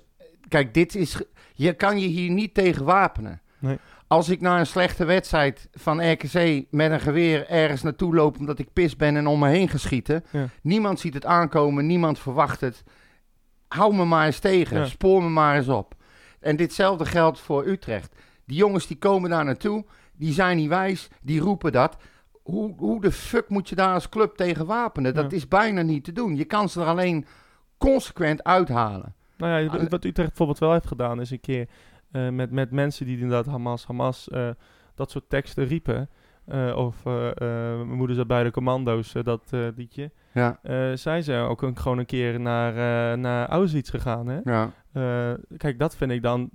kijk, 0.48 0.74
dit 0.74 0.94
is, 0.94 1.20
je 1.54 1.72
kan 1.72 1.98
je 2.00 2.06
hier 2.06 2.30
niet 2.30 2.54
tegen 2.54 2.84
wapenen. 2.84 3.40
Nee. 3.58 3.78
Als 4.06 4.28
ik 4.28 4.40
naar 4.40 4.58
een 4.58 4.66
slechte 4.66 5.04
wedstrijd 5.04 5.68
van 5.72 6.10
RKC 6.12 6.64
met 6.70 6.90
een 6.90 7.00
geweer 7.00 7.48
ergens 7.48 7.82
naartoe 7.82 8.14
loop 8.14 8.38
omdat 8.38 8.58
ik 8.58 8.72
pis 8.72 8.96
ben 8.96 9.16
en 9.16 9.26
om 9.26 9.38
me 9.38 9.48
heen 9.48 9.68
geschieten. 9.68 10.24
Ja. 10.30 10.48
Niemand 10.62 11.00
ziet 11.00 11.14
het 11.14 11.26
aankomen, 11.26 11.86
niemand 11.86 12.18
verwacht 12.18 12.60
het. 12.60 12.84
Hou 13.68 13.94
me 13.94 14.04
maar 14.04 14.26
eens 14.26 14.38
tegen, 14.38 14.78
Ja. 14.78 14.84
spoor 14.84 15.22
me 15.22 15.28
maar 15.28 15.56
eens 15.56 15.68
op. 15.68 15.94
En 16.40 16.56
ditzelfde 16.56 17.04
geldt 17.04 17.40
voor 17.40 17.66
Utrecht. 17.66 18.14
Die 18.46 18.56
jongens 18.56 18.86
die 18.86 18.98
komen 18.98 19.30
daar 19.30 19.44
naartoe, 19.44 19.84
die 20.16 20.32
zijn 20.32 20.56
niet 20.56 20.68
wijs, 20.68 21.08
die 21.22 21.40
roepen 21.40 21.72
dat. 21.72 21.96
Hoe, 22.42 22.74
hoe 22.76 23.00
de 23.00 23.12
fuck 23.12 23.48
moet 23.48 23.68
je 23.68 23.74
daar 23.74 23.94
als 23.94 24.08
club 24.08 24.36
tegen 24.36 24.66
wapenen? 24.66 25.14
Dat 25.14 25.30
Ja. 25.30 25.36
is 25.36 25.48
bijna 25.48 25.82
niet 25.82 26.04
te 26.04 26.12
doen. 26.12 26.36
Je 26.36 26.44
kan 26.44 26.68
ze 26.68 26.80
er 26.80 26.86
alleen 26.86 27.26
consequent 27.78 28.44
uithalen. 28.44 29.14
Nou 29.36 29.62
ja, 29.62 29.88
wat 29.88 30.04
Utrecht 30.04 30.28
bijvoorbeeld 30.28 30.58
wel 30.58 30.72
heeft 30.72 30.86
gedaan, 30.86 31.20
is 31.20 31.30
een 31.30 31.40
keer 31.40 31.68
eh, 32.12 32.28
met, 32.28 32.50
met 32.50 32.70
mensen 32.70 33.06
die 33.06 33.18
inderdaad 33.18 33.46
Hamas, 33.46 33.86
Hamas, 33.86 34.28
eh, 34.28 34.48
dat 34.94 35.10
soort 35.10 35.28
teksten 35.28 35.66
riepen. 35.66 36.08
eh, 36.44 36.76
of 36.76 37.04
mijn 37.04 37.86
moeder 37.96 38.16
zat 38.16 38.26
bij 38.26 38.42
de 38.44 38.50
commando's, 38.50 39.12
dat 39.12 39.50
liedje. 39.76 40.10
Ja, 40.32 40.58
zijn 40.96 41.22
ze 41.22 41.36
ook 41.36 41.62
een, 41.62 41.78
gewoon 41.78 41.98
een 41.98 42.06
keer 42.06 42.40
naar, 42.40 43.18
naar 43.18 43.48
Auschwitz 43.48 43.90
gegaan, 43.90 44.26
hè? 44.26 44.38
ja. 44.44 44.70
Kijk, 45.56 45.78
dat 45.78 45.96
vind 45.96 46.10
ik 46.10 46.22
dan 46.22 46.50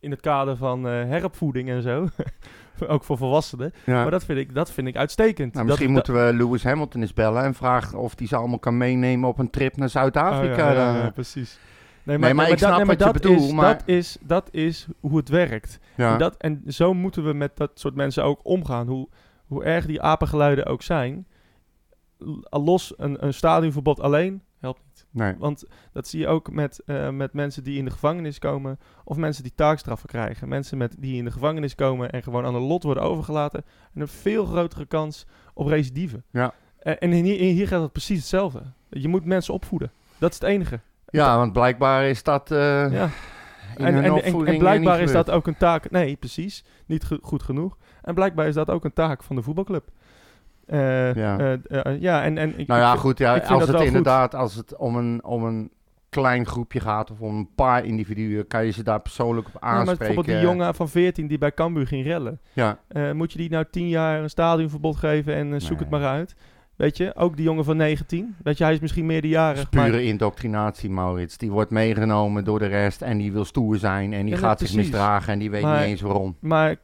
in 0.00 0.10
het 0.10 0.20
kader 0.20 0.56
van 0.56 0.84
heropvoeding 0.84 1.68
en 1.68 1.82
zo. 1.82 2.06
ook 2.88 3.04
voor 3.04 3.16
volwassenen. 3.16 3.72
ja. 3.86 4.02
Maar 4.02 4.10
dat 4.10 4.24
vind 4.24 4.38
ik, 4.38 4.54
dat 4.54 4.70
vind 4.72 4.86
ik 4.88 4.96
uitstekend. 4.96 5.54
Nou, 5.54 5.66
Dat- 5.66 5.78
misschien 5.78 5.94
dat- 5.94 6.06
moeten 6.06 6.26
we 6.26 6.44
Lewis 6.44 6.64
Hamilton 6.64 7.00
eens 7.00 7.12
bellen 7.14 7.42
en 7.42 7.54
vragen 7.54 7.98
of 7.98 8.12
hij 8.18 8.26
ze 8.26 8.36
allemaal 8.36 8.58
kan 8.58 8.76
meenemen 8.76 9.28
op 9.28 9.38
een 9.38 9.50
trip 9.50 9.76
naar 9.76 9.86
Oh, 9.86 9.92
Zuid-Afrika. 9.92 10.72
ja, 10.72 10.96
ja, 10.96 11.10
precies. 11.10 11.58
Nee, 12.02 12.18
Nee, 12.18 12.34
maar 12.34 12.48
ik 12.50 12.58
snap 12.58 12.78
wat 12.84 12.98
je 12.98 13.04
dat 13.04 13.12
bedoelt, 13.12 13.40
Is, 13.40 13.52
maar- 13.52 13.72
dat, 13.76 13.82
is, 13.86 14.16
dat 14.20 14.48
is 14.50 14.86
hoe 15.00 15.16
het 15.16 15.28
werkt. 15.28 15.78
Ja. 15.94 16.12
En, 16.12 16.18
dat, 16.18 16.36
en 16.36 16.62
zo 16.66 16.94
moeten 16.94 17.24
we 17.24 17.32
met 17.32 17.56
dat 17.56 17.70
soort 17.74 17.94
mensen 17.94 18.24
ook 18.24 18.40
omgaan. 18.42 18.86
Hoe, 18.88 19.08
hoe 19.46 19.64
erg 19.64 19.86
die 19.86 20.02
apengeluiden 20.02 20.66
ook 20.66 20.82
zijn. 20.82 21.26
Los 22.50 22.94
een, 22.96 23.24
een 23.24 23.34
stadionverbod 23.34 24.00
alleen. 24.00 24.42
Nee. 25.16 25.34
Want 25.38 25.64
dat 25.92 26.08
zie 26.08 26.20
je 26.20 26.26
ook 26.26 26.50
met, 26.50 26.82
eh, 26.86 27.10
met 27.10 27.32
mensen 27.32 27.64
die 27.64 27.78
in 27.78 27.84
de 27.84 27.90
gevangenis 27.90 28.38
komen. 28.38 28.78
Of 29.04 29.16
mensen 29.16 29.42
die 29.42 29.52
taakstraffen 29.54 30.08
krijgen. 30.08 30.48
Mensen 30.48 30.78
met, 30.78 30.94
die 30.98 31.16
in 31.16 31.24
de 31.24 31.30
gevangenis 31.30 31.74
komen 31.74 32.10
en 32.10 32.22
gewoon 32.22 32.44
aan 32.44 32.54
een 32.54 32.62
lot 32.62 32.82
worden 32.82 33.02
overgelaten. 33.02 33.64
En 33.94 34.00
een 34.00 34.08
veel 34.08 34.44
grotere 34.44 34.86
kans 34.86 35.26
op 35.54 35.66
recidive. 35.66 36.22
Ja. 36.30 36.54
Eh, 36.78 36.94
en 36.98 37.10
hier, 37.10 37.38
hier 37.38 37.68
gaat 37.68 37.82
het 37.82 37.92
precies 37.92 38.18
hetzelfde. 38.18 38.62
Je 38.88 39.08
moet 39.08 39.24
mensen 39.24 39.54
opvoeden. 39.54 39.90
Dat 40.18 40.32
is 40.32 40.38
het 40.38 40.48
enige. 40.48 40.80
Ja, 41.08 41.36
want 41.36 41.52
blijkbaar 41.52 42.04
is 42.04 42.22
dat 42.22 42.50
eh 42.50 42.58
Ja. 42.92 43.08
En, 43.76 43.94
hun 43.94 43.94
en, 43.94 44.04
en, 44.04 44.12
opvoeding 44.12 44.48
en 44.48 44.58
blijkbaar 44.58 45.00
is 45.00 45.12
dat 45.12 45.30
ook 45.30 45.46
een 45.46 45.56
taak. 45.56 45.90
Nee, 45.90 46.16
precies. 46.16 46.64
Niet 46.86 47.06
goed 47.20 47.42
genoeg. 47.42 47.76
En 48.02 48.14
blijkbaar 48.14 48.46
is 48.46 48.54
dat 48.54 48.70
ook 48.70 48.84
een 48.84 48.92
taak 48.92 49.22
van 49.22 49.36
de 49.36 49.42
voetbalclub. 49.42 49.88
Eh, 50.66 51.14
Ja. 51.14 51.38
eh, 51.38 51.52
eh, 51.86 52.00
ja, 52.00 52.22
en, 52.22 52.38
en 52.38 52.58
ik, 52.58 52.66
Nou 52.66 52.80
ja, 52.80 52.96
goed, 52.96 53.18
ja, 53.18 53.36
als 53.38 53.66
het 53.66 53.76
goed. 53.76 53.84
inderdaad 53.86 54.34
als 54.34 54.54
het 54.54 54.76
om 54.76 54.96
een, 54.96 55.24
om 55.24 55.44
een 55.44 55.70
klein 56.08 56.46
groepje 56.46 56.80
gaat 56.80 57.10
of 57.10 57.20
om 57.20 57.36
een 57.36 57.48
paar 57.54 57.84
individuen, 57.84 58.46
kan 58.46 58.64
je 58.64 58.70
ze 58.70 58.82
daar 58.82 59.00
persoonlijk 59.00 59.46
op 59.46 59.52
Ja, 59.52 59.58
maar 59.62 59.70
aanspreken. 59.70 59.98
bijvoorbeeld 60.06 60.38
die 60.38 60.46
jongen 60.46 60.74
van 60.74 60.88
14 60.88 61.26
die 61.26 61.38
bij 61.38 61.52
Cambuur 61.52 61.86
ging 61.86 62.04
rellen. 62.04 62.40
Ja, 62.52 62.78
moet 63.12 63.32
je 63.32 63.38
die 63.38 63.50
nou 63.50 63.64
10 63.70 63.88
jaar 63.88 64.22
een 64.22 64.30
stadionverbod 64.30 64.96
geven 64.96 65.34
en 65.34 65.60
zoek 65.60 65.78
het 65.78 65.90
maar 65.90 66.04
uit? 66.04 66.34
Weet 66.76 66.96
je, 66.96 67.14
ook 67.14 67.36
die 67.36 67.44
jongen 67.44 67.64
van 67.64 67.76
19. 67.76 68.36
Weet 68.42 68.58
je, 68.58 68.64
hij 68.64 68.72
is 68.72 68.80
misschien 68.80 69.06
meerderjarig. 69.06 69.68
pure 69.68 69.90
maar- 69.90 70.00
indoctrinatie, 70.02 70.90
Maurits. 70.90 71.36
Die 71.38 71.50
wordt 71.50 71.70
meegenomen 71.70 72.44
door 72.44 72.58
de 72.58 72.66
rest 72.66 73.02
en 73.02 73.18
die 73.18 73.32
wil 73.32 73.44
stoer 73.44 73.76
zijn 73.76 74.12
en 74.12 74.24
die 74.24 74.34
Ja, 74.34 74.40
gaat 74.40 74.58
zich 74.60 74.74
misdragen 74.74 75.32
en 75.32 75.38
die 75.38 75.50
weet 75.50 75.62
Maar- 75.62 75.78
niet 75.80 75.88
eens 75.88 76.00
waarom. 76.00 76.36
Maar 76.40 76.76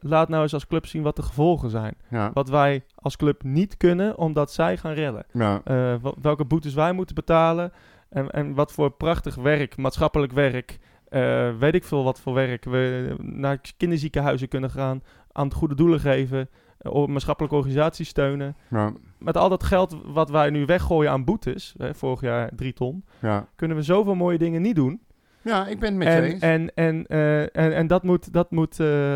laat 0.00 0.28
nou 0.28 0.42
eens 0.42 0.54
als 0.54 0.66
club 0.66 0.86
zien 0.86 1.02
wat 1.02 1.16
de 1.16 1.22
gevolgen 1.22 1.70
zijn. 1.70 1.94
Ja, 2.10 2.30
Wat 2.34 2.48
wij 2.48 2.84
als 2.94 3.16
club 3.16 3.42
niet 3.42 3.76
kunnen, 3.76 4.18
omdat 4.18 4.52
zij 4.52 4.76
gaan 4.76 4.92
rellen. 4.94 5.24
ja. 5.32 5.60
Eh, 5.64 5.74
wel- 6.02 6.16
welke 6.22 6.44
boetes 6.44 6.74
wij 6.74 6.92
moeten 6.92 7.14
betalen. 7.14 7.72
En, 8.10 8.30
en 8.30 8.54
wat 8.54 8.72
voor 8.72 8.90
prachtig 8.90 9.34
werk, 9.34 9.76
maatschappelijk 9.76 10.32
werk, 10.32 10.78
eh, 11.08 11.48
weet 11.58 11.74
ik 11.74 11.84
veel 11.84 12.04
wat 12.04 12.20
voor 12.20 12.34
werk. 12.34 12.64
We 12.64 13.14
naar 13.22 13.60
kinderziekenhuizen 13.76 14.48
kunnen 14.48 14.70
gaan, 14.70 15.02
aan 15.32 15.44
het 15.44 15.54
goede 15.54 15.74
doelen 15.74 16.00
geven, 16.00 16.48
eh, 16.78 17.06
maatschappelijke 17.06 17.56
organisaties 17.56 18.08
steunen. 18.08 18.56
Ja, 18.70 18.92
Met 19.24 19.36
al 19.36 19.48
dat 19.48 19.62
geld 19.62 19.96
wat 20.04 20.30
wij 20.30 20.50
nu 20.50 20.64
weggooien 20.66 21.10
aan 21.10 21.24
boetes, 21.24 21.74
hè, 21.78 21.94
vorig 21.94 22.20
jaar 22.20 22.50
drie 22.56 22.72
ton, 22.72 23.04
ja. 23.18 23.48
kunnen 23.56 23.76
we 23.76 23.82
zoveel 23.82 24.14
mooie 24.14 24.38
dingen 24.38 24.62
niet 24.62 24.74
doen. 24.76 25.00
ja, 25.42 25.66
ik 25.66 25.78
ben 25.80 25.88
het 25.88 25.98
met 25.98 26.08
je 26.08 26.14
En, 26.14 26.24
eens. 26.24 26.40
en, 26.40 26.74
en, 26.74 27.06
eh, 27.06 27.40
en, 27.42 27.74
en 27.74 27.86
dat 27.86 28.02
moet, 28.02 28.32
dat 28.32 28.50
moet, 28.50 28.80
eh, 28.80 29.14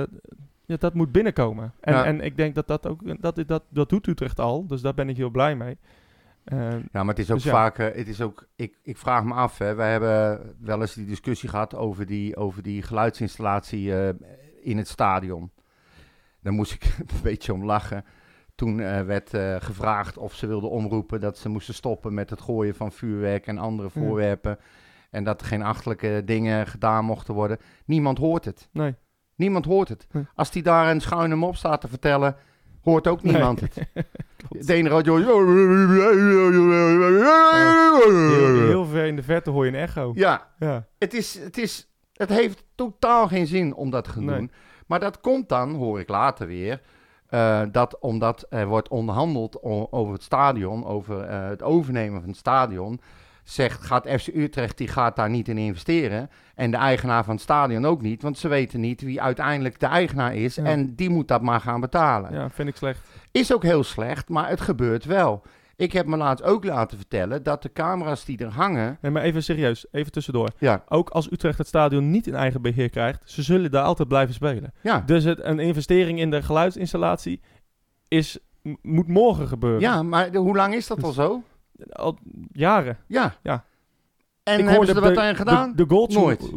ja, 0.65 0.77
dat 0.79 0.95
moet 0.95 1.13
binnenkomen. 1.13 1.73
En, 1.81 1.95
Ja. 1.95 2.05
en 2.05 2.21
ik 2.21 2.37
denk 2.37 2.55
dat 2.55 2.67
dat 2.67 2.87
ook, 2.87 3.23
dat, 3.23 3.43
dat, 3.47 3.63
dat 3.69 3.89
doet 3.89 4.07
Utrecht 4.07 4.41
al, 4.41 4.67
dus 4.67 4.81
daar 4.81 4.95
ben 4.95 5.09
ik 5.09 5.17
heel 5.17 5.31
blij 5.31 5.57
mee. 5.57 5.79
Eh, 6.45 6.71
Ja, 6.71 6.79
maar 6.93 7.07
het 7.07 7.19
is 7.19 7.31
ook 7.31 7.43
Dus 7.43 7.51
vaak, 7.51 7.77
het 7.77 8.09
is 8.09 8.21
ook, 8.21 8.47
ik, 8.57 8.79
ik 8.83 8.97
vraag 8.97 9.25
me 9.25 9.35
af, 9.35 9.59
hè, 9.59 9.75
wij 9.75 9.91
hebben 9.91 10.41
wel 10.61 10.81
eens 10.81 10.95
die 10.95 11.07
discussie 11.07 11.49
gehad 11.49 11.75
over 11.75 12.07
die, 12.07 12.37
over 12.37 12.63
die 12.63 12.83
geluidsinstallatie 12.83 13.93
in 14.63 14.77
het 14.79 14.89
stadion. 14.89 15.51
Daar 16.41 16.53
moest 16.53 16.73
ik 16.73 16.85
een 16.99 17.23
beetje 17.23 17.53
om 17.53 17.65
lachen. 17.65 18.05
Toen 18.57 18.81
eh, 18.81 19.01
werd 19.03 19.35
eh, 19.35 19.57
gevraagd 19.59 20.19
of 20.19 20.35
ze 20.35 20.47
wilden 20.47 20.71
omroepen 20.71 21.21
dat 21.21 21.39
ze 21.39 21.49
moesten 21.49 21.75
stoppen 21.75 22.15
met 22.15 22.31
het 22.31 22.41
gooien 22.41 22.75
van 22.75 22.93
vuurwerk 22.93 23.47
en 23.47 23.59
andere 23.59 23.91
Ja. 23.95 24.01
voorwerpen. 24.01 24.59
En 25.11 25.25
dat 25.25 25.41
er 25.41 25.47
geen 25.47 25.63
achterlijke 25.63 26.23
dingen 26.25 26.67
gedaan 26.67 27.05
mochten 27.05 27.35
worden. 27.35 27.59
Niemand 27.85 28.19
hoort 28.19 28.45
het. 28.45 28.69
nee. 28.73 28.95
Niemand 29.35 29.65
hoort 29.65 29.89
het. 29.89 30.07
Nee. 30.13 30.27
Als 30.35 30.51
die 30.51 30.63
daar 30.63 30.91
een 30.91 31.01
schuine 31.01 31.35
mop 31.35 31.57
staat 31.57 31.81
te 31.81 31.89
vertellen, 31.89 32.37
hoort 32.83 33.07
ook 33.07 33.23
niemand 33.23 33.61
Nee. 33.61 33.71
het. 33.93 34.07
De 34.67 34.75
ene 34.75 34.89
radio... 34.89 35.17
Heel, 35.17 35.47
heel 38.67 38.87
ver 38.87 39.07
in 39.07 39.17
de 39.17 39.23
verte 39.23 39.51
hoor 39.51 39.65
je 39.65 39.71
een 39.71 39.79
echo. 39.79 40.13
Ja, 40.15 40.53
Ja. 40.59 40.87
het, 40.99 41.15
is, 41.15 41.39
het, 41.39 41.59
is, 41.59 41.89
het 42.13 42.29
heeft 42.29 42.65
totaal 42.75 43.29
geen 43.29 43.47
zin 43.47 43.75
om 43.75 43.91
dat 43.91 44.13
te 44.13 44.21
Nee. 44.21 44.37
doen. 44.39 44.51
Maar 44.87 45.01
dat 45.01 45.21
komt 45.21 45.49
dan, 45.49 45.75
hoor 45.75 46.01
ik 46.01 46.09
later 46.09 46.47
weer, 46.47 46.81
eh, 47.29 47.63
dat 47.73 47.99
omdat 47.99 48.47
er 48.49 48.67
wordt 48.67 48.89
onderhandeld 48.89 49.63
over 49.93 50.13
het 50.13 50.23
stadion, 50.23 50.85
over 50.85 51.21
eh, 51.21 51.49
het 51.49 51.63
overnemen 51.63 52.21
van 52.21 52.29
het 52.29 52.39
stadion, 52.39 53.01
zegt 53.45 53.83
gaat 53.83 54.09
FC 54.09 54.27
Utrecht, 54.27 54.79
die 54.79 54.89
gaat 54.89 55.17
daar 55.17 55.31
niet 55.31 55.49
in 55.49 55.59
investeren. 55.59 56.31
En 56.55 56.71
de 56.71 56.77
eigenaar 56.77 57.25
van 57.25 57.35
het 57.35 57.43
stadion 57.43 57.87
ook 57.87 58.03
niet, 58.03 58.23
want 58.23 58.39
ze 58.39 58.49
weten 58.49 58.81
niet 58.81 59.01
wie 59.01 59.23
uiteindelijk 59.23 59.81
de 59.81 59.87
eigenaar 59.87 60.35
is. 60.35 60.55
Ja. 60.55 60.65
En 60.65 60.95
die 60.95 61.11
moet 61.11 61.29
dat 61.29 61.43
maar 61.43 61.61
gaan 61.61 61.81
betalen. 61.81 62.33
ja, 62.33 62.51
vind 62.51 62.69
ik 62.69 62.77
slecht. 62.77 63.01
Is 63.31 63.53
ook 63.53 63.63
heel 63.63 63.85
slecht, 63.85 64.29
maar 64.29 64.49
het 64.49 64.61
gebeurt 64.61 65.05
wel. 65.05 65.43
Ik 65.77 65.93
heb 65.93 66.07
me 66.07 66.17
laatst 66.17 66.45
ook 66.45 66.65
laten 66.65 66.97
vertellen 66.97 67.43
dat 67.43 67.63
de 67.63 67.73
camera's 67.73 68.25
die 68.25 68.39
er 68.39 68.51
hangen. 68.53 68.99
Nee, 69.01 69.11
maar 69.13 69.23
even 69.23 69.43
serieus, 69.43 69.87
even 69.93 70.13
tussendoor. 70.13 70.49
Ja, 70.59 70.85
Ook 70.89 71.11
als 71.11 71.31
Utrecht 71.33 71.59
het 71.59 71.67
stadion 71.67 72.11
niet 72.11 72.27
in 72.27 72.35
eigen 72.35 72.63
beheer 72.63 72.91
krijgt, 72.91 73.21
ze 73.25 73.43
zullen 73.43 73.71
daar 73.71 73.85
altijd 73.85 74.09
blijven 74.09 74.35
spelen. 74.35 74.73
ja. 74.83 75.01
Dus 75.07 75.25
het, 75.25 75.45
een 75.45 75.59
investering 75.59 76.19
in 76.21 76.31
de 76.31 76.43
geluidsinstallatie 76.43 77.41
is, 78.09 78.39
moet 78.83 79.09
morgen 79.09 79.49
gebeuren. 79.49 79.81
ja 79.81 80.03
maar 80.03 80.31
de- 80.31 80.39
hoe 80.39 80.57
lang 80.57 80.75
is 80.75 80.87
dat 80.87 81.03
al 81.03 81.13
zo? 81.13 81.43
Al 81.91 82.19
jaren. 82.53 82.99
Ja. 83.07 83.35
Ja. 83.43 83.65
En 84.43 84.59
Ik 84.61 84.69
hebben 84.69 84.89
ze 84.89 84.95
er 84.95 85.01
wat 85.01 85.17
aan 85.17 85.37
gedaan? 85.37 85.73
De, 85.75 85.87
de 85.87 86.07
Nooit. 86.09 86.51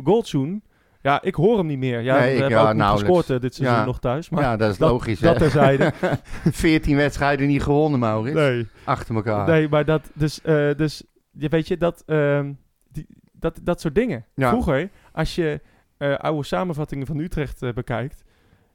Ja, 1.01 1.21
ik 1.21 1.35
hoor 1.35 1.57
hem 1.57 1.65
niet 1.65 1.77
meer. 1.77 2.01
Ja, 2.01 2.17
Nee, 2.19 2.25
we 2.27 2.33
ik- 2.33 2.39
hebben 2.39 2.57
ja, 2.59 2.69
ook 2.69 2.73
niet 2.75 2.83
gescoord 3.01 3.29
eh, 3.29 3.39
dit 3.39 3.55
seizoen 3.55 3.77
Ja. 3.77 3.85
nog 3.85 3.99
thuis. 3.99 4.29
Maar 4.29 4.43
ja, 4.43 4.57
dat 4.57 4.71
is 4.71 4.77
dat- 4.77 4.89
logisch. 4.91 5.19
dat 5.19 5.37
terzijde. 5.37 5.91
14 6.51 6.95
wedstrijden 6.95 7.47
niet 7.47 7.63
gewonnen, 7.63 7.99
Maurits. 7.99 8.35
nee. 8.35 8.67
Achter 8.83 9.15
elkaar. 9.15 9.47
Nee, 9.47 9.69
maar 9.69 9.85
dat, 9.85 10.11
dus, 10.13 10.41
eh, 10.41 10.69
dus 10.75 11.03
je 11.31 11.49
weet 11.49 11.67
je, 11.67 11.77
dat, 11.77 12.03
ehm, 12.05 12.53
die, 12.91 13.05
dat, 13.31 13.59
dat 13.63 13.81
soort 13.81 13.95
dingen. 13.95 14.25
Ja. 14.35 14.49
Vroeger, 14.49 14.89
als 15.11 15.35
je 15.35 15.61
eh, 15.97 16.15
oude 16.15 16.43
samenvattingen 16.43 17.07
van 17.07 17.17
Utrecht 17.19 17.73
bekijkt, 17.73 18.23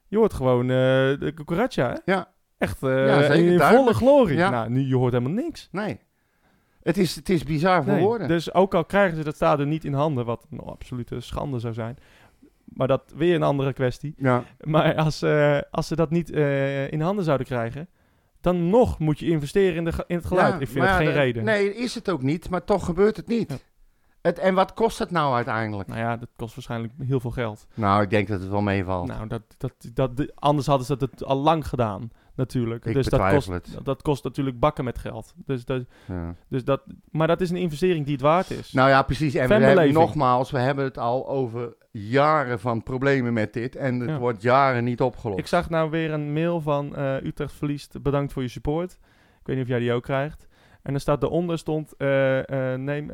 je 0.09 0.17
hoort 0.17 0.35
gewoon 0.35 0.67
de 0.67 1.33
cucaracha, 1.35 1.89
hè? 2.05 2.13
Ja. 2.13 2.33
Echt 2.59 2.83
in 2.83 3.61
volle 3.61 3.95
glorie. 3.95 4.37
Nou, 4.39 4.71
nu 4.71 4.81
je 4.81 4.97
hoort 4.97 5.13
helemaal 5.13 5.43
niks. 5.43 5.69
Nee. 5.73 6.01
Het 6.85 6.97
is, 6.99 7.15
het 7.17 7.29
is 7.29 7.43
bizar 7.45 7.85
voor 7.85 7.93
Nee. 7.93 8.03
woorden. 8.03 8.29
Dus 8.29 8.55
ook 8.55 8.75
al 8.75 8.85
krijgen 8.85 9.17
ze 9.17 9.25
dat 9.25 9.35
stadion 9.35 9.69
niet 9.69 9.85
in 9.85 9.93
handen, 9.95 10.25
wat 10.25 10.47
een 10.51 10.59
absolute 10.61 11.21
schande 11.21 11.59
zou 11.59 11.75
zijn. 11.75 11.97
Maar 12.65 12.89
dat 12.89 13.03
weer 13.17 13.35
een 13.35 13.43
andere 13.43 13.73
kwestie. 13.73 14.15
Ja. 14.17 14.45
Maar 14.61 14.95
als, 14.95 15.23
eh, 15.23 15.59
als 15.71 15.87
ze 15.87 15.97
dat 15.97 16.11
niet 16.11 16.31
eh, 16.31 16.93
in 16.93 17.01
handen 17.01 17.25
zouden 17.25 17.47
krijgen, 17.47 17.89
dan 18.41 18.71
nog 18.71 18.99
moet 18.99 19.19
je 19.19 19.27
investeren 19.27 19.75
in, 19.77 19.85
de, 19.85 20.05
in 20.07 20.17
het 20.17 20.27
geluid. 20.27 20.55
Ja, 20.55 20.61
ik 20.61 20.69
vind 20.69 20.81
het 20.85 20.89
ja, 20.89 20.97
geen 20.97 21.07
de- 21.07 21.13
reden. 21.13 21.45
Nee, 21.45 21.75
is 21.75 21.95
het 21.95 22.11
ook 22.11 22.23
niet, 22.23 22.51
maar 22.51 22.65
toch 22.65 22.85
gebeurt 22.85 23.17
het 23.17 23.27
niet. 23.29 23.51
Ja. 23.51 23.57
Het, 24.23 24.39
en 24.39 24.55
wat 24.55 24.75
kost 24.75 24.99
het 24.99 25.11
nou 25.11 25.35
uiteindelijk? 25.35 25.89
Nou 25.89 26.01
ja, 26.01 26.17
dat 26.17 26.29
kost 26.37 26.55
waarschijnlijk 26.55 26.93
heel 27.03 27.21
veel 27.21 27.31
geld. 27.31 27.67
Nou, 27.75 28.03
ik 28.03 28.11
denk 28.11 28.29
dat 28.29 28.41
het 28.41 28.49
wel 28.51 28.61
meevalt. 28.63 29.07
Nou, 29.09 29.27
dat, 29.29 29.43
dat, 29.59 29.73
dat, 29.95 30.17
de- 30.17 30.33
anders 30.35 30.67
hadden 30.67 30.87
ze 30.87 30.97
dat 30.97 31.25
al 31.25 31.37
lang 31.37 31.69
gedaan, 31.69 32.11
natuurlijk. 32.37 32.85
Ik 32.85 32.95
dus 32.95 33.07
dat 33.07 33.31
kost, 33.31 33.49
het. 33.49 33.79
dat 33.83 34.03
kost 34.03 34.25
natuurlijk 34.25 34.59
bakken 34.61 34.85
met 34.85 34.99
geld. 34.99 35.35
Dus 35.47 35.65
dat, 35.65 35.83
Ja. 36.07 36.35
dus 36.49 36.65
dat, 36.65 36.83
maar 37.11 37.27
dat 37.27 37.41
is 37.41 37.51
een 37.51 37.57
investering 37.57 38.05
die 38.05 38.15
het 38.15 38.23
waard 38.23 38.51
is. 38.51 38.73
Nou 38.73 38.89
ja, 38.89 39.03
precies. 39.03 39.35
En 39.35 39.49
we 39.49 39.55
hebben, 39.55 39.93
nogmaals, 39.93 40.51
we 40.51 40.59
hebben 40.59 40.85
het 40.85 40.99
al 40.99 41.29
over 41.29 41.75
jaren 41.91 42.61
van 42.61 42.83
problemen 42.83 43.33
met 43.33 43.53
dit. 43.53 43.77
En 43.77 44.01
het 44.01 44.09
Ja. 44.11 44.19
wordt 44.19 44.43
jaren 44.43 44.85
niet 44.85 45.01
opgelost. 45.01 45.39
Ik 45.39 45.47
zag 45.47 45.71
nou 45.71 45.91
weer 45.91 46.13
een 46.13 46.33
mail 46.33 46.61
van 46.61 46.97
eh, 46.97 47.23
Utrecht 47.23 47.53
verliest, 47.53 48.03
bedankt 48.03 48.33
voor 48.33 48.43
je 48.43 48.49
support. 48.49 48.93
Ik 49.41 49.47
weet 49.51 49.57
niet 49.57 49.65
of 49.65 49.71
jij 49.71 49.81
die 49.81 49.93
ook 49.93 50.03
krijgt. 50.03 50.47
En 50.83 50.95
er 50.95 51.01
staat 51.01 51.23
eronder 51.23 51.59
stond, 51.59 51.97
eh, 51.97 52.73
eh, 52.73 52.81
neem, 52.81 53.11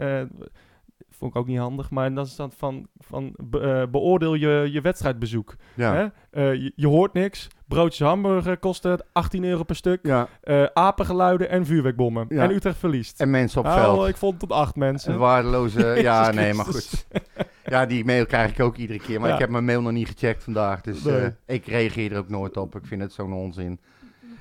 vond 1.21 1.35
ik 1.35 1.41
ook 1.41 1.47
niet 1.47 1.59
handig, 1.59 1.91
maar 1.91 2.15
dan 2.15 2.27
staat 2.27 2.55
van, 2.57 2.87
van 2.99 3.35
be- 3.37 3.61
eh, 3.61 3.91
beoordeel 3.91 4.35
je, 4.35 4.69
je 4.73 4.81
wedstrijdbezoek. 4.81 5.55
ja. 5.75 5.95
Hè? 5.95 6.07
Eh, 6.31 6.55
je, 6.55 6.73
je 6.77 6.87
hoort 6.87 7.13
niks, 7.13 7.49
broodjes 7.69 8.07
hamburger 8.09 8.59
kosten 8.59 9.05
18 9.13 9.45
euro 9.45 9.63
per 9.63 9.77
stuk, 9.77 9.99
ja. 10.07 10.29
eh, 10.43 10.65
apengeluiden 10.73 11.49
en 11.51 11.67
vuurwerkbommen. 11.67 12.27
Ja. 12.29 12.43
En 12.43 12.51
Utrecht 12.51 12.79
verliest. 12.79 13.21
En 13.21 13.31
mensen 13.31 13.59
op 13.61 13.67
Nou, 13.67 13.81
veld. 13.81 14.09
ik 14.09 14.17
vond 14.17 14.39
tot 14.39 14.53
acht 14.53 14.77
mensen. 14.77 15.13
Een 15.13 15.19
waardeloze... 15.19 15.87
ja, 16.03 16.31
nee, 16.31 16.55
maar 16.55 16.65
goed. 16.65 17.07
Ja, 17.65 17.87
die 17.87 18.05
mail 18.05 18.27
krijg 18.27 18.51
ik 18.51 18.61
ook 18.61 18.77
iedere 18.77 18.99
keer. 18.99 19.21
Maar 19.21 19.33
ik 19.33 19.39
heb 19.39 19.51
mijn 19.51 19.65
mail 19.65 19.83
nog 19.83 19.93
niet 19.93 20.09
gecheckt 20.09 20.45
vandaag. 20.45 20.81
Dus 20.81 21.03
Nee. 21.05 21.31
ik 21.47 21.67
reageer 21.67 22.13
er 22.13 22.19
ook 22.19 22.29
nooit 22.29 22.57
op. 22.57 22.75
Ik 22.77 22.87
vind 22.87 23.01
het 23.03 23.13
zo'n 23.13 23.33
onzin. 23.33 23.81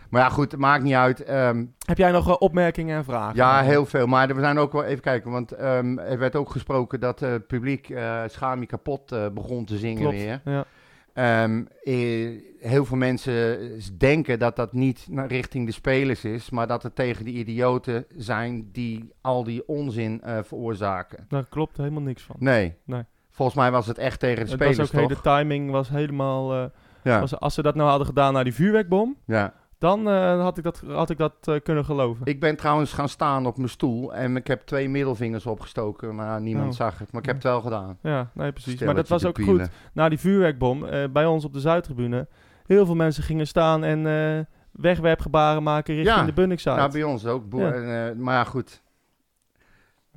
Maar 0.09 0.21
ja, 0.21 0.29
goed, 0.29 0.51
het 0.51 0.59
maakt 0.59 0.83
niet 0.83 0.93
uit. 0.93 1.23
Ehm, 1.23 1.65
Heb 1.85 1.97
jij 1.97 2.11
nog 2.11 2.27
eh, 2.27 2.35
opmerkingen 2.39 2.97
en 2.97 3.03
vragen? 3.03 3.35
ja, 3.35 3.61
heel 3.61 3.85
veel. 3.85 4.07
Maar 4.07 4.27
we 4.35 4.41
zijn 4.41 4.57
ook 4.57 4.71
wel 4.71 4.83
even 4.83 5.03
kijken. 5.03 5.31
Want 5.31 5.51
ehm, 5.51 5.97
er 5.97 6.17
werd 6.19 6.35
ook 6.35 6.49
gesproken 6.49 6.99
dat 6.99 7.19
het 7.19 7.47
publiek 7.47 7.89
eh 7.89 8.21
schaam 8.27 8.59
je 8.59 8.65
kapot 8.65 9.11
eh, 9.11 9.27
begon 9.33 9.65
te 9.65 9.77
zingen 9.77 10.01
Klopt. 10.01 10.15
weer. 10.15 10.41
Ja. 10.45 10.65
Ehm, 11.13 11.63
eh, 11.83 12.29
heel 12.59 12.85
veel 12.85 12.97
mensen 12.97 13.57
denken 13.97 14.39
dat 14.39 14.55
dat 14.55 14.73
niet 14.73 15.07
richting 15.27 15.65
de 15.65 15.71
spelers 15.71 16.23
is, 16.25 16.49
maar 16.49 16.67
dat 16.67 16.83
het 16.83 16.95
tegen 16.95 17.25
die 17.25 17.33
idioten 17.33 18.05
zijn 18.15 18.69
die 18.71 19.11
al 19.21 19.43
die 19.43 19.67
onzin 19.67 20.21
veroorzaken. 20.43 21.25
Daar 21.27 21.45
klopt 21.49 21.77
helemaal 21.77 22.01
niks 22.01 22.23
van. 22.23 22.35
Nee. 22.39 22.75
Nee. 22.85 23.03
Volgens 23.29 23.57
mij 23.57 23.71
was 23.71 23.87
het 23.87 23.97
echt 23.97 24.19
tegen 24.19 24.35
de 24.35 24.41
Het 24.41 24.51
spelers, 24.51 24.77
was 24.77 24.93
ook, 24.93 25.09
toch? 25.09 25.21
de 25.21 25.29
timing 25.29 25.71
was 25.71 25.89
helemaal... 25.89 26.71
Ja. 27.03 27.19
was, 27.19 27.39
als 27.39 27.53
ze 27.53 27.61
dat 27.61 27.75
nou 27.75 27.89
hadden 27.89 28.07
gedaan 28.07 28.33
naar 28.33 28.43
die 28.43 28.53
vuurwerkbom, 28.53 29.17
ja. 29.25 29.53
Dan 29.79 30.09
eh, 30.09 30.41
had 30.41 30.57
ik 30.57 30.63
dat, 30.63 30.83
had 30.87 31.09
ik 31.09 31.17
dat 31.17 31.33
eh, 31.41 31.55
kunnen 31.63 31.85
geloven. 31.85 32.25
Ik 32.25 32.39
ben 32.39 32.55
trouwens 32.55 32.93
gaan 32.93 33.09
staan 33.09 33.45
op 33.45 33.57
mijn 33.57 33.69
stoel 33.69 34.13
en 34.13 34.35
ik 34.35 34.47
heb 34.47 34.61
twee 34.61 34.89
middelvingers 34.89 35.45
opgestoken, 35.45 36.15
maar 36.15 36.41
niemand 36.41 36.69
Oh. 36.69 36.75
zag 36.75 36.99
het. 36.99 37.11
Maar 37.11 37.21
ik 37.21 37.27
heb 37.27 37.35
het 37.35 37.43
wel 37.45 37.61
gedaan. 37.61 37.97
Ja, 38.01 38.29
nee, 38.33 38.51
precies. 38.51 38.81
maar 38.81 38.95
dat 38.95 39.07
was 39.07 39.25
ook 39.25 39.41
goed. 39.41 39.69
Na 39.93 40.09
die 40.09 40.19
vuurwerkbom, 40.19 40.85
eh, 40.85 41.03
bij 41.11 41.25
ons 41.25 41.45
op 41.45 41.53
de 41.53 41.59
Zuidtribune, 41.59 42.27
heel 42.65 42.85
veel 42.85 42.95
mensen 42.95 43.23
gingen 43.23 43.47
staan 43.47 43.83
en 43.83 44.47
wegwerpgebaren 44.71 45.63
maken 45.63 45.95
richting 45.95 46.17
Ja. 46.17 46.25
de 46.25 46.33
Bunningside. 46.33 46.75
Nou, 46.75 46.91
bij 46.91 47.03
ons 47.03 47.25
ook. 47.25 47.43
Ja. 47.53 47.71
en, 47.71 48.21
maar 48.21 48.33
ja, 48.35 48.43
goed. 48.43 48.81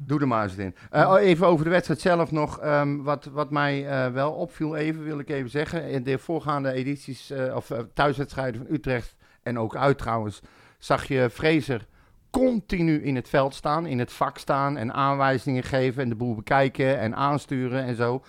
Doe 0.01 0.20
er 0.20 0.29
maar 0.29 0.42
eens 0.42 0.57
in. 0.57 0.75
Oh, 0.90 1.16
even 1.20 1.46
over 1.46 1.64
de 1.64 1.70
wedstrijd 1.70 2.01
zelf 2.01 2.31
nog. 2.31 2.59
ehm, 2.59 2.96
wat, 3.03 3.25
wat 3.33 3.50
mij 3.50 3.87
wel 4.13 4.33
opviel 4.33 4.77
even, 4.77 5.04
wil 5.04 5.19
ik 5.19 5.29
even 5.31 5.50
zeggen. 5.50 5.88
In 5.90 6.02
de 6.02 6.19
voorgaande 6.19 6.73
edities, 6.73 7.33
of 7.54 7.71
thuiswedstrijden 7.94 8.67
van 8.67 8.75
Utrecht 8.75 9.17
en 9.43 9.59
ook 9.59 9.77
uit 9.77 9.99
trouwens, 9.99 10.40
zag 10.79 11.05
je 11.09 11.31
Fraser 11.31 11.87
continu 12.31 13.03
in 13.03 13.15
het 13.17 13.29
veld 13.29 13.55
staan, 13.55 13.87
in 13.87 13.99
het 13.99 14.13
vak 14.13 14.38
staan 14.38 14.77
en 14.77 14.93
aanwijzingen 14.93 15.63
geven 15.63 16.03
en 16.03 16.09
de 16.09 16.15
boel 16.15 16.35
bekijken 16.35 16.99
en 16.99 17.17
aansturen 17.17 17.85
en 17.85 17.95
zo. 17.95 18.23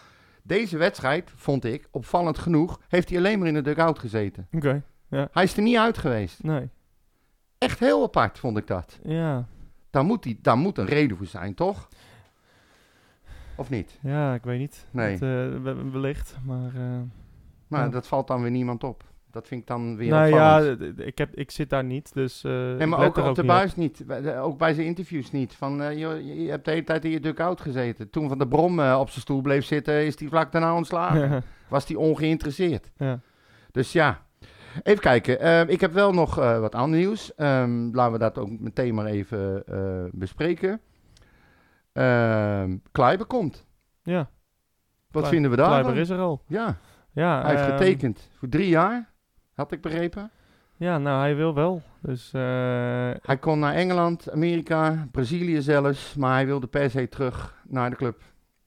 Deze 0.43 0.77
wedstrijd, 0.77 1.31
vond 1.35 1.65
ik, 1.65 1.87
opvallend 1.91 2.37
genoeg, 2.37 2.79
heeft 2.87 3.09
hij 3.09 3.17
alleen 3.17 3.39
maar 3.39 3.47
in 3.47 3.53
de 3.53 3.61
dugout 3.61 3.99
gezeten. 3.99 4.47
Oké, 4.51 4.83
Hij 5.09 5.43
is 5.43 5.55
er 5.57 5.63
niet 5.63 5.77
uit 5.77 5.97
geweest. 5.97 6.43
nee. 6.43 6.69
Echt 7.57 7.79
heel 7.79 8.03
apart 8.03 8.39
vond 8.39 8.57
ik 8.57 8.67
dat. 8.67 8.99
Ja. 9.03 9.45
Daar 9.89 10.03
moet, 10.03 10.23
die, 10.23 10.39
daar 10.41 10.57
moet 10.57 10.77
een 10.77 10.85
reden 10.85 11.17
voor 11.17 11.25
zijn, 11.25 11.53
toch? 11.53 11.89
Of 13.55 13.69
niet? 13.69 13.97
ja, 14.01 14.33
ik 14.33 14.43
weet 14.43 14.59
niet. 14.59 14.85
Nee. 14.91 15.11
Het, 15.11 15.19
we- 15.19 15.89
wellicht, 15.91 16.35
maar... 16.45 16.75
eh, 16.75 16.99
Maar 17.67 17.83
Ja. 17.83 17.89
dat 17.89 18.07
valt 18.07 18.27
dan 18.27 18.41
weer 18.41 18.51
niemand 18.51 18.83
op. 18.83 19.03
Dat 19.33 19.47
vind 19.47 19.61
ik 19.61 19.67
dan 19.67 19.95
weer 19.97 20.09
nou 20.09 20.27
ja, 20.27 20.57
opvallend. 20.57 20.99
ik, 20.99 21.17
heb, 21.17 21.35
ik 21.35 21.51
zit 21.51 21.69
daar 21.69 21.83
niet, 21.83 22.13
dus... 22.13 22.43
eh, 22.43 22.51
Nee, 22.51 22.87
maar 22.87 23.05
ook 23.05 23.17
op 23.17 23.35
de 23.35 23.41
niet 23.41 23.51
buis 23.51 23.75
niet. 23.75 24.05
Ook 24.39 24.57
bij 24.57 24.73
zijn 24.73 24.87
interviews 24.87 25.31
niet. 25.31 25.53
Van, 25.55 25.81
eh, 25.81 25.97
je, 25.99 26.43
je 26.43 26.49
hebt 26.49 26.65
de 26.65 26.71
hele 26.71 26.83
tijd 26.83 27.05
in 27.05 27.11
je 27.11 27.19
dugout 27.19 27.61
gezeten. 27.61 28.09
Toen 28.09 28.27
Van 28.29 28.37
de 28.37 28.47
Brom 28.47 28.79
eh, 28.79 28.97
op 28.99 29.09
zijn 29.09 29.21
stoel 29.21 29.41
bleef 29.41 29.65
zitten, 29.65 30.05
is 30.05 30.19
hij 30.19 30.27
vlak 30.27 30.51
daarna 30.51 30.75
ontslagen. 30.75 31.29
Ja, 31.31 31.41
Was 31.67 31.87
hij 31.87 31.95
ongeïnteresseerd. 31.95 32.91
ja. 32.97 33.19
Dus 33.71 33.91
ja. 33.91 34.21
Even 34.83 35.01
kijken. 35.01 35.39
Eh, 35.39 35.67
ik 35.67 35.81
heb 35.81 35.93
wel 35.93 36.13
nog 36.13 36.35
wat 36.35 36.75
ander 36.75 36.99
nieuws. 36.99 37.35
Ehm, 37.35 37.89
laten 37.91 38.11
we 38.13 38.19
dat 38.19 38.37
ook 38.37 38.49
meteen 38.59 38.93
maar 38.93 39.05
even 39.05 39.63
bespreken. 40.11 40.81
Ehm 41.93 42.77
Kleiber 42.91 43.25
komt. 43.25 43.65
ja. 44.03 44.29
Wat 45.11 45.27
vinden 45.27 45.51
we 45.51 45.57
daar? 45.57 45.67
Kleiber 45.67 45.97
is 45.97 46.09
er 46.09 46.19
al. 46.19 46.41
Ja, 46.47 46.77
Ja, 47.11 47.41
hij 47.41 47.51
heeft 47.55 47.67
ehm, 47.69 47.77
getekend 47.77 48.29
voor 48.37 48.49
drie 48.49 48.69
jaar. 48.69 49.11
Had 49.53 49.71
ik 49.71 49.81
begrepen. 49.81 50.31
Ja, 50.77 50.97
nou, 50.97 51.19
hij 51.19 51.35
wil 51.35 51.53
wel. 51.53 51.81
Dus 52.01 52.33
eh, 52.33 52.41
Hij 53.21 53.37
kon 53.39 53.59
naar 53.59 53.73
Engeland, 53.73 54.31
Amerika, 54.31 55.07
Brazilië 55.11 55.61
zelfs. 55.61 56.15
Maar 56.15 56.33
hij 56.33 56.45
wilde 56.45 56.67
per 56.67 56.89
se 56.89 57.09
terug 57.09 57.61
naar 57.67 57.89
de 57.89 57.95
club. 57.95 58.21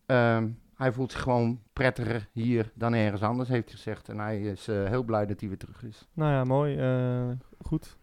Ehm, 0.07 0.49
hij 0.75 0.93
voelt 0.93 1.13
zich 1.13 1.21
gewoon 1.23 1.61
prettiger 1.73 2.29
hier 2.33 2.71
dan 2.75 2.95
ergens 2.95 3.23
anders, 3.23 3.49
heeft 3.49 3.65
hij 3.69 3.75
gezegd. 3.77 4.09
En 4.09 4.19
hij 4.19 4.41
is 4.41 4.69
eh, 4.69 4.85
heel 4.85 5.03
blij 5.03 5.27
dat 5.27 5.41
hij 5.41 5.49
weer 5.49 5.59
terug 5.59 5.83
is. 5.83 6.09
nou 6.13 6.33
ja, 6.33 6.45
mooi. 6.45 6.77
eh, 6.79 7.37
goed, 7.67 7.97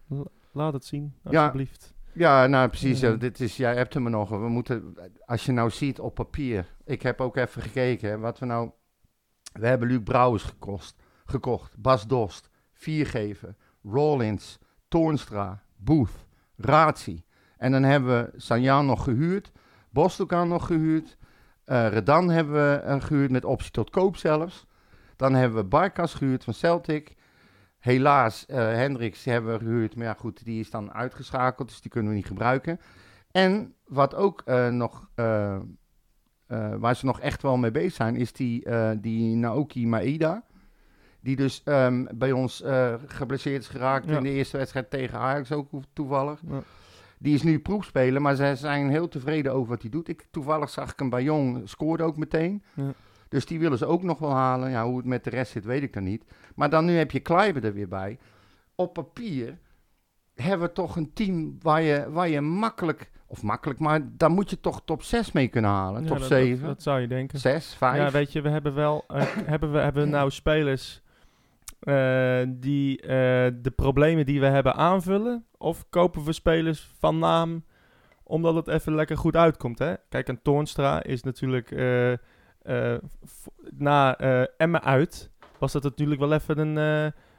laat 0.52 0.72
het 0.72 0.84
zien, 0.84 1.14
alsjeblieft. 1.24 1.94
Ja, 2.12 2.46
nou 2.46 2.68
precies. 2.68 3.00
Ja. 3.00 3.12
dit 3.12 3.40
is, 3.40 3.56
jij 3.56 3.74
hebt 3.76 3.94
hem 3.94 4.10
nog. 4.10 4.28
We 4.28 4.48
moeten, 4.48 4.94
als 5.26 5.46
je 5.46 5.52
nou 5.52 5.70
ziet 5.70 6.00
op 6.00 6.14
papier. 6.14 6.66
Ik 6.84 7.02
heb 7.02 7.20
ook 7.20 7.36
even 7.36 7.62
gekeken. 7.62 8.08
hè, 8.10 8.18
Wat 8.18 8.38
we 8.38 8.46
nou. 8.46 8.70
We 9.52 9.66
hebben 9.66 9.88
Luc 9.88 10.00
Brouwers 10.04 10.42
gekost, 10.42 11.02
gekocht. 11.24 11.76
Bas 11.78 12.06
Dost. 12.06 12.50
Viergever. 12.84 13.54
Rollins. 13.82 14.58
Toornstra. 14.88 15.62
Booth. 15.76 16.26
Ratie. 16.56 17.24
En 17.56 17.72
dan 17.72 17.82
hebben 17.82 18.22
we 18.24 18.38
Sanjan 18.40 18.86
nog 18.86 19.04
gehuurd. 19.04 19.52
Bostokan 19.90 20.48
nog 20.48 20.66
gehuurd. 20.66 21.16
eh, 21.64 21.88
Redan 21.88 22.30
hebben 22.30 22.54
we 22.54 22.76
eh, 22.76 23.00
gehuurd 23.02 23.30
met 23.30 23.44
optie 23.44 23.70
tot 23.70 23.90
koop 23.90 24.16
zelfs. 24.16 24.66
Dan 25.16 25.34
hebben 25.34 25.58
we 25.58 25.68
Barkas 25.68 26.14
gehuurd 26.14 26.44
van 26.44 26.54
Celtic. 26.54 27.14
Helaas, 27.78 28.46
eh 28.46 28.56
Hendricks 28.58 29.24
hebben 29.24 29.52
we 29.52 29.58
gehuurd. 29.58 29.96
Maar 29.96 30.06
ja, 30.06 30.14
goed, 30.14 30.44
die 30.44 30.60
is 30.60 30.70
dan 30.70 30.92
uitgeschakeld. 30.92 31.68
Dus 31.68 31.80
die 31.80 31.90
kunnen 31.90 32.10
we 32.10 32.16
niet 32.16 32.26
gebruiken. 32.26 32.80
En 33.30 33.74
wat 33.84 34.14
ook 34.14 34.44
nog, 34.70 35.10
waar 36.78 36.96
ze 36.96 37.04
nog 37.06 37.20
echt 37.20 37.42
wel 37.42 37.56
mee 37.56 37.70
bezig 37.70 37.92
zijn, 37.92 38.16
is 38.16 38.32
die, 38.32 38.66
die 39.00 39.36
Naoki 39.36 39.86
Maeda. 39.86 40.44
Die 41.24 41.36
dus 41.36 41.62
ehm, 41.64 42.04
bij 42.14 42.32
ons 42.32 42.62
eh, 42.62 42.94
geblesseerd 43.06 43.62
is 43.62 43.68
geraakt 43.68 44.08
Ja. 44.08 44.16
in 44.16 44.22
de 44.22 44.30
eerste 44.30 44.56
wedstrijd 44.56 44.90
tegen 44.90 45.18
Ajax 45.18 45.52
ook 45.52 45.68
toevallig. 45.92 46.40
Ja. 46.48 46.62
Die 47.18 47.34
is 47.34 47.42
nu 47.42 47.58
proefspeler, 47.58 48.22
maar 48.22 48.34
ze 48.34 48.52
zijn 48.56 48.90
heel 48.90 49.08
tevreden 49.08 49.52
over 49.52 49.68
wat 49.68 49.82
hij 49.82 49.90
doet. 49.90 50.08
Ik, 50.08 50.26
toevallig 50.30 50.70
zag 50.70 50.92
ik 50.92 50.98
hem 50.98 51.10
bij 51.10 51.22
Jong, 51.22 51.68
scoorde 51.68 52.02
ook 52.02 52.16
meteen. 52.16 52.62
Ja. 52.74 52.92
Dus 53.28 53.46
die 53.46 53.58
willen 53.58 53.78
ze 53.78 53.86
ook 53.86 54.02
nog 54.02 54.18
wel 54.18 54.32
halen. 54.32 54.70
Ja, 54.70 54.84
hoe 54.84 54.96
het 54.96 55.06
met 55.06 55.24
de 55.24 55.30
rest 55.30 55.52
zit, 55.52 55.64
weet 55.64 55.82
ik 55.82 55.92
dan 55.92 56.02
niet. 56.04 56.24
Maar 56.54 56.70
dan 56.70 56.84
nu 56.84 56.96
heb 56.96 57.10
je 57.10 57.20
Kleiber 57.20 57.64
er 57.64 57.72
weer 57.74 57.88
bij. 57.88 58.18
Op 58.74 58.92
papier 58.94 59.58
hebben 60.34 60.66
we 60.68 60.72
toch 60.74 60.96
een 60.96 61.12
team 61.12 61.56
waar 61.60 61.82
je, 61.82 62.10
waar 62.10 62.28
je 62.28 62.40
makkelijk, 62.40 63.10
of 63.26 63.42
makkelijk, 63.42 63.78
maar 63.78 64.00
daar 64.16 64.30
moet 64.30 64.50
je 64.50 64.60
toch 64.60 64.82
top 64.84 65.02
6 65.02 65.32
mee 65.32 65.48
kunnen 65.48 65.70
halen. 65.70 66.02
Ja, 66.02 66.08
top 66.08 66.18
dat- 66.18 66.26
7, 66.28 66.58
Dat, 66.60 66.68
dat 66.68 66.82
zou 66.82 67.00
je 67.00 67.06
denken. 67.08 67.38
6, 67.38 67.74
5. 67.74 67.96
Ja, 67.96 68.10
weet 68.10 68.32
je, 68.32 68.40
we 68.40 68.48
hebben 68.48 68.74
wel, 68.74 69.04
eh, 69.08 69.22
hebben 69.44 69.72
we 69.72 69.78
hebben 69.78 70.02
we 70.04 70.08
nou 70.08 70.30
spelers 70.30 71.02
eh, 71.80 72.40
die 72.48 73.00
eh, 73.00 73.08
de 73.54 73.72
problemen 73.76 74.26
die 74.26 74.40
we 74.40 74.46
hebben 74.46 74.74
aanvullen? 74.74 75.44
Of 75.58 75.84
kopen 75.90 76.24
we 76.24 76.32
spelers 76.32 76.90
van 76.98 77.18
naam 77.18 77.64
omdat 78.22 78.54
het 78.54 78.68
even 78.68 78.94
lekker 78.94 79.16
goed 79.16 79.36
uitkomt? 79.36 79.78
Hè? 79.78 79.94
Kijk, 80.08 80.28
een 80.28 80.42
Toornstra 80.42 81.02
is 81.02 81.22
natuurlijk 81.22 81.68
v- 83.24 83.46
na 83.78 84.16
Emmen 84.56 84.82
uit, 84.82 85.30
was 85.58 85.72
dat 85.72 85.82
natuurlijk 85.82 86.20
wel 86.20 86.32
even 86.32 86.58
een, 86.58 86.76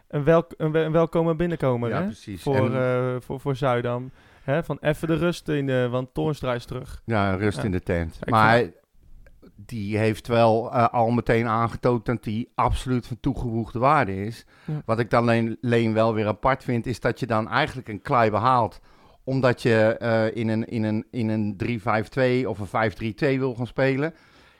een, 0.07 0.23
welk, 0.23 0.53
een, 0.57 0.71
wel- 0.71 0.85
een 0.85 0.91
welkome 0.91 1.35
binnenkomer 1.35 1.89
ja, 1.89 1.97
hè? 1.99 2.05
precies. 2.05 2.41
Voor, 2.41 2.75
En- 2.75 3.21
voor, 3.21 3.39
voor 3.39 3.55
Zuidam. 3.55 4.11
Hè? 4.43 4.63
Van 4.63 4.77
even 4.81 5.07
de 5.07 5.15
rust 5.15 5.49
in, 5.49 5.89
want 5.89 6.13
Toornstra 6.13 6.53
is 6.53 6.65
terug. 6.65 7.01
ja, 7.05 7.35
rust 7.35 7.57
ja. 7.57 7.63
in 7.63 7.71
de 7.71 7.81
tent. 7.81 8.17
Ik 8.21 8.29
maar 8.29 8.57
vind- 8.57 8.73
die 9.65 9.97
heeft 9.97 10.27
wel 10.27 10.71
eh, 10.71 10.87
al 10.87 11.09
meteen 11.09 11.47
aangetoond 11.47 12.05
dat 12.05 12.25
hij 12.25 12.47
absoluut 12.55 13.07
van 13.07 13.19
toegevoegde 13.19 13.79
waarde 13.79 14.25
is. 14.25 14.45
Ja. 14.65 14.81
Wat 14.85 14.99
ik 14.99 15.09
dan 15.09 15.21
alleen, 15.21 15.57
alleen 15.61 15.93
wel 15.93 16.13
weer 16.13 16.27
apart 16.27 16.63
vind, 16.63 16.85
is 16.85 16.99
dat 16.99 17.19
je 17.19 17.25
dan 17.25 17.49
eigenlijk 17.49 17.87
een 17.87 18.01
Kleiber 18.01 18.39
haalt. 18.39 18.79
Omdat 19.23 19.61
je 19.61 19.97
eh, 19.99 20.35
in 20.35 20.47
een, 20.47 20.65
in 20.65 20.83
een, 20.83 21.05
in 21.11 21.29
een 21.29 21.81
3-5-2 22.43 22.47
of 22.47 22.73
een 22.73 23.13
5-3-2 23.35 23.39
wil 23.39 23.55
gaan 23.55 23.67
spelen. 23.67 24.13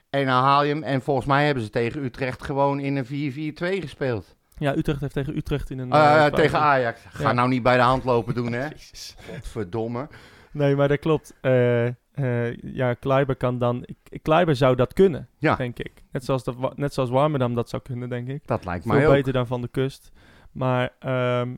En 0.10 0.26
dan 0.26 0.44
haal 0.44 0.64
je 0.64 0.74
hem. 0.74 0.84
En 0.84 1.02
volgens 1.02 1.26
mij 1.26 1.46
hebben 1.46 1.64
ze 1.64 1.70
tegen 1.70 2.04
Utrecht 2.04 2.44
gewoon 2.44 2.80
in 2.80 2.96
een 2.96 3.54
4-4-2 3.54 3.82
gespeeld. 3.82 4.36
Ja, 4.58 4.76
Utrecht 4.78 5.02
heeft 5.02 5.14
tegen 5.14 5.38
Utrecht 5.38 5.70
in 5.70 5.80
een... 5.80 5.92
Eh, 5.92 6.26
tegen 6.26 6.60
Ajax. 6.60 7.02
Ga 7.10 7.24
Ja. 7.24 7.34
nou 7.34 7.50
niet 7.50 7.64
bij 7.64 7.76
de 7.76 7.82
hand 7.82 8.04
lopen 8.04 8.34
doen, 8.34 8.52
hè? 8.52 8.68
Verdomme. 9.42 10.08
Nee, 10.56 10.76
maar 10.76 10.88
dat 10.88 11.00
klopt. 11.00 11.34
Eh, 11.42 11.86
eh, 11.88 12.58
ja, 12.62 12.94
Kleiber 12.94 13.36
kan 13.36 13.58
dan... 13.60 13.86
Kleiber 14.22 14.56
zou 14.56 14.76
dat 14.76 14.94
kunnen, 14.94 15.28
Ja. 15.38 15.56
denk 15.56 15.80
ik. 15.80 16.04
Net 16.12 16.26
zoals, 16.26 16.44
dat, 16.44 16.78
net 16.78 16.94
zoals 16.94 17.10
Warmerdam 17.10 17.56
dat 17.56 17.70
zou 17.70 17.82
kunnen, 17.82 18.10
denk 18.10 18.28
ik. 18.28 18.48
Dat 18.48 18.66
lijkt 18.66 18.84
Veel 18.86 18.94
mij 18.94 19.08
ook. 19.08 19.14
beter 19.14 19.34
dan 19.34 19.48
Van 19.48 19.62
de 19.62 19.68
Kust. 19.68 20.12
Maar... 20.52 20.94
ehm, 21.00 21.56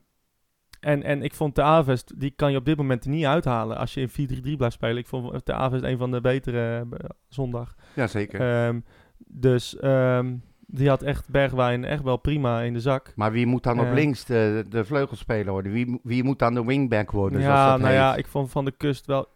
en, 0.79 1.03
en 1.03 1.21
ik 1.21 1.33
vond 1.33 1.55
de 1.55 1.61
Avest, 1.61 2.19
die 2.19 2.31
kan 2.31 2.51
je 2.51 2.57
op 2.57 2.65
dit 2.65 2.77
moment 2.77 3.05
niet 3.05 3.25
uithalen 3.25 3.77
als 3.77 3.93
je 3.93 4.01
in 4.01 4.09
4-3-3 4.09 4.57
blijft 4.57 4.75
spelen. 4.75 4.97
Ik 4.97 5.07
vond 5.07 5.45
de 5.45 5.53
Avest 5.53 5.83
een 5.83 5.97
van 5.97 6.11
de 6.11 6.21
betere 6.21 6.87
eh, 6.91 7.09
zondag. 7.27 7.75
Jazeker. 7.95 8.39
Ehm, 8.39 8.79
dus 9.17 9.77
ehm, 9.77 10.35
die 10.69 10.89
had 10.89 11.01
echt 11.01 11.29
Bergwijn 11.29 11.85
echt 11.85 12.03
wel 12.03 12.17
prima 12.17 12.61
in 12.61 12.73
de 12.73 12.79
zak. 12.79 13.13
Maar 13.15 13.31
wie 13.31 13.45
moet 13.45 13.63
dan 13.63 13.79
op 13.79 13.85
Eh. 13.85 13.93
links 13.93 14.25
de, 14.25 14.65
de 14.69 14.85
vleugelspeler 14.85 15.51
worden? 15.51 15.71
Wie, 15.71 15.99
wie 16.03 16.23
moet 16.23 16.39
dan 16.39 16.53
de 16.53 16.65
wingback 16.65 17.11
worden? 17.11 17.41
zoals 17.41 17.57
ja, 17.57 17.69
dat 17.71 17.79
nou 17.79 17.91
heet? 17.91 17.99
ja, 17.99 18.15
ik 18.15 18.27
vond 18.27 18.51
Van 18.51 18.65
de 18.65 18.71
Kust 18.71 19.05
wel 19.05 19.27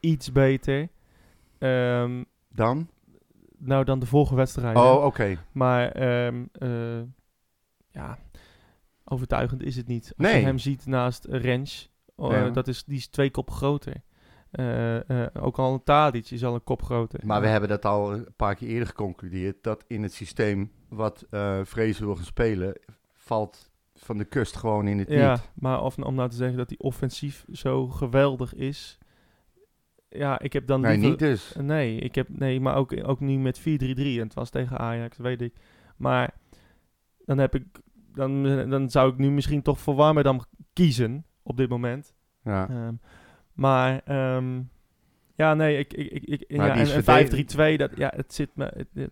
iets 0.00 0.32
beter. 0.32 0.88
Ehm, 1.58 2.22
Dan? 2.48 2.88
nou, 3.58 3.84
dan 3.84 3.98
de 3.98 4.06
vorige 4.06 4.34
wedstrijd. 4.34 4.76
Oh, 4.76 5.04
oké. 5.04 5.36
Maar 5.52 5.88
ehm, 5.88 6.44
eh, 6.52 7.00
ja, 7.90 8.18
overtuigend 9.04 9.62
is 9.62 9.76
het 9.76 9.86
niet. 9.86 10.12
Als 10.16 10.28
Nee. 10.28 10.38
je 10.40 10.46
hem 10.46 10.58
ziet 10.58 10.86
naast 10.86 11.24
Rens, 11.24 11.90
oh, 12.14 12.30
Ja. 12.32 12.46
eh, 12.46 12.52
dat 12.52 12.68
is, 12.68 12.84
die 12.84 12.96
is 12.96 13.06
twee 13.06 13.30
kop 13.30 13.50
groter. 13.50 13.94
Eh, 14.54 15.22
eh, 15.24 15.26
ook 15.40 15.58
al 15.58 15.72
een 15.74 15.82
Tadic 15.82 16.30
is 16.30 16.44
al 16.44 16.54
een 16.54 16.64
kop 16.64 16.82
groter. 16.82 17.20
Maar 17.26 17.40
we 17.40 17.46
hebben 17.46 17.68
dat 17.68 17.84
al 17.84 18.12
een 18.12 18.26
paar 18.36 18.54
keer 18.54 18.68
eerder 18.68 18.86
geconcludeerd. 18.88 19.62
Dat 19.62 19.84
in 19.86 20.02
het 20.02 20.12
systeem 20.12 20.70
wat 20.88 21.26
eh 21.30 21.60
Vrezen 21.62 22.04
wil 22.06 22.14
gaan 22.16 22.24
spelen, 22.24 22.78
valt 23.14 23.72
van 23.94 24.18
de 24.18 24.24
kust 24.24 24.56
gewoon 24.56 24.86
in 24.86 24.98
het 24.98 25.08
Ja, 25.08 25.30
niet. 25.32 25.50
maar 25.54 25.82
of, 25.82 25.98
om 25.98 26.14
nou 26.14 26.28
te 26.28 26.36
zeggen 26.36 26.56
dat 26.56 26.68
hij 26.68 26.78
offensief 26.78 27.44
zo 27.52 27.86
geweldig 27.88 28.54
is. 28.54 28.98
Ja, 30.08 30.38
ik 30.40 30.52
heb 30.52 30.66
dan 30.66 30.80
Nee, 30.80 30.90
liever- 30.92 31.10
niet 31.10 31.18
dus. 31.18 31.54
Nee, 31.60 31.98
ik 31.98 32.14
heb, 32.14 32.28
nee 32.28 32.60
maar 32.60 32.76
ook, 32.76 33.06
ook 33.08 33.20
nu 33.20 33.38
met 33.38 33.60
4-3-3. 33.60 33.62
En 33.64 34.18
het 34.24 34.34
was 34.34 34.50
tegen 34.50 34.78
Ajax, 34.78 35.16
weet 35.16 35.40
ik. 35.42 35.54
Maar 35.96 36.34
dan, 37.24 37.38
heb 37.38 37.54
ik, 37.54 37.64
dan, 38.12 38.42
dan 38.70 38.90
zou 38.90 39.12
ik 39.12 39.18
nu 39.18 39.30
misschien 39.30 39.62
toch 39.62 39.78
voor 39.80 39.94
Warmerdam 39.94 40.40
kiezen 40.72 41.24
op 41.42 41.56
dit 41.56 41.68
moment. 41.68 42.14
Ja. 42.42 42.68
Ehm, 42.68 42.94
maar 43.54 44.00
ehm, 44.04 44.60
ja, 45.34 45.54
nee, 45.54 45.78
ik, 45.78 45.92
ik, 45.92 46.10
ik, 46.24 46.44
ja, 46.48 46.72
die 46.72 46.82
is 46.82 46.90
en, 46.90 46.96
en 46.96 47.04
verdedig- 47.04 47.74
5-3-2, 47.74 47.76
dat, 47.76 47.90
ja, 47.96 48.12
het 48.16 48.34
zit 48.34 48.50
me... 48.54 48.64
Het, 48.64 48.86
het- 48.94 49.10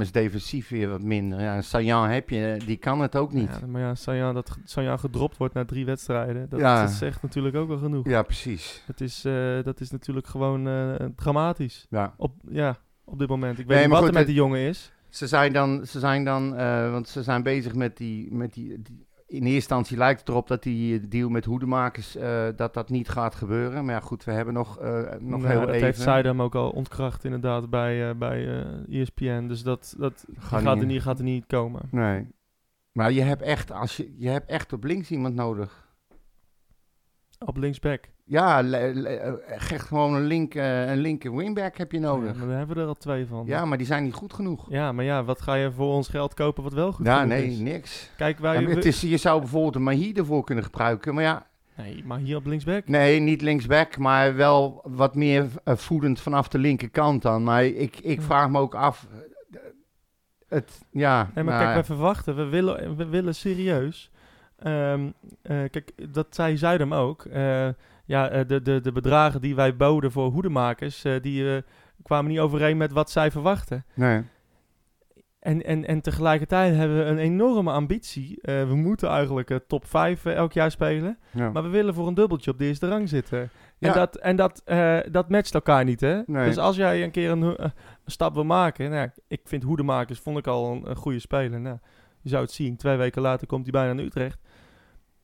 is 0.00 0.12
defensief 0.12 0.68
weer 0.68 0.88
wat 0.88 1.02
minder. 1.02 1.40
Ja, 1.40 1.62
Sajan 1.62 2.08
heb 2.08 2.30
je, 2.30 2.60
die 2.66 2.76
kan 2.76 3.00
het 3.00 3.16
ook 3.16 3.32
niet. 3.32 3.58
ja, 3.60 3.66
maar 3.66 3.80
ja, 3.80 3.94
Sanjan, 3.94 4.34
dat 4.34 4.58
Sanjan 4.64 4.98
gedropt 4.98 5.36
wordt 5.36 5.54
na 5.54 5.64
drie 5.64 5.84
wedstrijden, 5.84 6.48
dat, 6.48 6.60
Ja. 6.60 6.80
dat 6.82 6.90
zegt 6.90 7.22
natuurlijk 7.22 7.56
ook 7.56 7.68
wel 7.68 7.78
genoeg. 7.78 8.08
Ja, 8.08 8.22
precies. 8.22 8.82
Het 8.86 9.00
is, 9.00 9.24
eh, 9.24 9.62
dat 9.64 9.80
is 9.80 9.90
natuurlijk 9.90 10.26
gewoon 10.26 10.68
eh, 10.68 10.94
dramatisch. 11.16 11.86
Ja. 11.90 12.14
Op, 12.16 12.32
ja, 12.50 12.76
op 13.04 13.18
dit 13.18 13.28
moment. 13.28 13.58
Ik 13.58 13.66
weet 13.66 13.76
Nee, 13.76 13.78
niet 13.84 13.88
wat 13.90 13.98
goed, 13.98 14.08
er 14.08 14.14
met 14.14 14.26
die 14.26 14.34
jongen 14.34 14.60
is. 14.60 14.92
Ze 15.08 15.26
zijn 15.26 15.52
dan, 15.52 15.86
ze 15.86 15.98
zijn 15.98 16.24
dan 16.24 16.56
eh, 16.56 16.90
want 16.90 17.08
ze 17.08 17.22
zijn 17.22 17.42
bezig 17.42 17.74
met 17.74 17.96
die, 17.96 18.32
met 18.34 18.52
die, 18.54 18.82
die- 18.82 19.06
in 19.30 19.38
eerste 19.42 19.54
instantie 19.54 19.96
lijkt 19.96 20.20
het 20.20 20.28
erop 20.28 20.48
dat 20.48 20.62
die 20.62 21.08
deal 21.08 21.28
met 21.28 21.44
hoedemakers, 21.44 22.16
eh, 22.16 22.48
dat 22.56 22.74
dat 22.74 22.88
niet 22.90 23.08
gaat 23.08 23.34
gebeuren. 23.34 23.84
Maar 23.84 23.94
ja, 23.94 24.00
goed, 24.00 24.24
we 24.24 24.32
hebben 24.32 24.54
nog, 24.54 24.78
eh, 24.78 25.02
nog 25.18 25.40
Nou, 25.40 25.46
heel 25.46 25.60
dat 25.60 25.68
even. 25.68 25.84
heeft 25.84 26.00
Zuidam 26.00 26.42
ook 26.42 26.54
al 26.54 26.70
ontkracht 26.70 27.24
inderdaad 27.24 27.70
bij, 27.70 28.08
eh, 28.08 28.14
bij 28.16 28.60
eh, 28.88 29.00
ESPN. 29.00 29.46
Dus 29.46 29.62
dat, 29.62 29.94
dat 29.98 30.24
Gaat 30.38 30.62
gaat, 30.62 30.74
niet. 30.74 30.82
er 30.82 30.88
niet, 30.88 31.02
gaat 31.02 31.18
er 31.18 31.24
niet 31.24 31.46
komen. 31.46 31.82
Nee. 31.90 32.26
Maar 32.92 33.12
je 33.12 33.22
hebt 33.22 33.42
echt, 33.42 33.70
als 33.70 33.96
je, 33.96 34.14
je 34.16 34.28
hebt 34.28 34.50
echt 34.50 34.72
op 34.72 34.84
links 34.84 35.10
iemand 35.10 35.34
nodig. 35.34 35.88
Op 37.38 37.56
linksback. 37.56 38.08
Ja, 38.30 38.62
eh, 38.64 39.32
echt 39.48 39.82
gewoon 39.86 40.14
een, 40.14 40.24
link, 40.24 40.54
eh, 40.54 40.90
een 40.90 40.98
linker 40.98 41.36
wingback 41.36 41.76
heb 41.76 41.92
je 41.92 42.00
Ja, 42.00 42.04
nodig. 42.06 42.36
maar 42.36 42.46
daar 42.48 42.56
hebben 42.58 42.76
we 42.76 42.82
er 42.82 42.88
al 42.88 42.96
twee 42.96 43.26
van. 43.26 43.46
Ja, 43.46 43.64
maar 43.64 43.78
die 43.78 43.86
zijn 43.86 44.04
niet 44.04 44.14
goed 44.14 44.32
genoeg. 44.32 44.66
Ja, 44.70 44.92
maar 44.92 45.04
ja, 45.04 45.24
wat 45.24 45.42
ga 45.42 45.54
je 45.54 45.70
voor 45.72 45.92
ons 45.94 46.08
geld 46.08 46.34
kopen 46.34 46.62
wat 46.62 46.72
wel 46.72 46.92
goed 46.92 47.06
Ja, 47.06 47.14
genoeg 47.20 47.28
nee, 47.32 47.46
is? 47.46 47.58
niks. 47.58 48.10
Kijk, 48.16 48.38
wij... 48.38 48.60
Ja, 48.60 48.66
we- 48.66 48.74
het 48.74 48.84
is, 48.84 49.00
je 49.00 49.16
zou 49.16 49.38
bijvoorbeeld 49.40 49.74
een 49.74 49.82
Mahi 49.82 50.12
ervoor 50.12 50.44
kunnen 50.44 50.64
gebruiken. 50.64 51.14
Maar 51.14 51.22
ja, 51.24 51.46
Nee, 51.76 52.02
maar 52.06 52.18
hier 52.18 52.36
op 52.36 52.46
linksback? 52.46 52.88
nee, 52.88 53.20
niet 53.20 53.42
linksback, 53.42 53.98
maar 53.98 54.34
wel 54.36 54.80
wat 54.84 55.14
meer 55.14 55.46
eh, 55.64 55.76
voedend 55.76 56.20
vanaf 56.20 56.48
de 56.48 56.58
linkerkant 56.58 57.22
dan. 57.22 57.42
Maar 57.44 57.64
ik, 57.64 57.96
ik 58.00 58.18
Ja. 58.18 58.24
vraag 58.24 58.48
me 58.50 58.58
ook 58.58 58.74
af. 58.74 59.06
Het, 60.48 60.80
ja, 60.90 61.22
Nee, 61.34 61.44
maar 61.44 61.54
nou, 61.54 61.58
kijk, 61.62 61.74
wij 61.74 61.84
verwachten, 61.84 62.36
we 62.36 62.44
willen, 62.44 62.96
we 62.96 63.06
willen 63.06 63.34
serieus. 63.34 64.10
ehm, 64.58 65.10
eh, 65.42 65.56
kijk, 65.70 65.92
dat 66.12 66.26
zei 66.30 66.56
Zuidam 66.56 66.94
ook. 66.94 67.24
eh, 67.24 67.68
ja, 68.08 68.28
eh, 68.28 68.46
de, 68.46 68.62
de, 68.62 68.80
de 68.80 68.92
bedragen 68.92 69.40
die 69.40 69.54
wij 69.54 69.76
boden 69.76 70.12
voor 70.12 70.30
hoedemakers, 70.30 71.04
eh, 71.04 71.20
die 71.20 71.54
eh, 71.54 71.62
kwamen 72.02 72.30
niet 72.30 72.40
overeen 72.40 72.76
met 72.76 72.92
wat 72.92 73.10
zij 73.10 73.30
verwachten. 73.30 73.84
nee. 73.94 74.22
En, 75.38 75.64
en, 75.64 75.86
en 75.86 76.00
tegelijkertijd 76.00 76.74
hebben 76.74 76.98
we 76.98 77.04
een 77.04 77.18
enorme 77.18 77.70
ambitie. 77.70 78.38
We 78.42 78.74
moeten 78.74 79.08
eigenlijk 79.08 79.50
eh, 79.50 79.56
top 79.66 79.86
5 79.86 80.24
elk 80.24 80.52
jaar 80.52 80.70
spelen. 80.70 81.18
Ja. 81.30 81.50
Maar 81.50 81.62
we 81.62 81.68
willen 81.68 81.94
voor 81.94 82.06
een 82.06 82.14
dubbeltje 82.14 82.50
op 82.50 82.58
de 82.58 82.64
eerste 82.64 82.88
rang 82.88 83.08
zitten. 83.08 83.50
Ja. 83.78 83.88
En, 83.88 83.94
dat, 83.94 84.16
en 84.16 84.36
dat, 84.36 84.62
dat 85.12 85.28
matcht 85.28 85.54
elkaar 85.54 85.84
niet, 85.84 86.00
hè? 86.00 86.20
Nee. 86.26 86.44
Dus 86.44 86.58
als 86.58 86.76
jij 86.76 87.02
een 87.02 87.10
keer 87.10 87.30
een, 87.30 87.72
stap 88.06 88.34
wil 88.34 88.44
maken... 88.44 88.90
Nou, 88.90 89.10
ik 89.28 89.40
vind 89.44 89.62
Hoedemakers 89.62 90.18
vond 90.18 90.38
ik 90.38 90.46
al 90.46 90.72
een, 90.72 90.90
een 90.90 90.96
goede 90.96 91.18
speler. 91.18 91.60
Nou, 91.60 91.78
je 92.20 92.28
zou 92.28 92.42
het 92.42 92.52
zien. 92.52 92.76
Twee 92.76 92.96
weken 92.96 93.22
later 93.22 93.46
komt 93.46 93.62
hij 93.62 93.72
bijna 93.72 93.92
naar 93.92 94.04
Utrecht. 94.04 94.40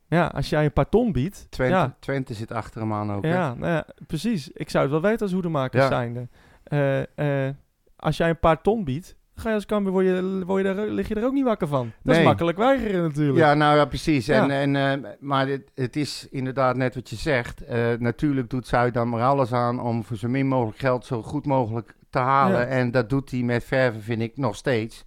Ja, 0.08 0.26
als 0.26 0.48
jij 0.48 0.64
een 0.64 0.72
paar 0.72 0.88
ton 0.88 1.12
biedt... 1.12 1.46
Twente, 1.50 1.74
Ja, 1.74 1.96
Twente 1.98 2.34
zit 2.34 2.52
achter 2.52 2.80
hem 2.80 2.92
aan 2.92 3.12
ook. 3.12 3.24
ja, 3.24 3.54
nou 3.54 3.72
ja, 3.72 3.86
precies. 4.06 4.50
Ik 4.50 4.70
zou 4.70 4.82
het 4.82 4.92
wel 4.92 5.02
weten 5.02 5.20
als 5.22 5.32
Hoedemakers 5.32 5.86
zijnde. 5.86 6.28
Eh, 6.64 7.46
eh, 7.46 7.54
als 7.96 8.16
jij 8.16 8.28
een 8.28 8.38
paar 8.38 8.62
ton 8.62 8.84
biedt... 8.84 9.16
Ga 9.36 9.48
je 9.48 9.54
als 9.54 9.66
Cambuur, 9.66 9.92
word 9.92 10.04
je, 10.06 10.42
word 10.46 10.66
je 10.66 10.74
daar, 10.74 10.86
lig 10.86 11.08
je 11.08 11.14
er 11.14 11.24
ook 11.24 11.32
niet 11.32 11.44
wakker 11.44 11.68
van. 11.68 11.84
Dat 12.02 12.12
Nee. 12.12 12.18
is 12.18 12.24
makkelijk 12.26 12.58
weigeren 12.58 13.02
natuurlijk. 13.02 13.38
Ja, 13.38 13.54
nou 13.54 13.76
ja, 13.76 13.84
precies. 13.84 14.28
En, 14.28 14.46
Ja. 14.48 14.60
en, 14.60 14.76
eh, 14.76 15.10
maar 15.20 15.48
het, 15.48 15.70
het 15.74 15.96
is 15.96 16.28
inderdaad 16.30 16.76
net 16.76 16.94
wat 16.94 17.10
je 17.10 17.16
zegt. 17.16 17.62
Natuurlijk 17.98 18.50
doet 18.50 18.66
Zuidam 18.66 19.14
er 19.14 19.22
alles 19.22 19.52
aan 19.52 19.80
om 19.80 20.04
voor 20.04 20.16
zo 20.16 20.28
min 20.28 20.46
mogelijk 20.46 20.78
geld 20.78 21.06
zo 21.06 21.22
goed 21.22 21.46
mogelijk 21.46 21.94
te 22.10 22.18
halen. 22.18 22.60
Ja. 22.60 22.66
En 22.66 22.90
dat 22.90 23.08
doet 23.10 23.30
hij 23.30 23.40
met 23.40 23.64
verven, 23.64 24.02
vind 24.02 24.22
ik, 24.22 24.36
nog 24.36 24.56
steeds. 24.56 25.04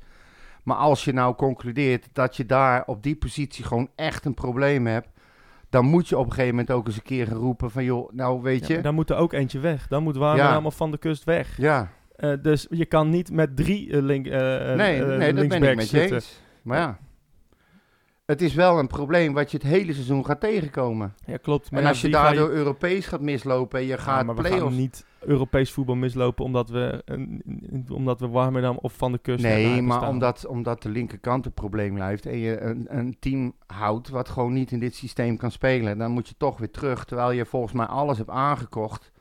Maar 0.68 0.78
als 0.78 1.03
je 1.03 1.13
nou 1.13 1.36
concludeert 1.36 2.07
dat 2.13 2.36
je 2.38 2.45
daar 2.45 2.84
op 2.86 3.03
die 3.03 3.15
positie 3.15 3.63
gewoon 3.63 3.89
echt 3.95 4.26
een 4.26 4.34
probleem 4.34 4.88
hebt... 4.88 5.07
dan 5.70 5.86
moet 5.86 6.07
je 6.07 6.18
op 6.18 6.26
een 6.26 6.32
gegeven 6.32 6.55
moment 6.55 6.72
ook 6.72 6.88
eens 6.88 6.95
een 6.95 7.01
keer 7.01 7.28
gaan 7.28 7.38
roepen 7.38 7.72
van... 7.72 7.84
joh, 7.84 8.11
nou 8.13 8.41
weet 8.41 8.59
Ja, 8.59 8.68
je... 8.68 8.74
maar 8.74 8.84
dan 8.84 8.95
moet 8.95 9.09
er 9.09 9.15
ook 9.15 9.34
eentje 9.34 9.59
weg. 9.59 9.88
Dan 9.88 10.03
moet 10.03 10.15
Warmerdam 10.15 10.65
of 10.65 10.76
Van 10.76 10.91
de 10.91 10.97
Kust 10.97 11.24
weg. 11.24 11.57
Ja, 11.57 11.91
Eh, 12.15 12.34
dus 12.41 12.68
je 12.70 12.86
kan 12.86 13.09
niet 13.09 13.32
met 13.32 13.55
drie 13.55 13.91
eh, 13.91 14.01
link, 14.01 14.28
eh, 14.28 14.32
nee, 14.74 15.01
nee 15.01 15.34
dat 15.34 15.47
ben 15.47 15.63
ik 15.63 15.76
met 15.76 15.89
je 15.89 16.11
eens. 16.11 16.41
Maar 16.61 16.78
ja, 16.78 16.99
het 18.26 18.41
is 18.41 18.53
wel 18.53 18.80
een 18.80 18.88
probleem 18.88 19.34
wat 19.34 19.51
je 19.51 19.57
het 19.57 19.65
hele 19.65 19.93
seizoen 19.93 20.26
gaat 20.26 20.39
tegenkomen. 20.39 21.13
Ja, 21.26 21.38
klopt. 21.38 21.72
Maar 21.72 21.80
en 21.80 21.86
ja, 21.86 21.91
als 21.91 22.01
je 22.01 22.09
daardoor 22.09 22.49
Europees 22.49 23.07
gaat 23.07 23.22
mislopen 23.22 23.80
en 23.80 23.86
je 23.86 23.91
Ja, 23.91 23.97
gaat 23.97 24.26
maar 24.26 24.36
we 24.36 24.41
gaan 24.41 24.51
play-offs... 24.51 24.76
niet 24.78 25.05
Europees 25.28 25.71
voetbal 25.71 25.95
mislopen 25.95 26.45
omdat 26.45 26.69
we, 26.69 27.01
een- 27.05 27.86
omdat 27.91 28.19
we 28.19 28.28
Warmerdam 28.28 28.78
of 28.82 28.93
Van 28.93 29.11
de 29.11 29.17
Kust 29.17 29.43
Nee, 29.43 29.82
maar 29.82 29.97
staan. 29.97 30.09
omdat, 30.09 30.45
omdat 30.45 30.82
de 30.82 30.89
linkerkant 30.89 31.45
een 31.45 31.53
probleem 31.53 31.93
blijft 31.93 32.25
en 32.25 32.38
je 32.38 32.61
een, 32.61 32.86
een 32.89 33.15
team 33.19 33.53
houdt 33.67 34.09
wat 34.09 34.30
gewoon 34.30 34.53
niet 34.53 34.71
in 34.71 34.80
dit 34.80 34.95
systeem 34.95 35.38
kan 35.38 35.51
spelen, 35.51 35.97
dan 35.97 36.11
moet 36.11 36.28
je 36.28 36.36
toch 36.38 36.57
weer 36.57 36.71
terug, 36.71 37.05
terwijl 37.05 37.32
je 37.32 37.45
volgens 37.45 37.73
mij 37.73 37.86
alles 37.86 38.17
hebt 38.17 38.30
aangekocht 38.30 39.11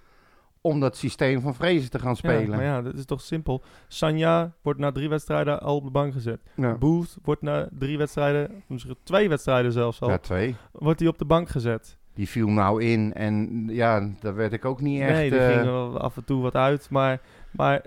om 0.61 0.81
dat 0.81 0.97
systeem 0.97 1.41
van 1.41 1.55
Vrezen 1.55 1.91
te 1.91 1.99
gaan 1.99 2.09
Ja, 2.11 2.15
spelen. 2.17 2.49
maar 2.57 2.63
ja, 2.65 2.83
dat 2.83 2.95
is 2.95 3.05
toch 3.05 3.21
simpel. 3.21 3.63
Sanja 3.89 4.53
wordt 4.63 4.81
na 4.81 4.93
drie 4.93 5.09
wedstrijden 5.09 5.61
al 5.61 5.77
op 5.77 5.85
de 5.85 5.91
bank 5.91 6.13
gezet. 6.13 6.41
Ja. 6.57 6.75
Booth 6.75 7.17
wordt 7.23 7.43
na 7.43 7.69
drie 7.79 7.99
wedstrijden, 7.99 8.63
misschien 8.67 8.97
twee 9.03 9.29
wedstrijden 9.29 9.73
zelfs 9.73 10.01
al, 10.01 10.09
Ja, 10.11 10.19
twee. 10.19 10.57
wordt 10.73 11.01
hij 11.01 11.09
op 11.09 11.19
de 11.19 11.25
bank 11.25 11.49
gezet. 11.49 11.99
Die 12.17 12.29
viel 12.29 12.49
nou 12.49 12.83
in 12.83 13.13
en 13.15 13.65
ja, 13.69 14.09
daar 14.21 14.35
werd 14.35 14.53
ik 14.53 14.65
ook 14.65 14.81
niet 14.81 15.01
echt... 15.01 15.13
nee, 15.13 15.31
die 15.31 15.39
eh, 15.39 15.47
ging 15.47 15.59
er 15.59 15.73
wel 15.73 15.99
af 16.01 16.17
en 16.17 16.25
toe 16.25 16.43
wat 16.43 16.55
uit. 16.55 16.91
Maar, 16.91 17.21
maar 17.51 17.85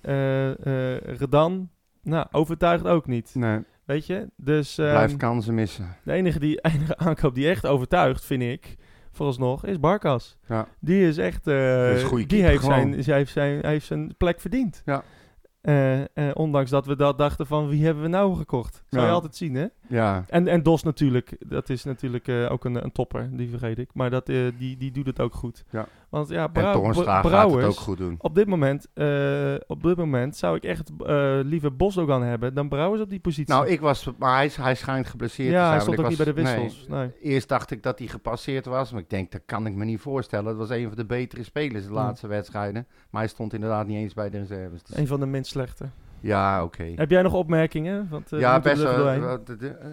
eh 0.00 0.50
eh, 0.50 1.00
Redan, 1.18 1.70
nou, 2.02 2.26
overtuigt 2.30 2.84
ook 2.86 3.06
niet. 3.06 3.30
nee, 3.34 3.58
Weet 3.84 4.06
je? 4.06 4.28
Dus 4.36 4.78
ehm, 4.78 4.90
blijft 4.90 5.16
kansen 5.16 5.54
missen. 5.54 5.96
de 6.04 6.12
enige, 6.12 6.38
die, 6.38 6.60
enige 6.72 6.96
aankoop 6.96 7.34
die 7.34 7.48
echt 7.48 7.66
overtuigt, 7.66 8.24
vind 8.24 8.42
ik, 8.42 8.76
vooralsnog, 9.12 9.64
is 9.64 9.80
Barkas. 9.80 10.36
Ja. 10.48 10.66
Die 10.80 11.08
is 11.08 11.18
echt... 11.18 11.46
eh, 11.46 11.94
is 11.94 12.02
goede 12.02 12.26
die 12.26 12.26
keeper 12.26 12.50
heeft 12.50 12.64
zijn, 12.64 12.88
gewoon. 12.88 13.04
hij 13.04 13.14
heeft, 13.16 13.32
zijn, 13.32 13.60
hij 13.60 13.70
heeft 13.70 13.86
zijn 13.86 14.14
plek 14.16 14.40
verdiend. 14.40 14.82
Ja. 14.84 15.02
Eh, 15.60 16.00
eh, 16.00 16.06
ondanks 16.34 16.70
dat 16.70 16.86
we 16.86 16.96
dat 16.96 17.18
dachten 17.18 17.46
van, 17.46 17.68
wie 17.68 17.84
hebben 17.84 18.02
we 18.02 18.08
nou 18.08 18.36
gekocht? 18.36 18.82
Zou 18.88 19.02
Ja. 19.02 19.08
je 19.08 19.14
altijd 19.14 19.36
zien, 19.36 19.54
hè? 19.54 19.66
Ja, 19.90 20.24
En, 20.28 20.48
en 20.48 20.62
Dos 20.62 20.82
natuurlijk, 20.82 21.36
dat 21.46 21.68
is 21.68 21.84
natuurlijk 21.84 22.28
eh, 22.28 22.52
ook 22.52 22.64
een, 22.64 22.84
een 22.84 22.92
topper, 22.92 23.28
die 23.36 23.48
vergeet 23.50 23.78
ik. 23.78 23.90
Maar 23.94 24.10
dat, 24.10 24.28
eh, 24.28 24.36
die, 24.58 24.76
die 24.76 24.90
doet 24.90 25.06
het 25.06 25.20
ook 25.20 25.34
goed. 25.34 25.64
Ja. 25.70 25.86
Want 26.08 26.28
ja, 26.28 26.44
en 26.44 26.52
Brou- 26.52 26.94
gaat 26.94 27.22
het 27.22 27.30
Brouwers, 27.32 27.66
ook 27.66 27.74
goed 27.74 27.98
doen. 27.98 28.14
op 28.18 28.34
dit 28.34 28.46
moment, 28.46 28.86
eh, 28.94 29.54
op 29.66 29.82
dit 29.82 29.96
moment 29.96 30.36
zou 30.36 30.56
ik 30.56 30.64
echt 30.64 30.90
liever 31.44 31.76
Bosdogan 31.76 32.22
hebben 32.22 32.54
dan 32.54 32.68
Brouwers 32.68 33.02
op 33.02 33.10
die 33.10 33.20
positie. 33.20 33.54
Nou, 33.54 33.68
ik 33.68 33.80
was, 33.80 34.08
maar 34.18 34.34
hij, 34.36 34.50
hij 34.54 34.74
schijnt 34.74 35.06
geblesseerd 35.06 35.48
te 35.48 35.54
ja, 35.54 35.60
zijn. 35.60 35.72
hij 35.72 35.80
stond 35.80 35.98
ook 35.98 36.04
ik 36.04 36.10
niet 36.10 36.24
bij 36.24 36.34
de 36.34 36.42
was- 36.42 36.52
wissels. 36.54 36.86
Nee. 36.88 36.98
Nee. 36.98 37.10
Eerst 37.32 37.48
dacht 37.48 37.70
ik 37.70 37.82
dat 37.82 37.98
hij 37.98 38.08
gepasseerd 38.08 38.66
was, 38.66 38.92
maar 38.92 39.00
ik 39.00 39.10
denk, 39.10 39.32
dat 39.32 39.42
kan 39.46 39.66
ik 39.66 39.74
me 39.74 39.84
niet 39.84 40.00
voorstellen. 40.00 40.46
Het 40.48 40.56
was 40.56 40.70
een 40.70 40.86
van 40.86 40.96
de 40.96 41.04
betere 41.06 41.42
spelers 41.42 41.84
de 41.86 41.92
laatste 41.92 42.26
wedstrijden. 42.26 42.86
Maar 43.10 43.20
hij 43.20 43.30
stond 43.30 43.52
inderdaad 43.54 43.86
niet 43.86 43.96
eens 43.96 44.14
bij 44.14 44.30
de 44.30 44.38
reserves. 44.38 44.82
Dus- 44.82 44.96
Een 44.96 45.06
van 45.06 45.20
de 45.20 45.26
minst 45.26 45.50
slechte. 45.50 45.84
Ja, 46.20 46.64
oké. 46.64 46.92
Heb 46.96 47.10
jij 47.10 47.22
nog 47.22 47.32
opmerkingen? 47.34 48.06
Want, 48.10 48.32
eh, 48.32 48.40
ja, 48.40 48.60
best 48.60 48.82
wel. 48.82 49.08
eh, 49.08 49.34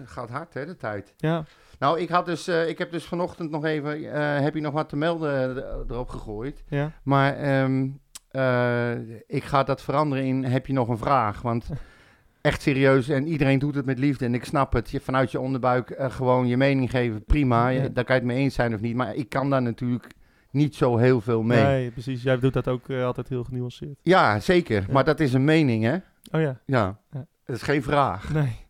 gaat 0.04 0.30
hard, 0.30 0.54
hè, 0.54 0.66
de 0.66 0.76
tijd. 0.76 1.14
Ja, 1.16 1.44
Nou, 1.78 2.00
ik, 2.00 2.08
had 2.08 2.26
dus, 2.26 2.48
eh, 2.48 2.68
ik 2.68 2.78
heb 2.78 2.90
dus 2.90 3.04
vanochtend 3.04 3.50
nog 3.50 3.64
even, 3.64 4.02
heb 4.42 4.54
je 4.54 4.60
nog 4.60 4.72
wat 4.72 4.88
te 4.88 4.96
melden 4.96 5.56
erop 5.90 6.08
gegooid. 6.08 6.64
ja. 6.68 6.92
Maar 7.02 7.36
ehm, 7.36 7.88
eh, 8.30 8.92
ik 9.26 9.44
ga 9.44 9.62
dat 9.62 9.82
veranderen 9.82 10.24
in, 10.24 10.44
heb 10.44 10.66
je 10.66 10.72
nog 10.72 10.88
een 10.88 10.98
vraag? 10.98 11.42
Want 11.42 11.68
echt 12.40 12.62
serieus, 12.62 13.08
en 13.08 13.26
iedereen 13.26 13.58
doet 13.58 13.74
het 13.74 13.86
met 13.86 13.98
liefde 13.98 14.24
en 14.24 14.34
ik 14.34 14.44
snap 14.44 14.72
het. 14.72 14.90
Je, 14.90 15.00
vanuit 15.00 15.30
je 15.30 15.40
onderbuik 15.40 15.94
gewoon 15.98 16.46
je 16.46 16.56
mening 16.56 16.90
geven, 16.90 17.24
prima. 17.24 17.68
Ja. 17.68 17.88
Daar 17.88 18.04
kan 18.04 18.14
je 18.14 18.20
het 18.22 18.30
mee 18.30 18.38
eens 18.42 18.54
zijn 18.54 18.74
of 18.74 18.80
niet. 18.80 18.96
Maar 18.96 19.14
ik 19.14 19.28
kan 19.28 19.50
daar 19.50 19.62
natuurlijk 19.62 20.06
niet 20.50 20.74
zo 20.74 20.96
heel 20.96 21.20
veel 21.20 21.42
mee. 21.42 21.62
Nee, 21.64 21.90
precies. 21.90 22.22
Jij 22.22 22.38
doet 22.38 22.52
dat 22.52 22.68
ook 22.68 22.90
altijd 22.90 23.28
heel 23.28 23.44
genuanceerd. 23.44 23.98
Ja, 24.02 24.40
zeker. 24.40 24.80
Ja. 24.86 24.92
Maar 24.92 25.04
dat 25.04 25.20
is 25.20 25.32
een 25.32 25.44
mening, 25.44 25.84
hè? 25.84 25.96
Oh 26.32 26.40
ja, 26.40 26.60
Ja. 26.66 26.98
Ja. 27.10 27.26
Dat 27.44 27.56
is 27.56 27.62
geen 27.62 27.82
vraag. 27.82 28.32
nee. 28.32 28.66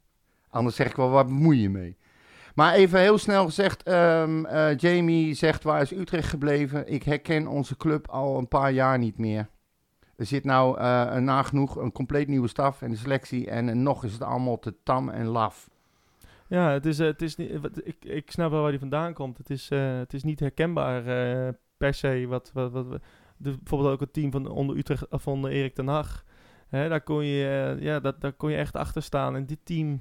Anders 0.51 0.77
zeg 0.77 0.87
ik 0.91 0.97
wel, 0.97 1.11
waar 1.11 1.25
bemoei 1.25 1.61
je 1.61 1.71
mee? 1.71 1.97
Maar 2.55 2.75
even 2.75 3.01
heel 3.01 3.19
snel 3.19 3.45
gezegd, 3.45 3.83
ehm, 3.83 4.45
eh, 4.45 4.77
Jamie 4.77 5.35
zegt, 5.35 5.63
waar 5.63 5.81
is 5.83 5.93
Utrecht 5.93 6.29
gebleven? 6.29 6.93
Ik 6.93 7.03
herken 7.03 7.47
onze 7.47 7.77
club 7.77 8.09
al 8.09 8.39
een 8.39 8.49
paar 8.49 8.73
jaar 8.73 8.99
niet 8.99 9.19
meer. 9.19 9.49
Er 10.17 10.27
zit 10.27 10.45
nou 10.45 10.79
een 10.81 11.25
nagenoeg 11.25 11.77
een 11.77 11.93
compleet 11.93 12.29
nieuwe 12.29 12.49
staf 12.49 12.83
en 12.83 12.91
de 12.91 12.97
selectie 12.97 13.51
en, 13.51 13.69
eh, 13.69 13.75
nog 13.75 14.05
is 14.05 14.13
het 14.13 14.23
allemaal 14.23 14.59
te 14.59 14.75
tam 14.83 15.09
en 15.09 15.27
laf. 15.27 15.71
Ja, 16.49 16.71
het 16.71 16.87
is, 16.87 16.99
het 16.99 17.23
is 17.23 17.37
niet, 17.37 17.61
wat- 17.61 17.87
ik, 17.87 18.05
ik 18.05 18.31
snap 18.31 18.51
wel 18.51 18.61
waar 18.63 18.71
die 18.71 18.81
vandaan 18.81 19.13
komt. 19.15 19.39
Het 19.39 19.51
is, 19.51 19.69
het 19.99 20.13
is 20.13 20.23
niet 20.23 20.41
herkenbaar 20.41 21.03
per 21.77 21.95
se. 21.95 22.25
Wat, 22.29 22.51
wat, 22.55 22.73
de, 22.73 23.01
bijvoorbeeld 23.37 23.93
ook 23.93 24.01
het 24.01 24.13
team 24.13 24.31
van 24.31 24.49
onder 24.49 24.77
Utrecht 24.77 25.09
of 25.09 25.27
onder 25.27 25.51
Erik 25.51 25.75
ten 25.75 25.87
Hag. 25.89 26.25
Hè, 26.69 26.89
daar, 26.89 27.01
kon 27.01 27.25
je, 27.25 27.75
eh, 27.77 27.83
ja, 27.83 28.01
dat, 28.01 28.21
daar 28.21 28.33
kon 28.33 28.51
je 28.51 28.57
echt 28.57 28.77
achter 28.77 29.03
staan. 29.03 29.37
En 29.37 29.47
dit 29.47 29.59
team, 29.65 30.01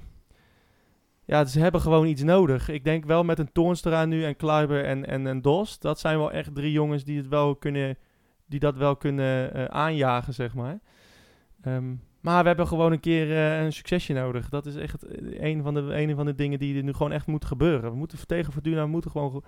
ja, 1.24 1.44
ze 1.44 1.60
hebben 1.60 1.80
gewoon 1.80 2.06
iets 2.06 2.22
nodig. 2.22 2.68
Ik 2.68 2.84
denk 2.84 3.04
wel 3.04 3.24
met 3.24 3.38
een 3.38 3.52
Toornstra 3.52 4.04
nu 4.04 4.24
en 4.24 4.36
Kluiber 4.36 4.84
en, 4.84 5.06
en, 5.06 5.26
en 5.26 5.40
Dos. 5.42 5.78
Dat 5.78 5.98
zijn 6.00 6.18
wel 6.18 6.32
echt 6.32 6.54
drie 6.54 6.72
jongens 6.72 7.04
die, 7.04 7.16
het 7.16 7.28
wel 7.28 7.56
kunnen, 7.56 7.96
die 8.46 8.60
dat 8.60 8.76
wel 8.76 8.96
kunnen 8.96 9.54
eh, 9.54 9.64
aanjagen, 9.64 10.34
zeg 10.34 10.54
maar. 10.54 10.78
Ehm, 11.62 11.94
maar 12.20 12.40
we 12.42 12.48
hebben 12.48 12.66
gewoon 12.66 12.92
een 12.92 13.00
keer 13.00 13.30
eh, 13.30 13.62
een 13.64 13.72
succesje 13.72 14.12
nodig. 14.12 14.48
Dat 14.48 14.66
is 14.66 14.76
echt 14.76 15.04
een 15.40 15.62
van, 15.62 15.74
de, 15.74 15.80
een 15.80 16.14
van 16.16 16.26
de 16.26 16.34
dingen 16.34 16.58
die 16.58 16.76
er 16.76 16.82
nu 16.82 16.92
gewoon 16.92 17.12
echt 17.12 17.26
moet 17.26 17.44
gebeuren. 17.44 17.90
We 17.90 17.96
moeten 17.96 18.26
tegen 18.26 18.52
Fortuna 18.52 18.82
we 18.82 18.88
moeten 18.88 19.10
gewoon, 19.10 19.30
ge- 19.30 19.42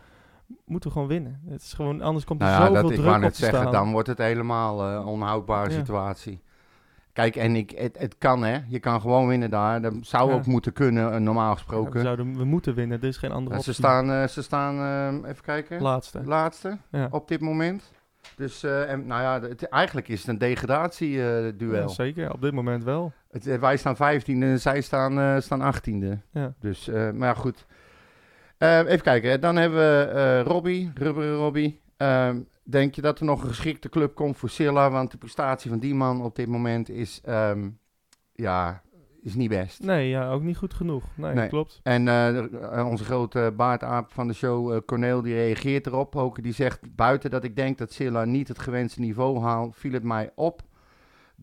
moeten 0.65 0.91
gewoon 0.93 1.09
winnen. 1.09 1.41
Het 1.47 1.63
is 1.63 1.73
gewoon, 1.73 2.01
anders 2.01 2.25
komt 2.25 2.41
er 2.41 2.47
Nou 2.47 2.59
ja, 2.61 2.67
zoveel 2.67 2.83
dat, 2.83 2.91
ik 2.91 2.97
druk 2.97 3.07
wou 3.09 3.17
op 3.19 3.23
net 3.25 3.33
te 3.35 3.39
zeggen, 3.41 3.59
staan. 3.61 3.73
dan 3.73 3.93
wordt 3.93 4.09
het 4.09 4.19
helemaal 4.19 4.85
een 4.85 5.05
onhoudbare 5.05 5.71
Ja. 5.71 5.77
situatie. 5.77 6.43
Kijk, 7.13 7.37
en 7.37 7.57
ik, 7.57 7.71
het, 7.71 7.99
het 7.99 8.19
kan 8.19 8.43
hè, 8.45 8.59
je 8.69 8.79
kan 8.79 9.01
gewoon 9.01 9.29
winnen 9.29 9.51
daar. 9.51 9.81
Dat 9.83 9.95
zou 10.01 10.29
Ja. 10.31 10.35
ook 10.37 10.47
moeten 10.47 10.73
kunnen, 10.73 11.13
eh, 11.13 11.19
normaal 11.21 11.45
Ja, 11.45 11.51
we, 11.51 11.57
gesproken. 11.57 12.01
zouden, 12.01 12.37
we 12.37 12.45
moeten 12.45 12.75
winnen, 12.75 13.01
er 13.01 13.09
is 13.09 13.17
geen 13.17 13.33
andere 13.33 13.55
ze 13.63 13.69
optie. 13.69 13.85
staan, 13.85 14.11
eh, 14.11 14.27
ze 14.27 14.43
staan 14.43 14.79
ehm, 14.79 15.25
even 15.31 15.43
kijken. 15.45 15.83
Laatste. 15.83 16.21
Laatste 16.25 16.79
op 17.11 17.29
dit 17.29 17.41
moment. 17.41 17.93
Dus 18.37 18.63
eh, 18.63 18.91
en, 18.91 19.07
nou 19.07 19.23
ja, 19.23 19.49
het, 19.49 19.69
eigenlijk 19.69 20.09
is 20.09 20.19
het 20.21 20.29
een 20.29 20.39
degradatieduel. 20.39 21.81
Ja, 21.83 21.89
zeker, 21.89 22.33
op 22.33 22.41
dit 22.43 22.53
moment 22.53 22.85
wel. 22.85 23.13
Het, 23.31 23.59
wij 23.61 23.77
staan 23.77 23.97
15e 23.97 24.43
en 24.43 24.61
zij 24.61 24.81
staan, 24.81 25.43
staan 25.43 25.75
18e. 25.75 26.19
Ja. 26.33 26.53
Dus, 26.61 26.91
maar 27.15 27.37
goed. 27.37 27.67
Even 28.59 29.03
kijken, 29.03 29.41
dan 29.41 29.57
hebben 29.57 29.79
we 29.79 30.43
Robbie, 30.43 30.91
Rubberen 30.95 31.35
Robbie. 31.35 31.81
Ehm, 31.97 32.39
denk 32.63 32.95
je 32.95 33.03
dat 33.03 33.19
er 33.19 33.25
nog 33.25 33.43
een 33.43 33.49
geschikte 33.49 33.89
club 33.89 34.15
komt 34.15 34.37
voor 34.37 34.49
Silla? 34.49 34.91
Want 34.91 35.11
de 35.11 35.19
prestatie 35.19 35.71
van 35.71 35.79
die 35.79 35.95
man 35.95 36.23
op 36.23 36.37
dit 36.37 36.47
moment 36.49 36.89
is, 36.89 37.21
ehm, 37.25 37.69
ja, 38.33 38.83
is 39.23 39.35
niet 39.35 39.49
best. 39.49 39.83
Nee, 39.83 40.09
ja, 40.09 40.31
ook 40.31 40.43
niet 40.43 40.57
goed 40.57 40.75
genoeg. 40.75 41.05
Nee, 41.17 41.35
Nee. 41.35 41.49
klopt. 41.49 41.81
En 41.83 42.09
eh, 42.09 42.87
onze 42.87 43.05
grote 43.05 43.53
baardaap 43.57 44.13
van 44.13 44.27
de 44.29 44.35
show, 44.35 44.73
eh, 44.73 44.79
Corneel, 44.87 45.23
die 45.23 45.35
reageert 45.35 45.87
erop. 45.87 46.17
Ook 46.17 46.43
die 46.43 46.53
zegt, 46.53 46.95
buiten 46.95 47.31
dat 47.31 47.45
ik 47.45 47.57
denk 47.57 47.79
dat 47.79 47.93
Silla 47.93 48.25
niet 48.25 48.49
het 48.49 48.59
gewenste 48.59 49.01
niveau 49.01 49.41
haalt, 49.41 49.77
viel 49.77 49.93
het 49.93 50.03
mij 50.03 50.31
op 50.35 50.63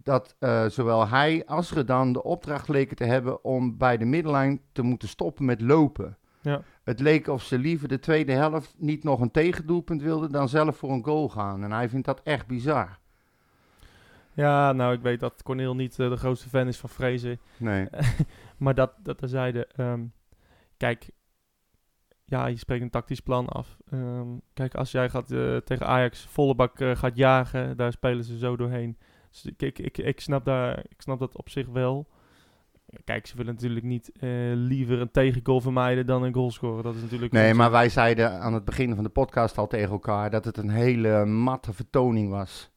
dat 0.04 0.36
eh, 0.40 0.66
zowel 0.66 1.08
hij 1.08 1.44
als 1.46 1.74
Redan 1.74 2.14
de 2.14 2.24
opdracht 2.24 2.68
leken 2.68 2.96
te 2.96 3.04
hebben 3.04 3.44
om 3.44 3.78
bij 3.78 3.98
de 3.98 4.06
middenlijn 4.06 4.62
te 4.72 4.82
moeten 4.82 5.08
stoppen 5.08 5.46
met 5.46 5.62
lopen. 5.62 6.18
Ja. 6.42 6.62
Het 6.88 7.00
leek 7.00 7.28
of 7.28 7.44
ze 7.44 7.58
liever 7.60 7.88
de 7.88 8.00
tweede 8.00 8.32
helft 8.32 8.76
niet 8.78 9.04
nog 9.04 9.20
een 9.20 9.32
tegendoelpunt 9.32 10.02
wilden 10.02 10.32
dan 10.32 10.50
zelf 10.50 10.78
voor 10.78 10.92
een 10.92 11.04
goal 11.04 11.30
gaan. 11.30 11.64
En 11.64 11.72
hij 11.72 11.90
vindt 11.90 12.06
dat 12.06 12.22
echt 12.24 12.48
bizar. 12.48 12.98
Ja, 14.34 14.72
nou, 14.72 14.94
ik 14.94 15.02
weet 15.02 15.20
dat 15.20 15.44
Cornel 15.44 15.76
niet 15.76 16.00
eh, 16.00 16.10
de 16.10 16.18
grootste 16.18 16.50
fan 16.50 16.68
is 16.68 16.78
van 16.78 16.90
Vrezen. 16.90 17.40
Nee. 17.58 17.88
Maar 18.58 18.76
dat, 18.76 18.94
dat 19.04 19.18
terzijde. 19.18 19.68
ehm 19.76 20.02
kijk, 20.78 21.10
ja, 22.26 22.46
je 22.46 22.58
spreekt 22.58 22.82
een 22.82 22.90
tactisch 22.90 23.20
plan 23.20 23.48
af. 23.48 23.78
Ehm, 23.90 24.28
kijk, 24.54 24.76
als 24.76 24.92
jij 24.92 25.10
gaat, 25.10 25.32
eh, 25.32 25.58
tegen 25.58 25.88
Ajax 25.88 26.26
volle 26.26 26.56
bak 26.56 26.80
eh, 26.80 26.96
gaat 26.96 27.16
jagen, 27.16 27.78
daar 27.78 27.92
spelen 27.92 28.24
ze 28.24 28.38
zo 28.38 28.56
doorheen. 28.56 28.98
Dus 29.32 29.46
ik, 29.46 29.62
ik, 29.62 29.80
ik, 29.80 29.98
ik, 29.98 30.20
snap 30.20 30.46
daar, 30.46 30.80
ik 30.80 31.02
snap 31.02 31.20
dat 31.20 31.38
op 31.38 31.50
zich 31.50 31.68
wel. 31.68 32.08
Kijk, 33.04 33.28
ze 33.28 33.38
willen 33.38 33.54
natuurlijk 33.54 33.86
niet 33.86 34.12
eh, 34.20 34.30
liever 34.54 35.02
een 35.02 35.12
tegengoal 35.12 35.62
vermijden 35.62 36.06
dan 36.06 36.24
een 36.24 36.34
goal 36.34 36.52
scoren. 36.52 36.84
Dat 36.84 36.96
is 36.96 37.02
natuurlijk 37.02 37.32
Nee, 37.32 37.54
maar 37.54 37.72
wij 37.72 37.90
zeiden 37.90 38.40
aan 38.42 38.54
het 38.54 38.66
begin 38.66 38.96
van 38.96 39.04
de 39.04 39.10
podcast 39.10 39.58
al 39.58 39.68
tegen 39.68 39.90
elkaar 39.92 40.30
dat 40.30 40.46
het 40.46 40.58
een 40.58 40.70
hele 40.70 41.26
matte 41.26 41.74
vertoning 41.74 42.30
was. 42.30 42.70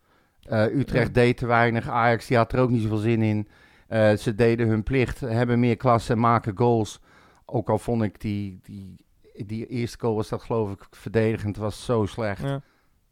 Eh, 0.43 0.65
Utrecht 0.65 1.07
Ja. 1.07 1.13
deed 1.13 1.37
te 1.37 1.47
weinig, 1.47 1.89
Ajax 1.89 2.27
die 2.27 2.37
had 2.37 2.53
er 2.53 2.61
ook 2.61 2.71
niet 2.71 2.83
zoveel 2.83 2.97
zin 2.97 3.23
in. 3.23 3.49
Eh, 3.89 4.13
ze 4.13 4.35
deden 4.35 4.69
hun 4.69 4.83
plicht, 4.83 5.21
hebben 5.21 5.61
meer 5.61 5.77
klasse, 5.77 6.17
maken 6.17 6.57
goals. 6.57 7.01
Ook 7.45 7.69
al 7.71 7.79
vond 7.79 8.03
ik 8.03 8.21
die, 8.21 8.61
die, 8.63 9.05
die 9.47 9.67
eerste 9.67 9.99
goal 10.01 10.15
was 10.15 10.29
dat 10.29 10.43
geloof 10.43 10.73
ik 10.73 10.87
verdedigend, 10.91 11.57
was 11.57 11.85
zo 11.85 12.07
slecht. 12.07 12.43
Ja, 12.43 12.61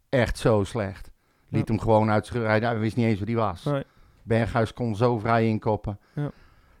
Echt 0.09 0.37
zo 0.37 0.63
slecht. 0.63 1.11
Liet 1.49 1.67
Ja. 1.67 1.73
hem 1.73 1.81
gewoon 1.83 2.09
uit 2.09 2.25
zijn 2.27 2.43
rijden, 2.43 2.69
hij 2.69 2.79
wist 2.79 2.95
niet 2.95 3.05
eens 3.05 3.17
wie 3.17 3.25
die 3.25 3.35
was. 3.35 3.63
nee. 3.63 3.83
Berghuis 4.23 4.73
kon 4.73 4.95
zo 4.95 5.17
vrij 5.19 5.47
inkoppen. 5.47 5.99
Ja. 6.15 6.31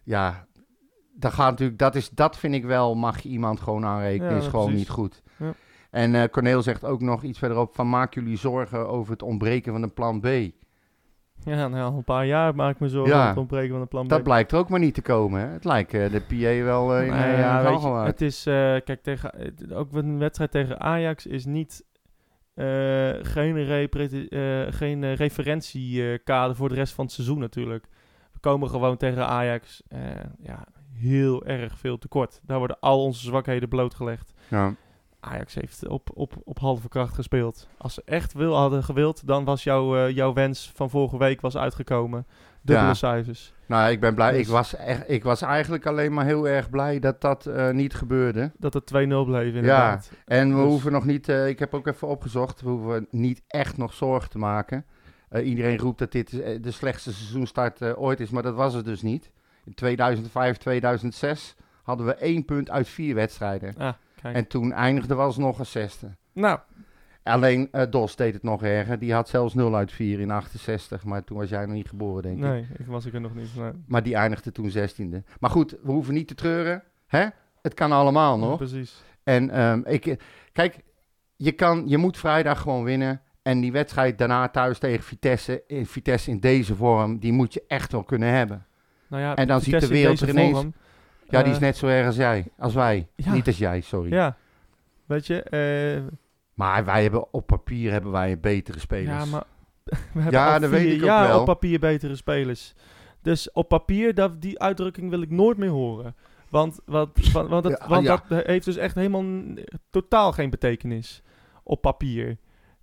Ja, 0.03 0.47
dat 1.13 1.33
gaat 1.33 1.49
natuurlijk, 1.49 1.79
dat, 1.79 1.95
is, 1.95 2.09
dat 2.09 2.37
vind 2.37 2.53
ik 2.53 2.65
wel, 2.65 2.95
mag 2.95 3.19
je 3.19 3.29
iemand 3.29 3.59
gewoon 3.59 3.85
aanrekenen, 3.85 4.31
Ja, 4.31 4.37
is 4.37 4.47
gewoon 4.47 4.65
precies. 4.65 4.81
niet 4.87 4.89
goed. 4.95 5.21
Ja. 5.37 5.53
En 5.91 6.15
eh 6.15 6.29
Corneel 6.29 6.61
zegt 6.61 6.85
ook 6.85 7.01
nog 7.01 7.23
iets 7.23 7.39
verderop 7.39 7.75
van, 7.75 7.89
maak 7.89 8.13
jullie 8.13 8.37
zorgen 8.37 8.87
over 8.87 9.11
het 9.11 9.21
ontbreken 9.21 9.71
van 9.71 9.83
een 9.83 9.93
plan 9.93 10.19
B. 10.19 10.25
ja, 11.43 11.67
nou, 11.67 11.91
al 11.91 11.97
een 11.97 12.03
paar 12.03 12.25
jaar 12.25 12.55
maak 12.55 12.73
ik 12.73 12.79
me 12.79 12.87
zorgen 12.89 13.15
Ja. 13.15 13.21
om 13.21 13.27
het 13.27 13.37
ontbreken 13.37 13.71
van 13.71 13.81
een 13.81 13.87
plan 13.87 14.05
B. 14.05 14.09
Dat 14.09 14.23
blijkt 14.23 14.51
er 14.51 14.57
ook 14.57 14.69
maar 14.69 14.79
niet 14.79 14.93
te 14.93 15.01
komen. 15.01 15.41
Hè? 15.41 15.47
Het 15.47 15.63
lijkt 15.65 15.93
eh, 15.93 16.11
de 16.11 16.21
PA 16.21 16.63
wel 16.63 16.95
eh, 16.95 17.05
in 17.05 17.13
eh, 17.13 17.19
ja, 17.39 17.55
weet 17.55 17.63
je, 17.63 17.67
Galgenwaard. 17.69 18.07
het 18.07 18.21
is, 18.21 18.43
kijk, 18.43 18.99
tegen, 19.03 19.31
ook 19.73 19.93
een 19.93 20.17
wedstrijd 20.19 20.51
tegen 20.51 20.79
Ajax 20.79 21.25
is 21.25 21.45
niet, 21.45 21.83
geen, 23.21 23.55
geen 24.73 25.13
referentiekader 25.15 26.55
voor 26.55 26.69
de 26.69 26.75
rest 26.75 26.93
van 26.93 27.05
het 27.05 27.13
seizoen 27.13 27.39
natuurlijk. 27.39 27.85
Komen 28.39 28.69
gewoon 28.69 28.97
tegen 28.97 29.27
Ajax 29.27 29.81
eh, 29.87 29.99
ja, 30.41 30.63
heel 30.93 31.45
erg 31.45 31.77
veel 31.77 31.97
tekort. 31.97 32.39
Daar 32.43 32.57
worden 32.57 32.79
al 32.79 33.03
onze 33.03 33.21
zwakheden 33.25 33.69
blootgelegd. 33.69 34.33
Ja. 34.47 34.75
Ajax 35.19 35.53
heeft 35.53 35.87
op, 35.87 36.09
op, 36.13 36.33
op 36.43 36.59
halve 36.59 36.87
kracht 36.89 37.13
gespeeld. 37.13 37.67
Als 37.77 37.93
ze 37.93 38.01
echt 38.05 38.33
wil, 38.33 38.55
hadden 38.55 38.83
gewild, 38.83 39.27
dan 39.27 39.43
was 39.45 39.63
jouw, 39.63 39.97
eh, 39.97 40.15
jouw 40.15 40.33
wens 40.33 40.71
van 40.75 40.89
vorige 40.89 41.17
week 41.17 41.41
was 41.41 41.57
uitgekomen. 41.57 42.25
Dubbele 42.61 42.87
Ja. 42.87 42.93
cijfers. 42.93 43.53
Nou, 43.65 43.91
ik 43.91 43.99
ben 43.99 44.15
blij. 44.15 44.31
Dus- 44.31 44.39
Ik, 44.41 44.47
was 44.47 44.75
echt, 44.75 45.09
ik 45.09 45.23
was 45.23 45.41
eigenlijk 45.41 45.85
alleen 45.85 46.13
maar 46.13 46.25
heel 46.25 46.47
erg 46.47 46.69
blij 46.69 46.99
dat 46.99 47.21
dat 47.21 47.45
eh, 47.45 47.69
niet 47.69 47.93
gebeurde. 47.93 48.51
Dat 48.57 48.73
het 48.73 48.85
2-0 48.85 49.25
bleef 49.25 49.53
inderdaad. 49.53 50.11
En 50.25 50.49
we 50.49 50.55
Dus- 50.55 50.63
hoeven 50.63 50.91
nog 50.91 51.05
niet, 51.05 51.27
ik 51.27 51.59
heb 51.59 51.73
ook 51.73 51.87
even 51.87 52.07
opgezocht, 52.07 52.61
we 52.61 52.69
hoeven 52.69 53.07
niet 53.11 53.41
echt 53.47 53.77
nog 53.77 53.93
zorgen 53.93 54.29
te 54.29 54.37
maken. 54.37 54.85
Eh, 55.29 55.47
iedereen 55.47 55.77
roept 55.77 55.99
dat 55.99 56.11
dit 56.11 56.41
eh, 56.41 56.61
de 56.61 56.71
slechtste 56.71 57.13
seizoenstart 57.13 57.81
eh, 57.81 58.01
ooit 58.01 58.19
is, 58.19 58.29
maar 58.29 58.43
dat 58.43 58.55
was 58.55 58.73
het 58.73 58.85
dus 58.85 59.01
niet. 59.01 59.31
In 59.65 59.73
2005, 59.73 60.57
2006 60.57 61.55
hadden 61.83 62.05
we 62.05 62.13
één 62.13 62.45
punt 62.45 62.69
uit 62.69 62.87
vier 62.87 63.15
wedstrijden. 63.15 63.75
Ah, 63.77 63.93
kijk. 64.21 64.35
En 64.35 64.47
toen 64.47 64.71
eindigde 64.71 65.15
we 65.15 65.21
alsnog 65.21 65.59
als 65.59 65.71
zesde. 65.71 66.15
nou, 66.33 66.59
Alleen 67.23 67.69
Dos 67.89 68.15
deed 68.15 68.33
het 68.33 68.43
nog 68.43 68.63
erger. 68.63 68.99
Die 68.99 69.13
had 69.13 69.29
zelfs 69.29 69.53
0 69.53 69.75
uit 69.75 69.91
4 69.91 70.19
in 70.19 70.31
68, 70.31 71.03
maar 71.03 71.23
toen 71.23 71.37
was 71.37 71.49
jij 71.49 71.65
nog 71.65 71.75
niet 71.75 71.89
geboren, 71.89 72.23
denk 72.23 72.37
ik. 72.37 72.43
nee, 72.43 72.67
ik 72.77 72.85
was 72.85 73.05
ik 73.05 73.13
er 73.13 73.21
nog 73.21 73.35
niet. 73.35 73.55
Nee. 73.55 73.71
Maar 73.87 74.03
die 74.03 74.15
eindigde 74.15 74.51
toen 74.51 74.71
16e. 74.71 75.23
Maar 75.39 75.49
goed, 75.49 75.71
we 75.83 75.91
hoeven 75.91 76.13
niet 76.13 76.27
te 76.27 76.35
treuren. 76.35 76.83
Hè? 77.07 77.27
Het 77.61 77.73
kan 77.73 77.91
allemaal 77.91 78.37
nog. 78.37 78.57
Precies. 78.57 79.03
En 79.23 79.49
ehm, 79.49 79.81
ik, 79.85 80.19
kijk, 80.51 80.79
je, 81.35 81.51
kan, 81.51 81.83
je 81.87 81.97
moet 81.97 82.17
vrijdag 82.17 82.61
gewoon 82.61 82.83
winnen. 82.83 83.21
En 83.41 83.61
die 83.61 83.71
wedstrijd 83.71 84.17
daarna 84.17 84.49
thuis 84.49 84.79
tegen 84.79 85.03
Vitesse, 85.03 85.63
in 85.67 85.85
Vitesse 85.85 86.29
in 86.31 86.39
deze 86.39 86.75
vorm, 86.75 87.19
die 87.19 87.31
moet 87.31 87.53
je 87.53 87.63
echt 87.67 87.91
wel 87.91 88.03
kunnen 88.03 88.29
hebben. 88.29 88.65
Nou 89.07 89.23
ja, 89.23 89.35
En 89.35 89.47
dan 89.47 89.61
ziet 89.61 89.79
de 89.79 89.87
wereld 89.87 90.19
er 90.21 90.29
ineens- 90.29 90.57
vorm, 90.57 90.73
Ja, 91.29 91.37
die 91.37 91.47
eh, 91.47 91.51
is 91.53 91.59
net 91.59 91.77
zo 91.77 91.87
erg 91.87 92.05
als 92.05 92.15
jij, 92.15 92.45
als 92.57 92.73
wij. 92.73 93.07
ja. 93.15 93.33
Niet 93.33 93.47
als 93.47 93.57
jij, 93.57 93.81
sorry. 93.81 94.13
Ja, 94.13 94.37
weet 95.05 95.27
je, 95.27 95.41
eh, 95.43 96.13
Maar 96.53 96.85
wij 96.85 97.01
hebben 97.01 97.33
op 97.33 97.47
papier 97.47 97.91
hebben 97.91 98.11
wij 98.11 98.39
betere 98.39 98.79
spelers. 98.79 99.23
ja, 99.23 99.25
maar 99.25 99.43
we 100.13 100.21
hebben 100.21 100.31
Ja, 100.31 100.59
dat 100.59 100.69
weet 100.69 100.93
ik 100.93 101.01
ook 101.01 101.07
wel. 101.07 101.39
op 101.39 101.45
papier 101.45 101.79
betere 101.79 102.15
spelers. 102.15 102.73
Dus 103.21 103.51
op 103.51 103.67
papier, 103.67 104.13
dat, 104.13 104.41
die 104.41 104.59
uitdrukking 104.59 105.09
wil 105.09 105.21
ik 105.21 105.29
nooit 105.29 105.57
meer 105.57 105.69
horen. 105.69 106.15
Want, 106.49 106.79
want, 106.85 107.31
want, 107.31 107.49
want, 107.49 107.63
het- 107.65 107.79
Ja, 107.81 107.87
want 107.87 108.05
ja. 108.05 108.23
dat 108.27 108.45
heeft 108.45 108.65
dus 108.65 108.77
echt 108.77 108.95
helemaal 108.95 109.23
totaal 109.89 110.31
geen 110.31 110.49
betekenis 110.49 111.21
op 111.63 111.81
papier. 111.81 112.37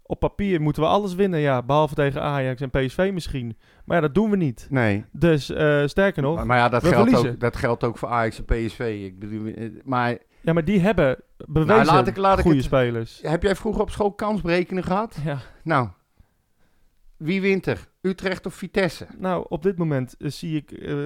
Op 0.06 0.20
papier 0.20 0.60
moeten 0.60 0.82
we 0.82 0.88
alles 0.88 1.14
winnen, 1.14 1.40
ja, 1.40 1.62
behalve 1.62 1.94
tegen 1.94 2.22
Ajax 2.22 2.60
en 2.60 2.70
PSV 2.70 3.10
misschien. 3.12 3.56
Maar 3.84 3.96
ja, 3.96 4.02
dat 4.02 4.14
doen 4.14 4.30
we 4.30 4.36
niet. 4.36 4.66
Nee. 4.70 5.04
Dus 5.12 5.50
eh, 5.50 5.86
sterker 5.86 6.22
nog, 6.22 6.36
Maar, 6.36 6.46
maar 6.46 6.56
ja, 6.58 6.68
dat 6.68 6.82
we 6.82 6.88
geldt, 6.88 7.02
verliezen. 7.02 7.32
ook, 7.34 7.40
dat 7.40 7.56
geldt 7.56 7.84
ook 7.84 7.98
voor 7.98 8.08
Ajax 8.08 8.38
en 8.38 8.44
PSV. 8.44 9.00
Ik 9.04 9.18
bedoel, 9.18 9.46
eh, 9.46 9.70
maar 9.84 10.18
ja, 10.40 10.52
maar 10.52 10.64
die 10.64 10.80
hebben 10.80 11.20
bewezen 11.46 11.84
Nou, 11.84 11.96
laat 11.96 12.06
ik- 12.06 12.16
laat 12.16 12.36
ik 12.36 12.42
goede 12.42 12.56
het- 12.56 12.66
Spelers. 12.66 13.18
heb 13.22 13.42
jij 13.42 13.56
vroeger 13.56 13.82
op 13.82 13.90
school 13.90 14.12
kansberekenen 14.12 14.82
gehad? 14.84 15.16
Ja. 15.24 15.38
Nou, 15.62 15.88
wie 17.16 17.40
wint 17.40 17.66
er? 17.66 17.88
Utrecht 18.00 18.46
of 18.46 18.54
Vitesse? 18.54 19.06
Nou, 19.18 19.46
op 19.48 19.62
dit 19.62 19.78
moment 19.78 20.14
eh, 20.18 20.30
zie 20.30 20.56
ik, 20.56 20.96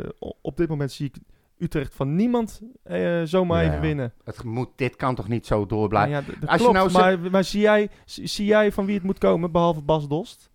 op 0.42 0.56
dit 0.56 0.68
moment 0.68 0.92
zie 0.92 1.06
ik 1.06 1.16
Utrecht 1.60 1.94
van 1.94 2.14
niemand 2.14 2.60
eh, 2.82 3.20
zomaar 3.24 3.62
Ja, 3.64 3.68
even 3.68 3.80
winnen. 3.80 4.12
Het 4.24 4.44
moet, 4.44 4.68
dit 4.76 4.96
kan 4.96 5.14
toch 5.14 5.28
niet 5.28 5.46
zo 5.46 5.66
door 5.66 5.88
blijven? 5.88 6.10
Nou 6.10 6.24
ja, 6.40 6.46
Als 6.46 6.60
je 6.60 6.68
klopt, 6.70 6.92
nou 6.92 7.18
maar, 7.18 7.30
maar 7.30 7.44
zie, 7.44 7.60
jij, 7.60 7.90
zie 8.04 8.46
jij 8.46 8.72
van 8.72 8.84
wie 8.84 8.94
het 8.94 9.04
moet 9.04 9.18
komen, 9.18 9.52
behalve 9.52 9.82
Bas 9.82 10.08
Dost? 10.08 10.50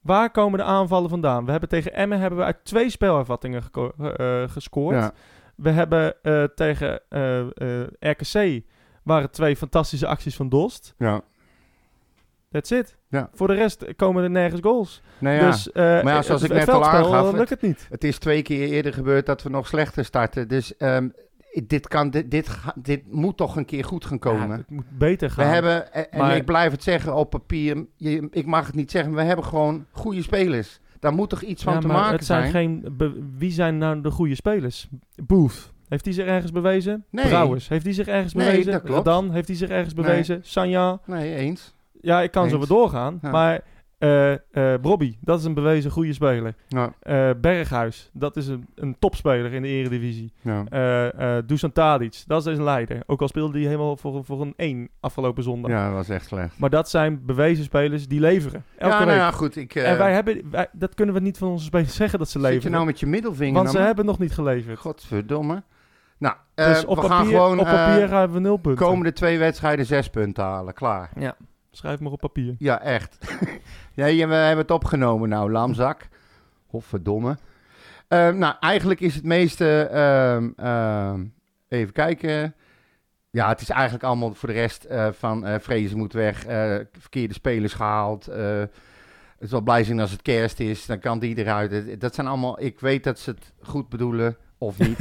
Waar 0.00 0.30
komen 0.30 0.58
de 0.58 0.64
aanvallen 0.64 1.10
vandaan? 1.10 1.44
We 1.44 1.50
hebben 1.50 1.68
tegen 1.68 1.94
Emmen 1.94 2.20
hebben 2.20 2.38
we 2.38 2.44
uit 2.44 2.64
twee 2.64 2.90
spelervattingen 2.90 3.62
eh, 3.72 4.42
gescoord. 4.48 4.96
Ja. 4.96 5.12
We 5.56 5.70
hebben 5.70 6.22
eh, 6.22 6.44
tegen 6.44 7.00
eh, 7.08 7.40
eh, 7.40 7.86
RKC 7.98 8.64
waren 9.02 9.30
twee 9.30 9.56
fantastische 9.56 10.06
acties 10.06 10.36
van 10.36 10.48
Dost. 10.48 10.94
Ja. 10.98 11.22
That's 12.52 12.70
it. 12.70 12.96
Ja. 13.08 13.30
Voor 13.34 13.46
de 13.48 13.54
rest 13.54 13.84
komen 13.96 14.22
er 14.22 14.30
nergens 14.30 14.60
goals. 14.60 15.02
Nou 15.18 15.36
ja, 15.36 15.50
Dus, 15.50 15.72
eh, 15.72 16.02
ja, 16.02 16.22
zoals 16.22 16.42
het- 16.42 16.50
ik 16.50 16.56
net 16.56 16.68
al 16.68 16.74
veldspel, 16.82 17.14
aangaf, 17.14 17.32
eh, 17.32 17.38
lukt 17.38 17.50
het 17.50 17.62
niet. 17.62 17.86
het 17.90 18.04
is 18.04 18.18
twee 18.18 18.42
keer 18.42 18.68
eerder 18.68 18.92
gebeurd 18.92 19.26
dat 19.26 19.42
we 19.42 19.48
nog 19.50 19.66
slechter 19.66 20.04
starten. 20.04 20.48
Dus 20.48 20.76
ehm, 20.76 21.08
dit, 21.64 21.88
kan, 21.88 22.10
dit, 22.10 22.30
dit, 22.74 23.02
moet 23.12 23.36
toch 23.36 23.56
een 23.56 23.64
keer 23.64 23.84
goed 23.84 24.04
gaan 24.04 24.18
komen. 24.18 24.48
Ja, 24.48 24.56
het 24.56 24.70
moet 24.70 24.98
beter 24.98 25.28
we 25.28 25.34
gaan. 25.34 25.52
hebben, 25.52 25.92
en, 25.92 26.10
en 26.10 26.18
Maar- 26.18 26.36
ik 26.36 26.44
blijf 26.44 26.70
het 26.72 26.82
zeggen 26.82 27.14
op 27.14 27.30
papier, 27.30 27.86
je, 27.96 28.28
ik 28.30 28.46
mag 28.46 28.66
het 28.66 28.74
niet 28.74 28.90
zeggen, 28.90 29.14
we 29.14 29.22
hebben 29.22 29.44
gewoon 29.44 29.86
goede 29.90 30.22
spelers. 30.22 30.80
Daar 31.00 31.12
moet 31.12 31.30
toch 31.30 31.42
iets 31.42 31.62
van 31.62 31.72
Ja, 31.72 31.78
te 31.78 31.86
maar 31.86 31.96
maken 31.96 32.16
het 32.16 32.24
zijn. 32.24 32.50
zijn? 32.50 32.82
Geen 32.82 32.96
wie 33.38 33.50
zijn 33.52 33.78
nou 33.78 34.00
de 34.00 34.10
goede 34.10 34.34
spelers? 34.34 34.88
Booth. 35.26 35.72
Heeft 35.88 36.04
hij 36.04 36.14
zich 36.14 36.26
ergens 36.26 36.52
bewezen? 36.52 37.04
Nee. 37.10 37.26
Brouwers. 37.28 37.68
Heeft 37.68 37.84
hij 37.84 37.92
zich 37.94 38.06
ergens 38.06 38.34
Nee, 38.34 38.50
bewezen? 38.50 38.72
dat 38.72 38.82
klopt. 38.82 39.04
Dan 39.04 39.30
heeft 39.32 39.48
hij 39.48 39.56
zich 39.56 39.68
ergens 39.68 39.94
Nee. 39.94 40.04
bewezen? 40.04 40.40
Sanja. 40.42 41.00
Nee, 41.06 41.34
eens. 41.34 41.74
Ja, 42.02 42.20
ik 42.22 42.30
kan 42.30 42.48
zo 42.48 42.58
weer 42.58 42.66
doorgaan. 42.66 43.18
Ja. 43.22 43.30
Maar 43.30 43.60
eh 43.98 44.32
eh 44.32 44.80
Bobby, 44.80 45.16
dat 45.20 45.38
is 45.38 45.44
een 45.44 45.54
bewezen 45.54 45.90
goede 45.90 46.12
speler. 46.12 46.54
Ja, 46.68 46.92
Eh, 47.00 47.30
Berghuis, 47.40 48.10
dat 48.12 48.36
is 48.36 48.46
een, 48.46 48.66
een 48.74 48.96
topspeler 48.98 49.52
in 49.52 49.62
de 49.62 49.68
eredivisie. 49.68 50.32
ja. 50.40 50.64
Eh 50.68 51.36
eh 51.38 51.42
Dusan 51.46 51.72
Tadic, 51.72 52.22
dat 52.26 52.46
is 52.46 52.56
een 52.58 52.62
leider. 52.64 53.02
Ook 53.06 53.20
al 53.20 53.28
speelde 53.28 53.58
hij 53.58 53.66
helemaal 53.66 53.96
voor, 53.96 54.24
voor 54.24 54.40
een 54.40 54.52
1 54.56 54.88
afgelopen 55.00 55.42
zondag. 55.42 55.70
ja, 55.70 55.84
dat 55.86 55.94
was 55.94 56.08
echt 56.08 56.26
slecht. 56.26 56.58
Maar 56.58 56.70
dat 56.70 56.90
zijn 56.90 57.22
bewezen 57.26 57.64
spelers 57.64 58.08
die 58.08 58.20
leveren. 58.20 58.64
Elke 58.78 58.92
ja, 58.94 58.98
nou 58.98 59.10
week. 59.10 59.20
ja, 59.20 59.30
goed. 59.30 59.56
Ik, 59.56 59.74
eh, 59.74 59.90
en 59.90 59.98
wij 59.98 60.12
hebben, 60.12 60.50
wij- 60.50 60.68
dat 60.72 60.94
kunnen 60.94 61.14
we 61.14 61.20
niet 61.20 61.38
van 61.38 61.48
onze 61.48 61.64
spelers 61.64 61.94
zeggen 62.02 62.18
dat 62.18 62.28
ze 62.28 62.38
zit 62.38 62.46
je 62.46 62.52
leveren. 62.52 62.72
nou 62.72 62.86
met 62.86 63.00
je 63.00 63.06
middelvinger 63.06 63.54
want 63.54 63.70
ze 63.70 63.78
hebben 63.78 64.04
nog 64.04 64.18
niet 64.18 64.32
geleverd. 64.32 64.78
Godverdomme. 64.78 65.62
Nou, 66.18 66.34
eh, 66.54 66.66
Dus 66.66 66.84
op 66.84 66.96
we 66.96 67.02
gaan 67.06 67.18
papier, 67.18 67.32
gewoon 67.36 67.58
op 67.58 67.64
papier 67.64 68.10
hebben 68.10 68.32
we 68.36 68.40
nul 68.40 68.56
punten. 68.56 68.84
komende 68.86 69.12
twee 69.12 69.38
wedstrijden 69.38 69.86
zes 69.86 70.08
punten 70.10 70.44
halen. 70.44 70.74
Klaar. 70.74 71.10
Ja, 71.18 71.36
schrijf 71.76 72.00
maar 72.00 72.12
op 72.12 72.20
papier. 72.20 72.54
Ja, 72.58 72.80
echt. 72.82 73.18
ja, 73.94 74.04
we 74.04 74.34
hebben 74.34 74.56
het 74.56 74.70
opgenomen 74.70 75.28
nou, 75.28 75.50
lamzak. 75.50 76.08
Godverdomme. 76.66 77.36
Ehm 78.08 78.38
nou, 78.38 78.54
eigenlijk 78.60 79.00
is 79.00 79.14
het 79.14 79.24
meeste... 79.24 79.82
ehm, 79.82 80.50
ehm, 80.56 81.24
even 81.68 81.92
kijken. 81.92 82.54
Ja, 83.30 83.48
het 83.48 83.60
is 83.60 83.68
eigenlijk 83.68 84.04
allemaal 84.04 84.34
voor 84.34 84.48
de 84.48 84.54
rest 84.54 84.84
eh, 84.84 85.08
van 85.12 85.46
eh 85.46 85.58
Vrezen 85.60 85.98
moet 85.98 86.12
weg. 86.12 86.44
eh, 86.44 86.76
verkeerde 86.98 87.34
spelers 87.34 87.72
gehaald. 87.74 88.28
eh, 88.28 88.62
het 89.38 89.50
zal 89.50 89.60
blij 89.60 89.84
zijn 89.84 90.00
als 90.00 90.10
het 90.10 90.22
kerst 90.22 90.60
is. 90.60 90.86
Dan 90.86 90.98
kan 90.98 91.18
die 91.18 91.36
eruit. 91.36 92.00
Dat 92.00 92.14
zijn 92.14 92.26
allemaal... 92.26 92.62
Ik 92.62 92.80
weet 92.80 93.04
dat 93.04 93.18
ze 93.18 93.30
het 93.30 93.52
goed 93.62 93.88
bedoelen. 93.88 94.36
Of 94.62 94.78
niet. 94.78 94.98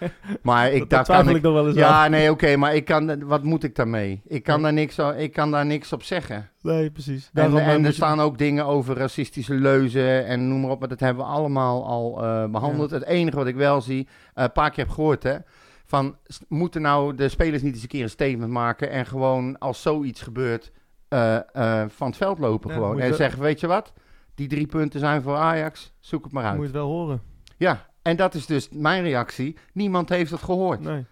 maar 0.42 0.72
ik, 0.72 0.78
dat 0.80 0.90
daar 0.90 1.04
twijfel 1.04 1.24
kan 1.24 1.34
ik 1.34 1.38
ik... 1.38 1.42
nog 1.42 1.52
wel 1.54 1.66
eens. 1.66 1.76
Ja, 1.76 2.08
nee, 2.08 2.30
oké. 2.30 2.56
maar 2.56 2.74
ik 2.74 2.84
kan, 2.84 3.24
wat 3.26 3.42
moet 3.42 3.64
ik 3.64 3.74
daarmee? 3.74 4.20
Ik 4.26 4.42
kan, 4.42 4.54
Nee. 4.54 4.62
daar 4.64 4.72
niks, 4.72 4.98
ik 5.22 5.32
kan 5.32 5.50
daar 5.50 5.66
niks 5.66 5.92
op 5.92 6.02
zeggen. 6.02 6.50
Nee, 6.62 6.90
precies. 6.90 7.30
En, 7.34 7.56
eh, 7.56 7.68
en 7.68 7.80
er 7.80 7.86
je- 7.86 7.92
staan 7.92 8.20
ook 8.20 8.38
dingen 8.38 8.66
over 8.66 8.96
racistische 8.96 9.54
leuzen 9.54 10.26
en 10.26 10.48
noem 10.48 10.60
maar 10.60 10.70
op. 10.70 10.78
Maar 10.78 10.88
dat 10.88 11.00
hebben 11.00 11.24
we 11.24 11.30
allemaal 11.30 11.86
al 11.86 12.24
eh, 12.24 12.50
behandeld. 12.50 12.90
Het 12.90 13.04
enige 13.04 13.36
wat 13.36 13.46
ik 13.46 13.56
wel 13.56 13.80
zie, 13.80 14.08
eh, 14.34 14.44
een 14.44 14.52
paar 14.52 14.70
keer 14.70 14.84
heb 14.84 14.94
gehoord 14.94 15.22
hè. 15.22 15.36
Van, 15.84 16.16
moeten 16.48 16.82
nou 16.82 17.14
de 17.14 17.28
spelers 17.28 17.62
niet 17.62 17.72
eens 17.74 17.82
een 17.82 17.88
keer 17.88 18.02
een 18.02 18.10
statement 18.10 18.50
maken 18.52 18.90
en 18.90 19.06
gewoon 19.06 19.58
als 19.58 19.82
zoiets 19.82 20.22
gebeurt 20.22 20.72
van 21.88 22.06
het 22.06 22.16
veld 22.16 22.38
lopen 22.38 22.70
Ja, 22.70 22.76
gewoon. 22.76 23.00
En 23.00 23.08
wel- 23.08 23.16
zeggen, 23.16 23.42
weet 23.42 23.60
je 23.60 23.66
wat? 23.66 23.92
Die 24.34 24.48
drie 24.48 24.66
punten 24.66 25.00
zijn 25.00 25.22
voor 25.22 25.36
Ajax, 25.36 25.92
zoek 26.00 26.24
het 26.24 26.32
maar 26.32 26.44
uit. 26.44 26.52
Moet 26.56 26.66
je 26.66 26.70
het 26.72 26.80
wel 26.80 26.90
horen. 26.90 27.20
Ja, 27.56 27.86
en 28.08 28.16
dat 28.16 28.34
is 28.34 28.46
dus 28.46 28.68
mijn 28.72 29.02
reactie. 29.02 29.56
Niemand 29.72 30.08
heeft 30.08 30.30
het 30.30 30.42
gehoord. 30.42 30.80
Nee. 30.80 31.04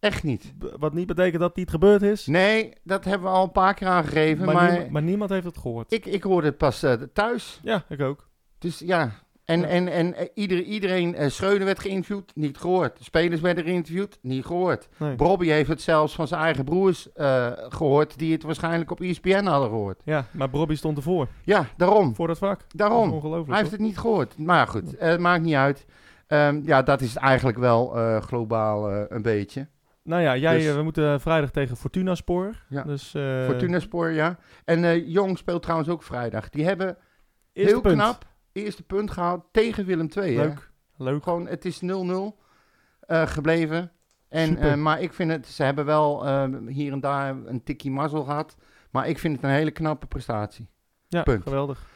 Echt 0.00 0.22
niet. 0.22 0.52
B- 0.58 0.76
Wat 0.78 0.94
niet 0.94 1.06
betekent 1.06 1.40
dat 1.40 1.48
het 1.48 1.58
niet 1.58 1.70
gebeurd 1.70 2.02
is. 2.02 2.26
Nee, 2.26 2.72
dat 2.82 3.04
hebben 3.04 3.28
we 3.30 3.34
al 3.36 3.42
een 3.44 3.52
paar 3.52 3.74
keer 3.74 3.88
aangegeven. 3.88 4.44
maar, 4.44 4.54
Maar, 4.54 4.70
niemand, 4.70 4.90
maar 4.90 5.02
niemand 5.02 5.30
heeft 5.30 5.44
het 5.46 5.58
gehoord. 5.58 5.92
ik, 5.92 6.06
ik 6.06 6.22
hoorde 6.22 6.46
het 6.46 6.56
pas 6.58 6.82
eh, 6.82 6.92
thuis. 6.92 7.60
Ja, 7.62 7.84
ik 7.88 8.00
ook. 8.00 8.28
Dus 8.58 8.78
ja, 8.78 9.10
en, 9.44 9.60
Ja. 9.60 9.66
en, 9.66 9.88
en 9.88 10.14
eh, 10.14 10.26
ieder, 10.34 10.62
iedereen, 10.62 11.14
eh 11.14 11.28
Schreuder 11.30 11.64
werd 11.64 11.78
geïnterviewd, 11.78 12.32
niet 12.34 12.58
gehoord. 12.58 12.98
Spelers 13.00 13.40
werden 13.40 13.64
geïnterviewd, 13.64 14.18
niet 14.22 14.44
gehoord. 14.44 14.88
Nee. 14.96 15.14
Bobby 15.16 15.46
heeft 15.46 15.68
het 15.68 15.82
zelfs 15.82 16.14
van 16.14 16.28
zijn 16.28 16.40
eigen 16.40 16.64
broers 16.64 17.12
eh, 17.12 17.46
gehoord, 17.56 18.18
die 18.18 18.32
het 18.32 18.42
waarschijnlijk 18.42 18.90
op 18.90 19.00
ESPN 19.00 19.44
hadden 19.44 19.68
gehoord. 19.68 20.00
Ja, 20.04 20.26
maar 20.32 20.50
Bobby 20.50 20.74
stond 20.74 20.96
ervoor. 20.96 21.28
Ja, 21.44 21.66
daarom. 21.76 22.14
Voor 22.14 22.26
dat 22.26 22.38
vak. 22.38 22.60
Daarom. 22.74 23.04
Dat 23.04 23.14
ongelooflijk. 23.14 23.48
Hij 23.50 23.58
heeft 23.58 23.70
het 23.70 23.80
niet 23.80 23.98
gehoord. 23.98 24.38
Maar 24.38 24.66
goed, 24.66 24.94
het 24.98 25.20
maakt 25.20 25.42
niet 25.42 25.54
uit. 25.54 25.86
Ehm, 26.26 26.60
ja, 26.64 26.82
dat 26.82 27.00
is 27.00 27.16
eigenlijk 27.16 27.58
wel 27.58 27.96
eh, 27.96 28.20
globaal 28.20 28.90
eh, 28.90 29.02
een 29.08 29.22
beetje. 29.22 29.68
Nou 30.02 30.22
ja, 30.22 30.36
jij, 30.36 30.56
Dus- 30.56 30.66
eh, 30.66 30.74
we 30.74 30.82
moeten 30.82 31.20
vrijdag 31.20 31.50
tegen 31.50 31.76
Fortuna 31.76 32.14
Spoor. 32.14 32.54
Ja. 32.68 32.82
Dus, 32.82 33.10
Fortuna 33.44 33.78
Spoor, 33.78 34.10
ja. 34.10 34.38
En 34.64 35.10
Jong 35.10 35.38
speelt 35.38 35.62
trouwens 35.62 35.88
ook 35.88 36.02
vrijdag. 36.02 36.48
Die 36.50 36.64
hebben 36.64 36.96
eerste 37.52 37.72
heel 37.72 37.82
punt. 37.82 37.94
knap 37.94 38.24
eerste 38.52 38.82
punt 38.82 39.10
gehaald 39.10 39.44
tegen 39.52 39.84
Willem 39.84 40.08
II. 40.16 40.36
hè? 40.36 40.44
Leuk. 40.44 40.70
Leuk. 40.96 41.22
Gewoon, 41.22 41.46
het 41.46 41.64
is 41.64 41.80
0-0 41.82 42.38
eh, 43.00 43.26
gebleven. 43.26 43.90
En, 44.28 44.82
maar 44.82 45.00
ik 45.00 45.12
vind 45.12 45.30
het, 45.30 45.46
ze 45.46 45.62
hebben 45.62 45.84
wel 45.84 46.26
eh, 46.26 46.44
hier 46.66 46.92
en 46.92 47.00
daar 47.00 47.36
een 47.44 47.62
tikkie 47.64 47.90
mazzel 47.90 48.24
gehad. 48.24 48.56
Maar 48.90 49.08
ik 49.08 49.18
vind 49.18 49.34
het 49.36 49.44
een 49.44 49.50
hele 49.50 49.70
knappe 49.70 50.06
prestatie. 50.06 50.68
Ja, 51.08 51.22
punt. 51.22 51.42
geweldig. 51.42 51.86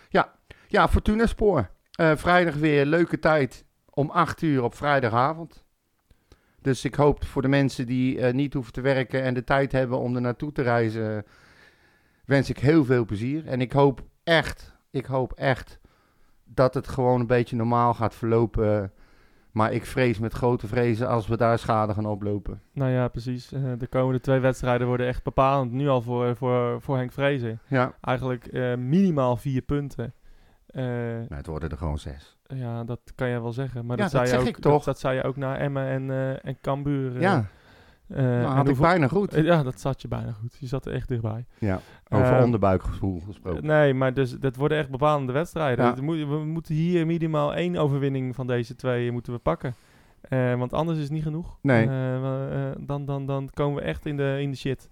Ja, 0.69 0.89
Fortuna 0.89 1.27
Spoor. 1.27 1.71
Vrijdag 2.15 2.55
weer 2.55 2.87
leuke 2.87 3.19
tijd 3.19 3.65
om 4.01 4.11
8 4.11 4.43
uur 4.43 4.63
op 4.63 4.75
vrijdagavond. 4.75 5.65
Dus 6.63 6.85
ik 6.85 6.95
hoop 6.95 7.25
voor 7.25 7.43
de 7.43 7.49
mensen 7.49 7.87
die 7.87 8.21
eh, 8.21 8.33
niet 8.33 8.55
hoeven 8.55 8.73
te 8.73 8.81
werken 8.81 9.23
en 9.23 9.35
de 9.35 9.45
tijd 9.45 9.73
hebben 9.73 9.99
om 9.99 10.15
er 10.15 10.21
naartoe 10.21 10.53
te 10.53 10.63
reizen, 10.63 11.25
wens 12.25 12.51
ik 12.51 12.59
heel 12.59 12.85
veel 12.85 13.05
plezier. 13.05 13.47
En 13.47 13.61
ik 13.61 13.73
hoop 13.73 14.03
echt, 14.25 14.77
ik 14.91 15.07
hoop 15.07 15.33
echt 15.33 15.79
dat 16.45 16.75
het 16.75 16.89
gewoon 16.89 17.21
een 17.21 17.27
beetje 17.27 17.57
normaal 17.57 17.95
gaat 17.95 18.15
verlopen. 18.15 18.93
Maar 19.51 19.73
ik 19.73 19.87
vrees 19.87 20.19
met 20.19 20.33
grote 20.33 20.67
vrezen 20.67 21.09
als 21.09 21.27
we 21.27 21.37
daar 21.37 21.59
schade 21.59 21.95
gaan 21.95 22.07
oplopen. 22.07 22.63
Nou 22.73 22.91
ja, 22.91 23.09
precies. 23.09 23.53
Eh, 23.53 23.63
de 23.79 23.87
komende 23.87 24.21
twee 24.21 24.39
wedstrijden 24.39 24.87
worden 24.87 25.07
echt 25.07 25.23
bepalend. 25.23 25.73
Nu 25.73 25.89
al 25.89 26.03
voor, 26.03 26.37
voor, 26.37 26.81
voor 26.81 26.97
Henk 26.97 27.13
Vrezen. 27.13 27.61
Ja, 27.69 27.95
Eigenlijk 28.01 28.47
eh, 28.47 28.75
minimaal 28.75 29.37
vier 29.37 29.63
punten. 29.63 30.15
Eh, 30.67 30.85
nou, 30.85 31.35
het 31.35 31.47
worden 31.47 31.71
er 31.71 31.77
gewoon 31.77 31.99
zes. 31.99 32.39
Ja, 32.55 32.85
dat 32.85 33.01
kan 33.15 33.29
je 33.29 33.41
wel 33.41 33.53
zeggen. 33.53 33.87
Maar 33.87 33.97
Ja, 33.97 34.03
dat, 34.03 34.13
dat 34.13 34.21
zei 34.21 34.23
je 34.25 34.31
zeg 34.31 34.41
ook, 34.41 34.57
ik 34.57 34.63
toch? 34.63 34.73
Dat, 34.73 34.85
dat 34.85 34.99
zei 34.99 35.17
je 35.17 35.23
ook 35.23 35.37
naar 35.37 35.57
Emmen 35.59 35.87
en, 35.87 36.11
eh 36.11 36.45
en 36.49 36.59
Cambuur. 36.61 37.15
eh, 37.17 37.21
ja, 37.21 37.45
nou, 38.07 38.23
en 38.27 38.43
had 38.45 38.59
ik 38.61 38.67
hoeveel- 38.67 38.85
bijna 38.85 39.09
goed. 39.09 39.35
Ja, 39.35 39.63
dat 39.63 39.81
zat 39.81 40.03
je 40.03 40.09
bijna 40.09 40.33
goed. 40.33 40.57
Je 40.61 40.67
zat 40.67 40.87
er 40.87 40.93
echt 40.93 41.09
dichtbij. 41.09 41.45
Ja, 41.59 41.81
over 42.09 42.43
onderbuikgevoel 42.43 43.21
gesproken. 43.27 43.67
Nee, 43.67 43.95
maar 43.95 44.15
dus, 44.15 44.31
dat 44.39 44.57
worden 44.57 44.79
echt 44.79 44.91
bepalende 44.91 45.33
wedstrijden. 45.33 45.85
Ja. 45.85 45.91
Het 45.91 46.01
moet- 46.01 46.29
we 46.29 46.45
moeten 46.45 46.75
hier 46.75 47.07
minimaal 47.07 47.55
één 47.55 47.77
overwinning 47.77 48.35
van 48.35 48.47
deze 48.47 48.75
twee 48.75 49.13
moeten 49.13 49.33
we 49.33 49.39
pakken. 49.39 49.75
Want 50.31 50.73
anders 50.73 50.97
is 50.99 51.05
het 51.05 51.13
niet 51.13 51.23
genoeg. 51.23 51.59
Nee. 51.63 51.87
Dan, 52.79 53.05
dan, 53.05 53.27
dan 53.27 53.51
komen 53.55 53.75
we 53.83 53.89
echt 53.89 54.07
in 54.07 54.17
de, 54.17 54.37
in 54.41 54.51
de 54.51 54.57
shit. 54.57 54.89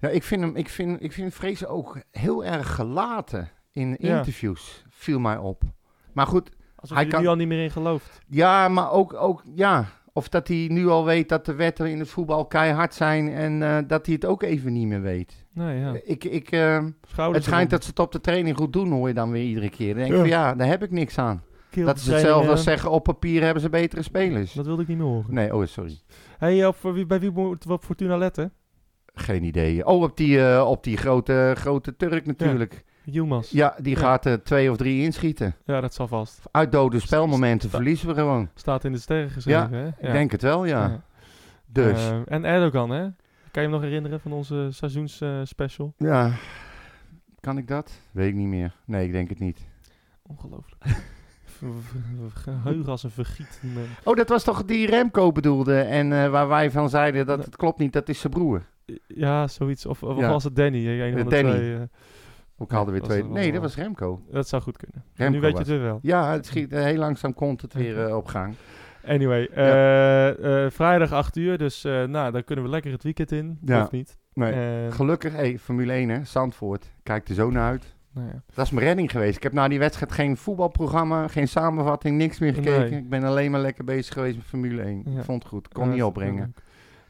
Ja, 0.00 0.08
ik 0.08 0.22
vind 0.22 0.40
hem, 0.40 0.56
ik 0.56 0.68
vind, 0.68 1.02
ik 1.02 1.12
vind 1.12 1.34
Vrezen 1.34 1.68
ook 1.68 2.02
heel 2.10 2.44
erg 2.44 2.74
gelaten 2.74 3.48
in 3.72 3.96
Ja. 3.98 4.16
interviews, 4.18 4.84
viel 4.88 5.20
mij 5.20 5.36
op. 5.36 5.62
Maar 6.12 6.26
goed, 6.26 6.50
Alsof 6.82 6.96
Hij 6.96 7.06
je 7.06 7.10
er 7.12 7.16
kan- 7.16 7.22
nu 7.24 7.28
al 7.30 7.36
niet 7.36 7.48
meer 7.48 7.62
in 7.64 7.70
gelooft. 7.70 8.20
ja, 8.28 8.68
maar 8.68 8.90
ook, 8.90 9.14
ook 9.14 9.42
ja, 9.54 9.86
of 10.12 10.28
dat 10.28 10.48
hij 10.48 10.66
nu 10.70 10.88
al 10.88 11.04
weet 11.04 11.28
dat 11.28 11.44
de 11.46 11.54
wetten 11.54 11.86
in 11.90 11.98
het 11.98 12.08
voetbal 12.08 12.46
keihard 12.46 12.94
zijn 12.94 13.32
en 13.32 13.62
eh, 13.62 13.78
dat 13.86 14.06
hij 14.06 14.14
het 14.14 14.24
ook 14.24 14.42
even 14.42 14.72
niet 14.72 14.86
meer 14.86 15.02
weet. 15.02 15.44
Nee, 15.54 15.78
ja. 15.78 15.94
Ik, 16.04 16.24
ik, 16.24 16.48
Schouders 16.48 17.44
het 17.44 17.44
schijnt 17.44 17.70
dat 17.70 17.82
ze 17.82 17.90
het 17.90 17.98
op 17.98 18.12
de 18.12 18.20
training 18.20 18.56
goed 18.56 18.72
doen, 18.72 18.90
hoor 18.92 19.08
je 19.08 19.14
dan 19.14 19.30
weer 19.30 19.44
iedere 19.44 19.70
keer. 19.70 19.94
Dan 19.94 19.96
denk 19.96 20.08
ik 20.08 20.14
Ja. 20.14 20.20
van 20.20 20.28
ja, 20.28 20.54
daar 20.54 20.66
heb 20.68 20.82
ik 20.82 20.90
niks 20.90 21.18
aan. 21.18 21.42
Dat 21.70 21.96
is 21.96 22.06
hetzelfde 22.06 22.50
als 22.50 22.58
eh, 22.58 22.66
zeggen, 22.66 22.90
op 22.90 23.02
papier 23.04 23.42
hebben 23.42 23.62
ze 23.62 23.68
betere 23.70 24.02
spelers. 24.02 24.52
Dat 24.52 24.66
wilde 24.66 24.82
ik 24.82 24.88
niet 24.88 24.96
meer 24.98 25.06
horen. 25.06 25.34
Nee, 25.34 25.54
oh 25.54 25.66
sorry. 25.66 25.98
Hey, 26.38 26.66
op, 26.66 26.76
wie, 26.82 27.06
bij 27.06 27.20
wie 27.20 27.32
op 27.68 27.84
Fortuna 27.84 28.16
letten? 28.16 28.52
Geen 29.14 29.42
idee. 29.44 29.86
Oh, 29.86 30.02
op 30.02 30.16
die, 30.16 30.46
eh, 30.46 30.68
op 30.68 30.84
die 30.84 30.96
grote, 30.96 31.52
grote 31.56 31.96
Turk 31.96 32.26
natuurlijk. 32.26 32.84
Yilmaz. 33.04 33.50
Ja. 33.50 33.74
Ja, 33.76 33.82
die 33.82 33.94
Ja. 33.94 34.00
gaat 34.00 34.24
er 34.26 34.42
twee 34.42 34.70
of 34.70 34.76
drie 34.76 35.02
inschieten. 35.02 35.54
dat 35.64 35.94
zal 35.94 36.08
vast. 36.08 36.40
Uit 36.50 36.72
dode 36.72 37.00
spelmomenten 37.00 37.70
verliezen 37.70 38.08
we 38.08 38.14
gewoon. 38.14 38.48
Staat 38.54 38.84
in 38.84 38.92
de 38.92 38.98
sterren 38.98 39.30
geschreven, 39.30 39.72
hè? 39.72 39.86
Ik 39.86 40.12
denk 40.12 40.30
het 40.32 40.42
wel, 40.42 40.64
ja. 40.64 40.86
Ja. 40.88 41.00
Dus, 41.66 42.08
Eh, 42.10 42.18
en 42.26 42.44
Erdogan, 42.44 42.90
hè? 42.90 43.00
Kan 43.50 43.62
je 43.62 43.68
hem 43.68 43.70
nog 43.70 43.80
herinneren 43.80 44.20
van 44.20 44.32
onze 44.32 44.68
seizoensspecial? 44.70 45.94
ja. 45.96 46.30
Kan 47.40 47.58
ik 47.58 47.68
dat? 47.68 47.92
Weet 48.10 48.28
ik 48.28 48.34
niet 48.34 48.46
meer. 48.46 48.74
Nee, 48.84 49.06
ik 49.06 49.12
denk 49.12 49.28
het 49.28 49.38
niet. 49.38 49.58
Ongelooflijk. 50.22 50.84
Geheugen 52.34 52.86
als 52.90 53.02
een 53.02 53.10
vergiet. 53.10 53.60
Oh, 54.04 54.16
dat 54.16 54.28
was 54.28 54.44
toch 54.44 54.64
die 54.64 54.86
Remco 54.86 55.32
bedoelde 55.32 55.80
en 55.80 56.12
eh, 56.12 56.28
waar 56.30 56.48
wij 56.48 56.70
van 56.70 56.88
zeiden 56.90 57.26
dat 57.26 57.44
het 57.44 57.56
klopt 57.56 57.78
niet, 57.78 57.92
dat 57.92 58.08
is 58.08 58.20
zijn 58.20 58.32
broer. 58.32 58.62
Ja, 59.06 59.48
zoiets. 59.48 59.86
Of, 59.86 60.02
of 60.02 60.18
Ja. 60.18 60.28
was 60.28 60.44
het 60.44 60.56
Danny? 60.56 60.86
Een 61.00 61.12
van 61.18 61.28
de 61.28 61.42
Danny. 61.42 61.56
twee. 61.56 61.78
Eh, 62.62 62.70
Ook 62.70 62.76
hadden 62.76 62.94
we 62.94 63.00
dat 63.00 63.08
twee. 63.08 63.24
Nee, 63.24 63.52
dat 63.52 63.62
was 63.62 63.76
Remco. 63.76 64.22
dat 64.30 64.48
zou 64.48 64.62
goed 64.62 64.76
kunnen. 64.76 65.04
Remco 65.14 65.34
nu 65.34 65.40
weet 65.40 65.52
was 65.52 65.66
je 65.66 65.72
het 65.72 65.80
weer 65.80 65.90
wel. 65.90 65.98
Ja, 66.02 66.32
het 66.32 66.46
schiet 66.46 66.72
eh, 66.72 66.82
heel 66.82 66.96
langzaam 66.98 67.34
komt 67.34 67.62
het 67.62 67.74
weer 67.74 68.06
eh, 68.06 68.16
op 68.16 68.26
gang. 68.26 68.54
Anyway, 69.06 69.44
eh, 69.44 70.70
vrijdag 70.70 71.12
8 71.12 71.36
uur. 71.36 71.58
Dus 71.58 71.82
nou, 71.82 72.32
dan 72.32 72.44
kunnen 72.44 72.64
we 72.64 72.70
lekker 72.70 72.92
het 72.92 73.02
weekend 73.02 73.32
in. 73.32 73.58
Ja. 73.64 73.82
Of 73.82 73.90
niet? 73.90 74.18
Nee. 74.34 74.90
Gelukkig, 74.90 75.32
hey, 75.32 75.58
Formule 75.58 75.92
1 75.92 76.08
hè, 76.08 76.24
Zandvoort. 76.24 76.90
Kijk 77.02 77.28
er 77.28 77.34
zo 77.34 77.50
naar 77.50 77.70
uit. 77.70 77.94
nou 78.12 78.26
ja. 78.26 78.42
Dat 78.54 78.64
is 78.64 78.70
mijn 78.70 78.86
redding 78.86 79.10
geweest. 79.10 79.36
Ik 79.36 79.42
heb 79.42 79.52
na 79.52 79.68
die 79.68 79.78
wedstrijd 79.78 80.12
geen 80.12 80.36
voetbalprogramma, 80.36 81.28
geen 81.28 81.48
samenvatting, 81.48 82.16
niks 82.16 82.38
meer 82.38 82.54
gekeken. 82.54 82.90
Nee. 82.90 83.00
Ik 83.00 83.08
ben 83.08 83.22
alleen 83.22 83.50
maar 83.50 83.60
lekker 83.60 83.84
bezig 83.84 84.14
geweest 84.14 84.36
met 84.36 84.44
Formule 84.44 84.82
1. 84.82 85.02
Ja. 85.06 85.18
Ik 85.18 85.24
vond 85.24 85.42
het 85.42 85.52
goed. 85.52 85.68
Kon 85.68 85.90
niet 85.90 86.02
opbrengen. 86.02 86.54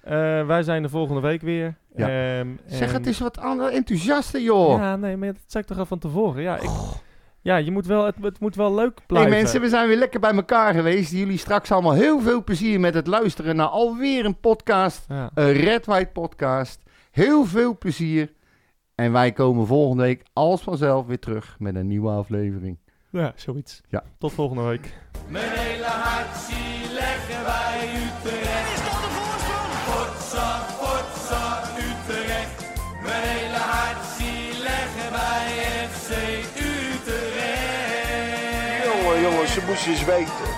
Eh, 0.03 0.47
wij 0.47 0.63
zijn 0.63 0.83
de 0.83 0.89
volgende 0.89 1.21
week 1.21 1.43
weer. 1.43 1.75
Ja. 1.97 2.09
Ehm, 2.39 2.49
Zeg, 2.67 2.89
en- 2.89 2.95
het 2.95 3.07
is 3.07 3.19
wat 3.19 3.39
ander 3.39 3.73
enthousiaster, 3.73 4.41
joh. 4.41 4.79
Ja, 4.79 4.97
nee, 4.97 5.17
maar 5.17 5.29
dat 5.33 5.43
zei 5.47 5.63
ik 5.63 5.69
toch 5.69 5.79
al 5.79 5.87
van 5.87 5.99
tevoren. 5.99 6.43
Ja, 6.43 6.57
ik, 6.57 6.71
ja 7.41 7.57
je 7.57 7.71
moet 7.71 7.87
wel, 7.87 8.05
het, 8.05 8.15
het 8.21 8.41
moet 8.41 8.55
wel 8.55 8.75
leuk 8.75 8.97
Hey 8.97 9.05
blijven. 9.07 9.31
mensen, 9.31 9.61
we 9.61 9.69
zijn 9.69 9.89
weer 9.89 9.97
lekker 9.99 10.21
bij 10.21 10.33
elkaar 10.35 10.75
geweest. 10.75 11.13
Jullie 11.13 11.39
straks 11.39 11.73
allemaal 11.73 11.93
heel 11.93 12.21
veel 12.21 12.45
plezier 12.45 12.81
met 12.81 12.95
het 12.95 13.07
luisteren 13.07 13.57
naar 13.57 13.67
alweer 13.67 14.25
een 14.25 14.41
podcast. 14.41 15.05
Ja. 15.09 15.31
Een 15.35 15.53
Red 15.53 15.87
White 15.87 16.11
podcast. 16.13 16.83
Heel 17.11 17.45
veel 17.45 17.79
plezier. 17.79 18.33
En 18.95 19.13
wij 19.13 19.33
komen 19.33 19.67
volgende 19.67 20.03
week 20.03 20.23
als 20.33 20.63
vanzelf 20.63 21.07
weer 21.07 21.19
terug 21.19 21.57
met 21.59 21.75
een 21.75 21.87
nieuwe 21.87 22.11
aflevering. 22.11 22.79
ja, 23.11 23.33
zoiets. 23.37 23.81
Ja. 23.89 24.03
Tot 24.19 24.33
volgende 24.33 24.63
week. 24.63 24.93
Mijn 25.29 25.51
hele 25.51 25.85
hart 25.85 26.37
zie 26.37 26.93
leggen 26.95 27.45
wij 27.45 27.72
ze 39.53 39.61
moesten 39.67 39.91
eens 39.91 40.05
weten. 40.05 40.52